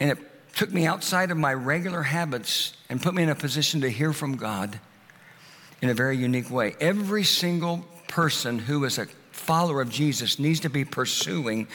And 0.00 0.10
it 0.10 0.18
took 0.54 0.72
me 0.72 0.84
outside 0.86 1.30
of 1.30 1.36
my 1.36 1.54
regular 1.54 2.02
habits 2.02 2.74
and 2.88 3.00
put 3.00 3.14
me 3.14 3.22
in 3.22 3.28
a 3.28 3.34
position 3.36 3.82
to 3.82 3.88
hear 3.88 4.12
from 4.12 4.36
God 4.36 4.78
in 5.80 5.90
a 5.90 5.94
very 5.94 6.16
unique 6.16 6.50
way. 6.50 6.74
Every 6.80 7.24
single 7.24 7.84
person 8.08 8.58
who 8.58 8.84
is 8.84 8.98
a 8.98 9.06
follower 9.42 9.80
of 9.80 9.90
Jesus 9.90 10.38
needs 10.38 10.60
to 10.60 10.70
be 10.70 10.84
pursuing 10.84 11.66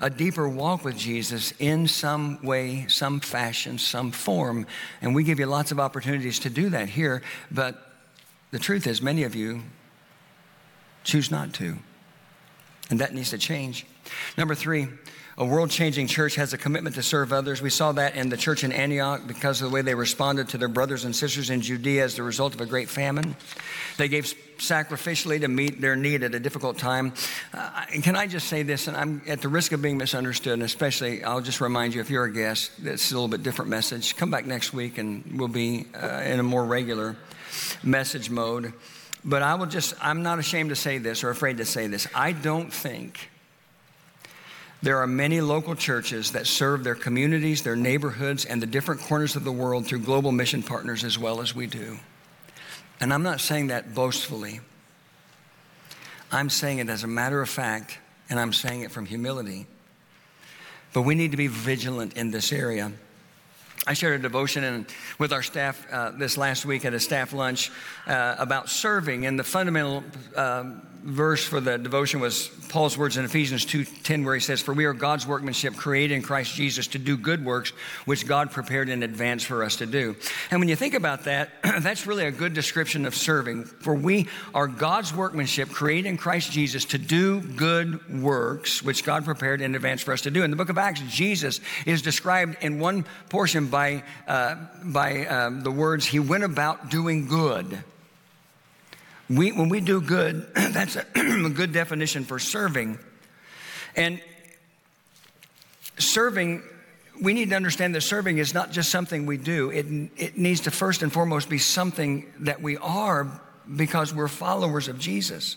a 0.00 0.08
deeper 0.08 0.48
walk 0.48 0.84
with 0.84 0.96
Jesus 0.96 1.52
in 1.58 1.88
some 1.88 2.42
way, 2.42 2.86
some 2.88 3.20
fashion, 3.20 3.78
some 3.78 4.12
form. 4.12 4.66
And 5.02 5.14
we 5.14 5.24
give 5.24 5.38
you 5.40 5.46
lots 5.46 5.72
of 5.72 5.80
opportunities 5.80 6.38
to 6.40 6.50
do 6.50 6.70
that 6.70 6.88
here. 6.88 7.22
But 7.50 7.82
the 8.52 8.58
truth 8.58 8.86
is, 8.86 9.02
many 9.02 9.24
of 9.24 9.34
you 9.34 9.62
choose 11.02 11.30
not 11.30 11.52
to. 11.54 11.76
And 12.90 13.00
that 13.00 13.12
needs 13.12 13.30
to 13.30 13.38
change. 13.38 13.86
Number 14.38 14.54
three, 14.54 14.86
a 15.38 15.44
world 15.44 15.70
changing 15.70 16.06
church 16.06 16.36
has 16.36 16.52
a 16.52 16.58
commitment 16.58 16.94
to 16.94 17.02
serve 17.02 17.32
others. 17.32 17.60
We 17.60 17.70
saw 17.70 17.92
that 17.92 18.14
in 18.16 18.28
the 18.28 18.36
church 18.36 18.64
in 18.64 18.72
Antioch 18.72 19.26
because 19.26 19.60
of 19.60 19.68
the 19.68 19.74
way 19.74 19.82
they 19.82 19.94
responded 19.94 20.48
to 20.50 20.58
their 20.58 20.68
brothers 20.68 21.04
and 21.04 21.14
sisters 21.14 21.50
in 21.50 21.60
Judea 21.60 22.04
as 22.04 22.14
the 22.14 22.22
result 22.22 22.54
of 22.54 22.60
a 22.60 22.66
great 22.66 22.88
famine. 22.88 23.36
They 23.98 24.08
gave 24.08 24.32
sacrificially 24.58 25.40
to 25.40 25.48
meet 25.48 25.80
their 25.80 25.96
need 25.96 26.22
at 26.22 26.34
a 26.34 26.40
difficult 26.40 26.78
time. 26.78 27.12
Uh, 27.52 27.84
can 28.02 28.16
I 28.16 28.26
just 28.26 28.48
say 28.48 28.62
this? 28.62 28.88
And 28.88 28.96
I'm 28.96 29.22
at 29.26 29.40
the 29.40 29.48
risk 29.48 29.72
of 29.72 29.82
being 29.82 29.98
misunderstood, 29.98 30.54
and 30.54 30.62
especially 30.62 31.22
I'll 31.24 31.40
just 31.40 31.60
remind 31.60 31.94
you 31.94 32.00
if 32.00 32.10
you're 32.10 32.24
a 32.24 32.32
guest, 32.32 32.72
it's 32.82 33.10
a 33.10 33.14
little 33.14 33.28
bit 33.28 33.42
different 33.42 33.70
message. 33.70 34.16
Come 34.16 34.30
back 34.30 34.46
next 34.46 34.72
week 34.72 34.98
and 34.98 35.38
we'll 35.38 35.48
be 35.48 35.86
uh, 35.94 36.22
in 36.24 36.40
a 36.40 36.42
more 36.42 36.64
regular 36.64 37.16
message 37.82 38.30
mode. 38.30 38.72
But 39.24 39.42
I 39.42 39.54
will 39.56 39.66
just, 39.66 39.94
I'm 40.00 40.22
not 40.22 40.38
ashamed 40.38 40.70
to 40.70 40.76
say 40.76 40.98
this 40.98 41.24
or 41.24 41.30
afraid 41.30 41.56
to 41.56 41.64
say 41.64 41.88
this. 41.88 42.06
I 42.14 42.32
don't 42.32 42.72
think 42.72 43.30
there 44.82 44.98
are 44.98 45.06
many 45.06 45.40
local 45.40 45.74
churches 45.74 46.32
that 46.32 46.46
serve 46.46 46.84
their 46.84 46.94
communities, 46.94 47.62
their 47.62 47.74
neighborhoods, 47.74 48.44
and 48.44 48.62
the 48.62 48.66
different 48.66 49.00
corners 49.00 49.34
of 49.34 49.42
the 49.42 49.50
world 49.50 49.86
through 49.86 50.00
global 50.00 50.30
mission 50.30 50.62
partners 50.62 51.02
as 51.02 51.18
well 51.18 51.40
as 51.40 51.54
we 51.54 51.66
do. 51.66 51.98
And 53.00 53.12
I'm 53.12 53.22
not 53.22 53.40
saying 53.40 53.68
that 53.68 53.94
boastfully. 53.94 54.60
I'm 56.32 56.50
saying 56.50 56.78
it 56.78 56.88
as 56.88 57.04
a 57.04 57.06
matter 57.06 57.40
of 57.40 57.48
fact, 57.48 57.98
and 58.30 58.40
I'm 58.40 58.52
saying 58.52 58.82
it 58.82 58.90
from 58.90 59.06
humility. 59.06 59.66
But 60.92 61.02
we 61.02 61.14
need 61.14 61.30
to 61.32 61.36
be 61.36 61.46
vigilant 61.46 62.16
in 62.16 62.30
this 62.30 62.52
area. 62.52 62.92
I 63.86 63.94
shared 63.94 64.18
a 64.18 64.22
devotion 64.22 64.64
in, 64.64 64.86
with 65.18 65.32
our 65.32 65.42
staff 65.42 65.86
uh, 65.92 66.10
this 66.10 66.36
last 66.36 66.66
week 66.66 66.84
at 66.84 66.94
a 66.94 66.98
staff 66.98 67.32
lunch 67.32 67.70
uh, 68.06 68.34
about 68.38 68.68
serving, 68.68 69.26
and 69.26 69.38
the 69.38 69.44
fundamental 69.44 70.02
uh, 70.34 70.64
verse 71.06 71.44
for 71.44 71.60
the 71.60 71.78
devotion 71.78 72.18
was 72.18 72.48
Paul's 72.68 72.98
words 72.98 73.16
in 73.16 73.24
Ephesians 73.24 73.64
2:10 73.64 74.24
where 74.24 74.34
he 74.34 74.40
says 74.40 74.60
for 74.60 74.74
we 74.74 74.86
are 74.86 74.92
God's 74.92 75.24
workmanship 75.24 75.76
created 75.76 76.16
in 76.16 76.22
Christ 76.22 76.54
Jesus 76.54 76.88
to 76.88 76.98
do 76.98 77.16
good 77.16 77.44
works 77.44 77.70
which 78.06 78.26
God 78.26 78.50
prepared 78.50 78.88
in 78.88 79.04
advance 79.04 79.44
for 79.44 79.62
us 79.62 79.76
to 79.76 79.86
do. 79.86 80.16
And 80.50 80.58
when 80.58 80.68
you 80.68 80.74
think 80.74 80.94
about 80.94 81.24
that, 81.24 81.50
that's 81.80 82.08
really 82.08 82.24
a 82.24 82.32
good 82.32 82.54
description 82.54 83.06
of 83.06 83.14
serving. 83.14 83.64
For 83.64 83.94
we 83.94 84.26
are 84.52 84.66
God's 84.66 85.14
workmanship 85.14 85.70
created 85.70 86.08
in 86.08 86.16
Christ 86.16 86.50
Jesus 86.50 86.84
to 86.86 86.98
do 86.98 87.40
good 87.40 88.20
works 88.20 88.82
which 88.82 89.04
God 89.04 89.24
prepared 89.24 89.60
in 89.60 89.76
advance 89.76 90.02
for 90.02 90.12
us 90.12 90.22
to 90.22 90.32
do. 90.32 90.42
In 90.42 90.50
the 90.50 90.56
book 90.56 90.70
of 90.70 90.78
Acts, 90.78 91.00
Jesus 91.08 91.60
is 91.86 92.02
described 92.02 92.56
in 92.62 92.80
one 92.80 93.04
portion 93.28 93.68
by 93.68 94.02
uh, 94.26 94.56
by 94.82 95.24
um, 95.26 95.60
the 95.60 95.70
words 95.70 96.04
he 96.04 96.18
went 96.18 96.42
about 96.42 96.90
doing 96.90 97.28
good. 97.28 97.84
We, 99.28 99.52
when 99.52 99.68
we 99.68 99.80
do 99.80 100.00
good, 100.00 100.46
that's 100.54 100.96
a, 100.96 101.04
a 101.16 101.50
good 101.50 101.72
definition 101.72 102.24
for 102.24 102.38
serving. 102.38 102.98
And 103.96 104.20
serving, 105.98 106.62
we 107.20 107.32
need 107.32 107.50
to 107.50 107.56
understand 107.56 107.94
that 107.94 108.02
serving 108.02 108.38
is 108.38 108.54
not 108.54 108.70
just 108.70 108.90
something 108.90 109.26
we 109.26 109.36
do, 109.36 109.70
it, 109.70 109.86
it 110.16 110.38
needs 110.38 110.60
to 110.62 110.70
first 110.70 111.02
and 111.02 111.12
foremost 111.12 111.48
be 111.48 111.58
something 111.58 112.30
that 112.40 112.62
we 112.62 112.76
are 112.76 113.40
because 113.74 114.14
we're 114.14 114.28
followers 114.28 114.88
of 114.88 114.98
Jesus. 114.98 115.56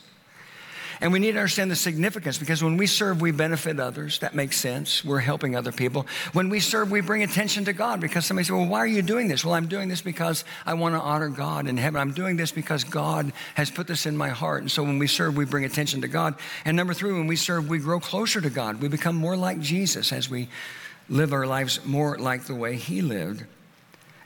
And 1.02 1.14
we 1.14 1.20
need 1.20 1.32
to 1.32 1.38
understand 1.38 1.72
the 1.72 1.78
significance 1.78 2.38
because 2.38 2.62
when 2.62 2.76
we 2.76 2.86
serve, 2.86 3.22
we 3.22 3.32
benefit 3.32 3.80
others. 3.80 4.20
That 4.20 4.36
makes 4.36 4.58
sense. 4.58 5.04
We're 5.04 5.20
helping 5.20 5.56
other 5.56 5.72
people. 5.72 6.06
When 6.34 6.50
we 6.50 6.60
serve, 6.60 6.91
we 6.91 7.00
bring 7.00 7.24
attention 7.24 7.66
to 7.66 7.74
God 7.74 8.02
because 8.02 8.26
somebody 8.26 8.45
says, 8.45 8.52
Well, 8.52 8.66
why 8.66 8.80
are 8.80 8.88
you 8.88 9.02
doing 9.02 9.30
this? 9.30 9.45
Well, 9.45 9.54
I'm 9.54 9.68
doing 9.68 9.88
this 9.88 10.02
because 10.02 10.43
I 10.66 10.74
want 10.74 10.95
to 10.95 11.00
honor 11.00 11.30
God 11.30 11.68
in 11.68 11.78
heaven. 11.78 12.02
I'm 12.02 12.12
doing 12.12 12.36
this 12.36 12.52
because 12.52 12.84
God 12.84 13.32
has 13.56 13.72
put 13.72 13.88
this 13.88 14.06
in 14.06 14.18
my 14.18 14.30
heart. 14.30 14.62
And 14.62 14.70
so 14.70 14.84
when 14.84 15.00
we 15.00 15.08
serve, 15.08 15.38
we 15.38 15.45
bring 15.45 15.64
attention 15.64 16.02
to 16.02 16.10
God. 16.10 16.36
And 16.66 16.76
number 16.76 16.93
three, 16.93 17.14
when 17.14 17.28
we 17.28 17.38
serve, 17.38 17.70
we 17.70 17.80
grow 17.80 18.02
closer 18.02 18.41
to 18.41 18.50
God. 18.50 18.82
We 18.82 18.89
become 18.89 19.16
more 19.16 19.38
like 19.38 19.62
Jesus 19.62 20.12
as 20.12 20.30
we 20.30 20.50
live 21.08 21.32
our 21.34 21.47
lives 21.47 21.84
more 21.86 22.18
like 22.18 22.43
the 22.43 22.56
way 22.56 22.76
He 22.76 23.02
lived. 23.02 23.45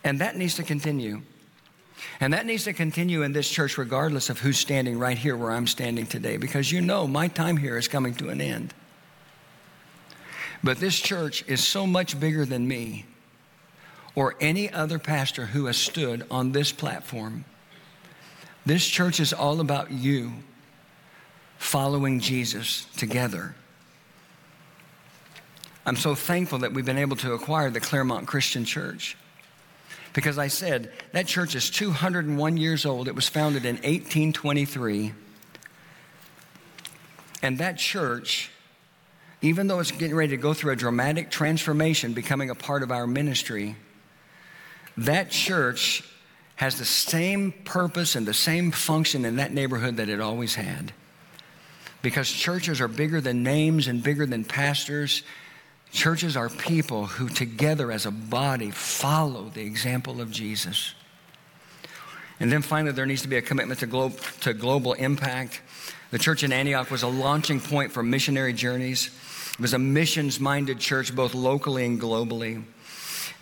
And 0.04 0.20
that 0.20 0.36
needs 0.36 0.56
to 0.56 0.64
continue. 0.64 1.22
And 2.24 2.32
that 2.32 2.46
needs 2.46 2.64
to 2.64 2.72
continue 2.72 3.22
in 3.24 3.34
this 3.34 3.50
church, 3.50 3.78
regardless 3.78 4.30
of 4.30 4.40
who's 4.40 4.58
standing 4.58 4.98
right 4.98 5.18
here 5.18 5.36
where 5.36 5.52
I'm 5.52 5.68
standing 5.68 6.06
today, 6.06 6.38
because 6.38 6.72
you 6.72 6.80
know 6.80 7.06
my 7.06 7.28
time 7.28 7.58
here 7.58 7.78
is 7.78 7.90
coming 7.90 8.16
to 8.16 8.30
an 8.30 8.40
end. 8.40 8.74
But 10.64 10.78
this 10.78 10.98
church 10.98 11.44
is 11.50 11.62
so 11.62 11.86
much 11.86 12.18
bigger 12.18 12.46
than 12.46 12.66
me 12.66 13.04
or 14.16 14.36
any 14.40 14.72
other 14.72 15.00
pastor 15.00 15.48
who 15.48 15.66
has 15.66 15.76
stood 15.76 16.26
on 16.32 16.54
this 16.54 16.72
platform. 16.72 17.44
This 18.66 18.88
church 18.88 19.20
is 19.20 19.34
all 19.34 19.60
about 19.60 19.92
you 19.92 20.32
following 21.58 22.22
Jesus 22.22 22.86
together. 22.96 23.54
I'm 25.86 25.98
so 25.98 26.16
thankful 26.16 26.60
that 26.60 26.72
we've 26.72 26.86
been 26.86 26.98
able 26.98 27.18
to 27.18 27.34
acquire 27.34 27.70
the 27.70 27.82
Clermont 27.82 28.28
Christian 28.28 28.64
Church. 28.64 29.18
Because 30.14 30.38
I 30.38 30.48
said, 30.48 30.92
that 31.12 31.26
church 31.26 31.56
is 31.56 31.70
201 31.72 32.58
years 32.58 32.86
old. 32.86 33.08
It 33.08 33.16
was 33.16 33.28
founded 33.28 33.66
in 33.66 33.78
1823. 33.78 35.14
And 37.42 37.58
that 37.58 37.78
church, 37.78 38.52
even 39.42 39.68
though 39.68 39.80
it's 39.80 39.92
getting 39.92 40.16
ready 40.16 40.30
to 40.30 40.38
go 40.38 40.54
through 40.54 40.72
a 40.72 40.76
dramatic 40.76 41.32
transformation, 41.32 42.14
becoming 42.14 42.50
a 42.50 42.56
part 42.56 42.84
of 42.84 42.92
our 42.92 43.08
ministry, 43.08 43.76
that 44.98 45.32
church 45.32 46.04
has 46.56 46.78
the 46.78 46.86
same 46.86 47.52
purpose 47.52 48.16
and 48.16 48.28
the 48.28 48.34
same 48.34 48.72
function 48.72 49.26
in 49.26 49.38
that 49.38 49.52
neighborhood 49.52 49.98
that 49.98 50.10
it 50.10 50.22
always 50.22 50.54
had. 50.54 50.94
Because 52.04 52.30
churches 52.32 52.80
are 52.80 52.88
bigger 52.88 53.20
than 53.20 53.44
names 53.44 53.88
and 53.88 54.04
bigger 54.04 54.26
than 54.26 54.46
pastors 54.46 55.24
Churches 55.94 56.36
are 56.36 56.50
people 56.50 57.06
who 57.06 57.30
together 57.30 57.92
as 57.92 58.08
a 58.08 58.12
body 58.12 58.72
follow 58.72 59.50
the 59.50 59.62
example 59.62 60.22
of 60.22 60.32
Jesus. 60.32 60.96
And 62.40 62.52
then 62.52 62.64
finally, 62.64 62.92
there 62.92 63.06
needs 63.06 63.22
to 63.22 63.28
be 63.28 63.38
a 63.38 63.44
commitment 63.44 63.80
to, 63.82 63.86
glo- 63.86 64.12
to 64.42 64.54
global 64.56 64.94
impact. 64.94 65.62
The 66.10 66.18
church 66.18 66.44
in 66.44 66.52
Antioch 66.52 66.90
was 66.90 67.04
a 67.04 67.08
launching 67.08 67.62
point 67.62 67.92
for 67.92 68.02
missionary 68.02 68.54
journeys. 68.54 69.12
It 69.54 69.60
was 69.60 69.74
a 69.74 69.80
missions 69.80 70.40
minded 70.40 70.80
church, 70.80 71.16
both 71.16 71.36
locally 71.36 71.86
and 71.86 72.02
globally 72.02 72.64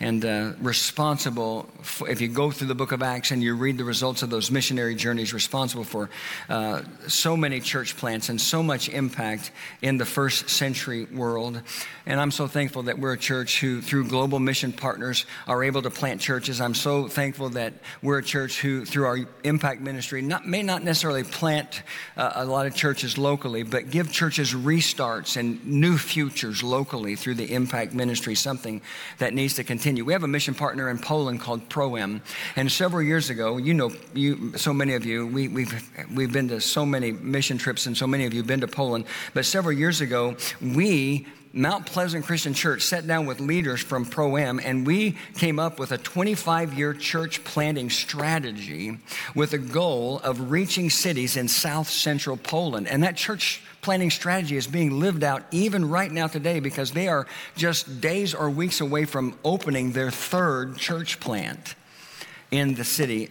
and 0.02 0.26
uh, 0.26 0.54
responsible, 0.62 1.70
for, 1.84 2.10
if 2.10 2.22
you 2.22 2.28
go 2.28 2.50
through 2.50 2.68
the 2.68 2.76
book 2.76 2.92
of 2.92 3.04
Acts 3.04 3.30
and 3.30 3.44
you 3.44 3.56
read 3.56 3.78
the 3.78 3.84
results 3.84 4.24
of 4.24 4.32
those 4.32 4.50
missionary 4.50 4.96
journeys, 4.96 5.32
responsible 5.32 5.84
for 5.84 6.10
uh, 6.50 6.82
so 7.08 7.38
many 7.38 7.60
church 7.60 7.96
plants 7.96 8.30
and 8.30 8.42
so 8.42 8.64
much 8.64 8.90
impact 8.90 9.52
in 9.84 9.98
the 9.98 10.06
first 10.06 10.50
century 10.50 11.06
world. 11.06 11.62
And 12.08 12.20
I'm 12.20 12.32
so 12.32 12.48
thankful 12.48 12.84
that 12.84 12.98
we're 12.98 13.14
a 13.14 13.18
church 13.18 13.60
who, 13.62 13.80
through 13.80 14.08
global 14.08 14.40
mission 14.40 14.74
partners, 14.74 15.28
are 15.48 15.64
able 15.64 15.84
to 15.84 15.92
plant 15.92 16.20
churches. 16.20 16.60
I'm 16.60 16.74
so 16.74 17.08
thankful 17.08 17.50
that 17.50 17.74
we're 18.02 18.18
a 18.18 18.24
church 18.24 18.60
who, 18.60 18.86
through 18.86 19.06
our 19.06 19.20
impact 19.44 19.82
ministry, 19.82 20.24
not, 20.24 20.48
may 20.48 20.64
not 20.64 20.84
necessarily 20.84 21.24
plant 21.24 21.84
uh, 22.18 22.32
a 22.38 22.46
lot 22.46 22.66
of 22.66 22.74
churches 22.74 23.20
locally, 23.20 23.62
but 23.62 23.92
give 23.92 24.12
churches 24.12 24.56
restarts 24.56 25.38
and 25.38 25.64
new 25.64 25.96
futures 25.96 26.64
locally 26.64 27.16
through 27.16 27.36
the 27.36 27.54
impact 27.54 27.94
ministry, 27.94 28.34
something 28.34 28.82
that 29.20 29.36
needs 29.36 29.54
to 29.54 29.64
continue 29.64 29.91
continue. 29.92 30.06
We 30.06 30.14
have 30.14 30.24
a 30.24 30.28
mission 30.28 30.54
partner 30.54 30.90
in 30.90 31.00
Poland 31.00 31.42
called 31.42 31.68
Proem, 31.68 32.22
and 32.56 32.72
several 32.72 33.02
years 33.02 33.30
ago, 33.30 33.58
you 33.58 33.74
know, 33.74 33.92
you, 34.14 34.58
so 34.58 34.72
many 34.74 34.94
of 34.94 35.06
you, 35.06 35.28
we, 35.28 35.50
we've 35.50 35.92
we've 36.16 36.32
been 36.32 36.48
to 36.48 36.62
so 36.62 36.86
many 36.86 37.12
mission 37.12 37.58
trips, 37.58 37.88
and 37.88 37.98
so 37.98 38.08
many 38.08 38.26
of 38.26 38.34
you 38.34 38.40
have 38.40 38.48
been 38.48 38.62
to 38.62 38.70
Poland. 38.70 39.04
But 39.34 39.44
several 39.44 39.74
years 39.74 40.00
ago, 40.00 40.38
we 40.62 41.28
Mount 41.52 41.86
Pleasant 41.86 42.24
Christian 42.24 42.54
Church 42.54 42.84
sat 42.84 43.06
down 43.06 43.26
with 43.26 43.42
leaders 43.42 43.82
from 43.82 44.06
Proem 44.06 44.62
and 44.64 44.88
we 44.88 45.18
came 45.36 45.60
up 45.60 45.80
with 45.80 45.92
a 45.92 45.98
25 45.98 46.74
year 46.76 46.94
church 46.94 47.44
planting 47.44 47.90
strategy 47.90 48.98
with 49.36 49.52
a 49.52 49.58
goal 49.58 50.20
of 50.20 50.50
reaching 50.50 50.90
cities 50.90 51.36
in 51.36 51.50
south 51.50 51.90
central 51.90 52.38
Poland. 52.38 52.88
And 52.88 53.04
that 53.04 53.18
church 53.18 53.62
planning 53.82 54.12
strategy 54.12 54.56
is 54.56 54.68
being 54.68 55.00
lived 55.00 55.24
out 55.24 55.44
even 55.52 55.90
right 55.90 56.12
now 56.12 56.28
today 56.28 56.60
because 56.60 56.92
they 56.92 57.08
are 57.08 57.28
just 57.56 58.02
days 58.02 58.34
or 58.34 58.50
weeks 58.50 58.80
away 58.82 59.06
from 59.06 59.38
opening 59.44 59.92
their 59.92 60.12
third 60.12 60.78
church 60.78 61.20
plant 61.20 61.76
in 62.52 62.76
the 62.76 62.84
city. 62.84 63.30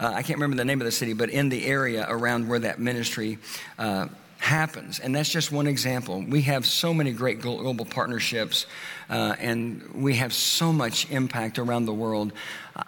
Uh, 0.00 0.12
I 0.14 0.22
can't 0.22 0.38
remember 0.38 0.56
the 0.56 0.64
name 0.64 0.80
of 0.80 0.84
the 0.84 0.92
city, 0.92 1.12
but 1.12 1.30
in 1.30 1.48
the 1.48 1.64
area 1.66 2.04
around 2.08 2.48
where 2.48 2.58
that 2.58 2.80
ministry 2.80 3.38
uh, 3.78 4.08
happens. 4.38 4.98
And 4.98 5.14
that's 5.14 5.28
just 5.28 5.52
one 5.52 5.68
example. 5.68 6.24
We 6.28 6.42
have 6.42 6.66
so 6.66 6.92
many 6.92 7.12
great 7.12 7.40
global 7.40 7.84
partnerships, 7.84 8.66
uh, 9.08 9.36
and 9.38 9.88
we 9.94 10.16
have 10.16 10.32
so 10.32 10.72
much 10.72 11.08
impact 11.10 11.60
around 11.60 11.86
the 11.86 11.94
world. 11.94 12.32
Uh, 12.74 12.82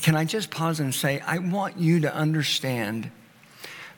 can 0.00 0.16
I 0.16 0.24
just 0.24 0.50
pause 0.50 0.80
and 0.80 0.92
say, 0.92 1.20
I 1.20 1.38
want 1.38 1.78
you 1.78 2.00
to 2.00 2.12
understand 2.12 3.10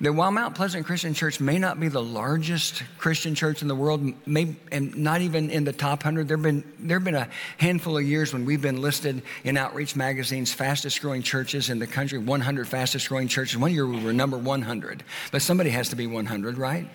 that 0.00 0.12
while 0.12 0.30
Mount 0.30 0.54
Pleasant 0.54 0.84
Christian 0.84 1.14
Church 1.14 1.40
may 1.40 1.58
not 1.58 1.80
be 1.80 1.88
the 1.88 2.02
largest 2.02 2.82
Christian 2.98 3.34
church 3.34 3.62
in 3.62 3.68
the 3.68 3.74
world, 3.74 4.12
may, 4.26 4.54
and 4.70 4.94
not 4.96 5.22
even 5.22 5.48
in 5.48 5.64
the 5.64 5.72
top 5.72 6.04
100, 6.04 6.28
there 6.28 6.36
have, 6.36 6.44
been, 6.44 6.64
there 6.78 6.98
have 6.98 7.04
been 7.04 7.14
a 7.14 7.28
handful 7.56 7.96
of 7.96 8.04
years 8.04 8.32
when 8.32 8.44
we've 8.44 8.60
been 8.60 8.82
listed 8.82 9.22
in 9.44 9.56
Outreach 9.56 9.96
Magazine's 9.96 10.52
fastest 10.52 11.00
growing 11.00 11.22
churches 11.22 11.70
in 11.70 11.78
the 11.78 11.86
country, 11.86 12.18
100 12.18 12.68
fastest 12.68 13.08
growing 13.08 13.28
churches. 13.28 13.56
One 13.56 13.72
year 13.72 13.86
we 13.86 14.02
were 14.02 14.12
number 14.12 14.36
100, 14.36 15.02
but 15.32 15.40
somebody 15.40 15.70
has 15.70 15.88
to 15.88 15.96
be 15.96 16.06
100, 16.06 16.58
right? 16.58 16.88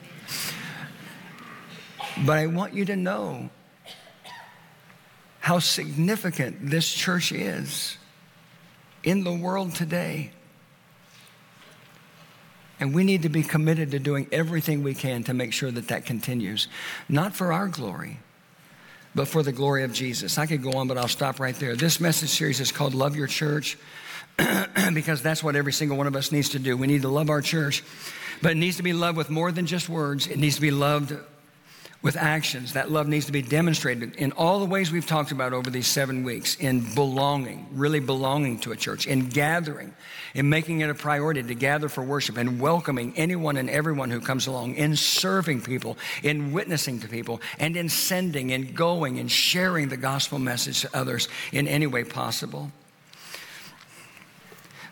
But 2.26 2.38
I 2.38 2.46
want 2.48 2.74
you 2.74 2.86
to 2.86 2.96
know 2.96 3.50
how 5.40 5.58
significant 5.58 6.70
this 6.70 6.92
church 6.94 7.32
is 7.32 7.98
in 9.04 9.24
the 9.24 9.34
world 9.34 9.74
today. 9.74 10.32
And 12.82 12.96
we 12.96 13.04
need 13.04 13.22
to 13.22 13.30
be 13.30 13.44
committed 13.44 13.92
to 13.92 14.00
doing 14.00 14.28
everything 14.32 14.82
we 14.82 14.96
can 14.96 15.24
to 15.26 15.36
make 15.36 15.54
sure 15.54 15.70
that 15.70 15.90
that 15.90 16.04
continues, 16.04 16.68
not 17.08 17.36
for 17.36 17.54
our 17.54 17.68
glory, 17.68 18.18
but 19.14 19.28
for 19.28 19.44
the 19.44 19.52
glory 19.52 19.84
of 19.84 19.94
Jesus. 19.94 20.40
I 20.40 20.48
could 20.48 20.64
go 20.64 20.72
on, 20.74 20.88
but 20.88 20.98
I'll 20.98 21.08
stop 21.08 21.40
right 21.40 21.56
there. 21.56 21.76
This 21.76 22.00
message 22.00 22.30
series 22.30 22.60
is 22.60 22.72
called 22.72 22.96
Love 22.96 23.16
Your 23.16 23.28
Church 23.28 23.78
because 24.94 25.22
that's 25.22 25.44
what 25.44 25.56
every 25.56 25.74
single 25.74 25.96
one 25.96 26.08
of 26.08 26.16
us 26.16 26.32
needs 26.32 26.50
to 26.50 26.60
do. 26.60 26.76
We 26.76 26.88
need 26.88 27.04
to 27.04 27.08
love 27.08 27.30
our 27.30 27.42
church, 27.42 27.84
but 28.42 28.54
it 28.54 28.58
needs 28.58 28.78
to 28.78 28.84
be 28.84 28.94
loved 28.94 29.16
with 29.16 29.30
more 29.30 29.52
than 29.52 29.68
just 29.68 29.88
words, 29.88 30.26
it 30.26 30.40
needs 30.40 30.56
to 30.56 30.62
be 30.62 30.72
loved 30.72 31.14
with 32.02 32.18
actions. 32.18 32.74
That 32.74 32.92
love 32.92 33.08
needs 33.08 33.28
to 33.28 33.32
be 33.32 33.42
demonstrated 33.42 34.16
in 34.16 34.32
all 34.32 34.60
the 34.60 34.66
ways 34.66 34.92
we've 34.92 35.06
talked 35.06 35.32
about 35.32 35.54
over 35.54 35.70
these 35.70 35.88
seven 35.88 36.24
weeks 36.24 36.56
in 36.56 36.94
belonging, 36.96 37.68
really 37.74 38.00
belonging 38.00 38.60
to 38.62 38.72
a 38.72 38.76
church, 38.76 39.06
in 39.06 39.30
gathering, 39.30 39.94
in 40.34 40.50
making 40.50 40.80
it 40.80 40.90
a 40.90 40.96
priority 40.96 41.44
to 41.44 41.54
gather 41.54 41.90
for 41.90 42.04
worship, 42.04 42.38
and 42.38 42.60
welcoming 42.60 43.14
anyone 43.18 43.58
and 43.58 43.70
everyone 43.70 44.10
who 44.10 44.20
comes 44.20 44.48
along, 44.48 44.76
in 44.76 44.96
serving 44.96 45.62
people, 45.62 45.98
in 46.24 46.52
witnessing 46.52 47.00
to 47.00 47.08
people, 47.08 47.40
and 47.60 47.78
in 47.78 47.88
sending, 47.88 48.50
in 48.50 48.74
going, 48.74 49.20
and 49.20 49.30
sharing 49.30 49.90
the 49.90 49.98
gospel 49.98 50.40
message 50.40 50.82
to 50.82 50.90
others 50.96 51.28
in 51.52 51.68
any 51.68 51.86
way 51.86 52.04
possible. 52.04 52.72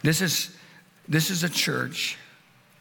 This 0.03 0.21
is, 0.21 0.55
this 1.07 1.29
is 1.29 1.43
a 1.43 1.49
church 1.49 2.17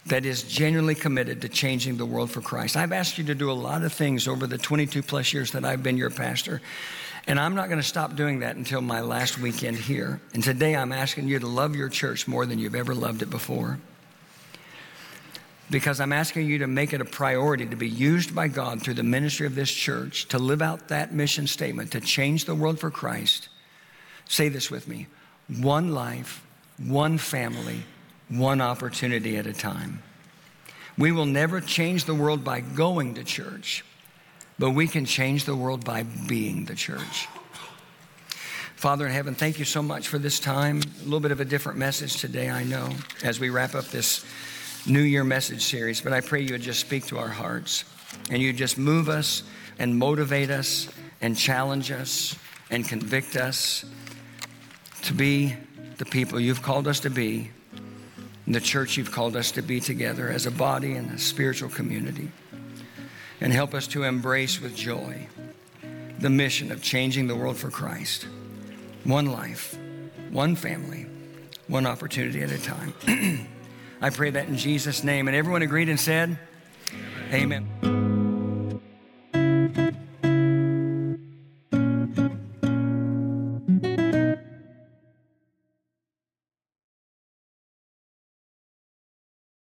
that 0.06 0.24
is 0.24 0.42
genuinely 0.42 0.94
committed 0.94 1.42
to 1.42 1.48
changing 1.48 1.96
the 1.96 2.06
world 2.06 2.30
for 2.30 2.40
Christ. 2.40 2.76
I've 2.76 2.92
asked 2.92 3.18
you 3.18 3.24
to 3.24 3.34
do 3.34 3.50
a 3.50 3.52
lot 3.52 3.82
of 3.82 3.92
things 3.92 4.26
over 4.26 4.46
the 4.46 4.58
22 4.58 5.02
plus 5.02 5.32
years 5.32 5.52
that 5.52 5.64
I've 5.64 5.82
been 5.82 5.96
your 5.96 6.10
pastor. 6.10 6.60
And 7.26 7.38
I'm 7.38 7.54
not 7.54 7.68
going 7.68 7.80
to 7.80 7.86
stop 7.86 8.16
doing 8.16 8.40
that 8.40 8.56
until 8.56 8.80
my 8.80 9.02
last 9.02 9.38
weekend 9.38 9.76
here. 9.76 10.18
And 10.32 10.42
today 10.42 10.74
I'm 10.74 10.92
asking 10.92 11.28
you 11.28 11.38
to 11.38 11.46
love 11.46 11.76
your 11.76 11.90
church 11.90 12.26
more 12.26 12.46
than 12.46 12.58
you've 12.58 12.74
ever 12.74 12.94
loved 12.94 13.20
it 13.20 13.28
before. 13.28 13.78
Because 15.70 16.00
I'm 16.00 16.14
asking 16.14 16.46
you 16.46 16.58
to 16.58 16.66
make 16.66 16.94
it 16.94 17.02
a 17.02 17.04
priority 17.04 17.66
to 17.66 17.76
be 17.76 17.88
used 17.88 18.34
by 18.34 18.48
God 18.48 18.82
through 18.82 18.94
the 18.94 19.02
ministry 19.02 19.46
of 19.46 19.54
this 19.54 19.70
church 19.70 20.26
to 20.28 20.38
live 20.38 20.62
out 20.62 20.88
that 20.88 21.12
mission 21.12 21.46
statement 21.46 21.92
to 21.92 22.00
change 22.00 22.46
the 22.46 22.54
world 22.54 22.80
for 22.80 22.90
Christ. 22.90 23.50
Say 24.26 24.48
this 24.48 24.70
with 24.70 24.88
me 24.88 25.06
one 25.48 25.92
life, 25.92 26.42
one 26.78 27.18
family, 27.18 27.82
one 28.28 28.60
opportunity 28.60 29.36
at 29.36 29.46
a 29.46 29.52
time. 29.52 30.02
We 30.96 31.12
will 31.12 31.26
never 31.26 31.60
change 31.60 32.04
the 32.04 32.14
world 32.14 32.44
by 32.44 32.60
going 32.60 33.14
to 33.14 33.24
church, 33.24 33.84
but 34.58 34.70
we 34.70 34.88
can 34.88 35.04
change 35.04 35.44
the 35.44 35.54
world 35.54 35.84
by 35.84 36.02
being 36.02 36.64
the 36.64 36.74
church. 36.74 37.28
Father 38.74 39.06
in 39.06 39.12
heaven, 39.12 39.34
thank 39.34 39.58
you 39.58 39.64
so 39.64 39.82
much 39.82 40.08
for 40.08 40.18
this 40.18 40.38
time. 40.38 40.80
A 41.00 41.04
little 41.04 41.20
bit 41.20 41.32
of 41.32 41.40
a 41.40 41.44
different 41.44 41.78
message 41.78 42.20
today, 42.20 42.48
I 42.48 42.64
know, 42.64 42.90
as 43.24 43.40
we 43.40 43.50
wrap 43.50 43.74
up 43.74 43.86
this 43.86 44.24
New 44.86 45.02
Year 45.02 45.24
message 45.24 45.62
series, 45.62 46.00
but 46.00 46.12
I 46.12 46.20
pray 46.20 46.42
you 46.42 46.52
would 46.52 46.62
just 46.62 46.80
speak 46.80 47.06
to 47.06 47.18
our 47.18 47.28
hearts 47.28 47.84
and 48.30 48.40
you 48.40 48.52
just 48.52 48.78
move 48.78 49.08
us 49.08 49.42
and 49.78 49.98
motivate 49.98 50.50
us 50.50 50.88
and 51.20 51.36
challenge 51.36 51.90
us 51.90 52.36
and 52.70 52.86
convict 52.86 53.36
us 53.36 53.84
to 55.02 55.12
be 55.12 55.56
the 55.98 56.04
people 56.04 56.38
you've 56.38 56.62
called 56.62 56.86
us 56.86 57.00
to 57.00 57.10
be 57.10 57.50
the 58.54 58.60
church 58.60 58.96
you've 58.96 59.12
called 59.12 59.36
us 59.36 59.52
to 59.52 59.62
be 59.62 59.80
together 59.80 60.28
as 60.28 60.46
a 60.46 60.50
body 60.50 60.94
and 60.94 61.10
a 61.12 61.18
spiritual 61.18 61.68
community. 61.68 62.30
And 63.40 63.52
help 63.52 63.74
us 63.74 63.86
to 63.88 64.02
embrace 64.02 64.60
with 64.60 64.74
joy 64.74 65.28
the 66.18 66.30
mission 66.30 66.72
of 66.72 66.82
changing 66.82 67.28
the 67.28 67.36
world 67.36 67.56
for 67.56 67.70
Christ. 67.70 68.26
One 69.04 69.26
life, 69.26 69.78
one 70.30 70.56
family, 70.56 71.06
one 71.68 71.86
opportunity 71.86 72.42
at 72.42 72.50
a 72.50 72.58
time. 72.58 72.94
I 74.00 74.10
pray 74.10 74.30
that 74.30 74.48
in 74.48 74.56
Jesus' 74.56 75.04
name. 75.04 75.28
And 75.28 75.36
everyone 75.36 75.62
agreed 75.62 75.88
and 75.88 75.98
said, 75.98 76.38
Amen. 77.32 77.68
Amen. 77.82 77.97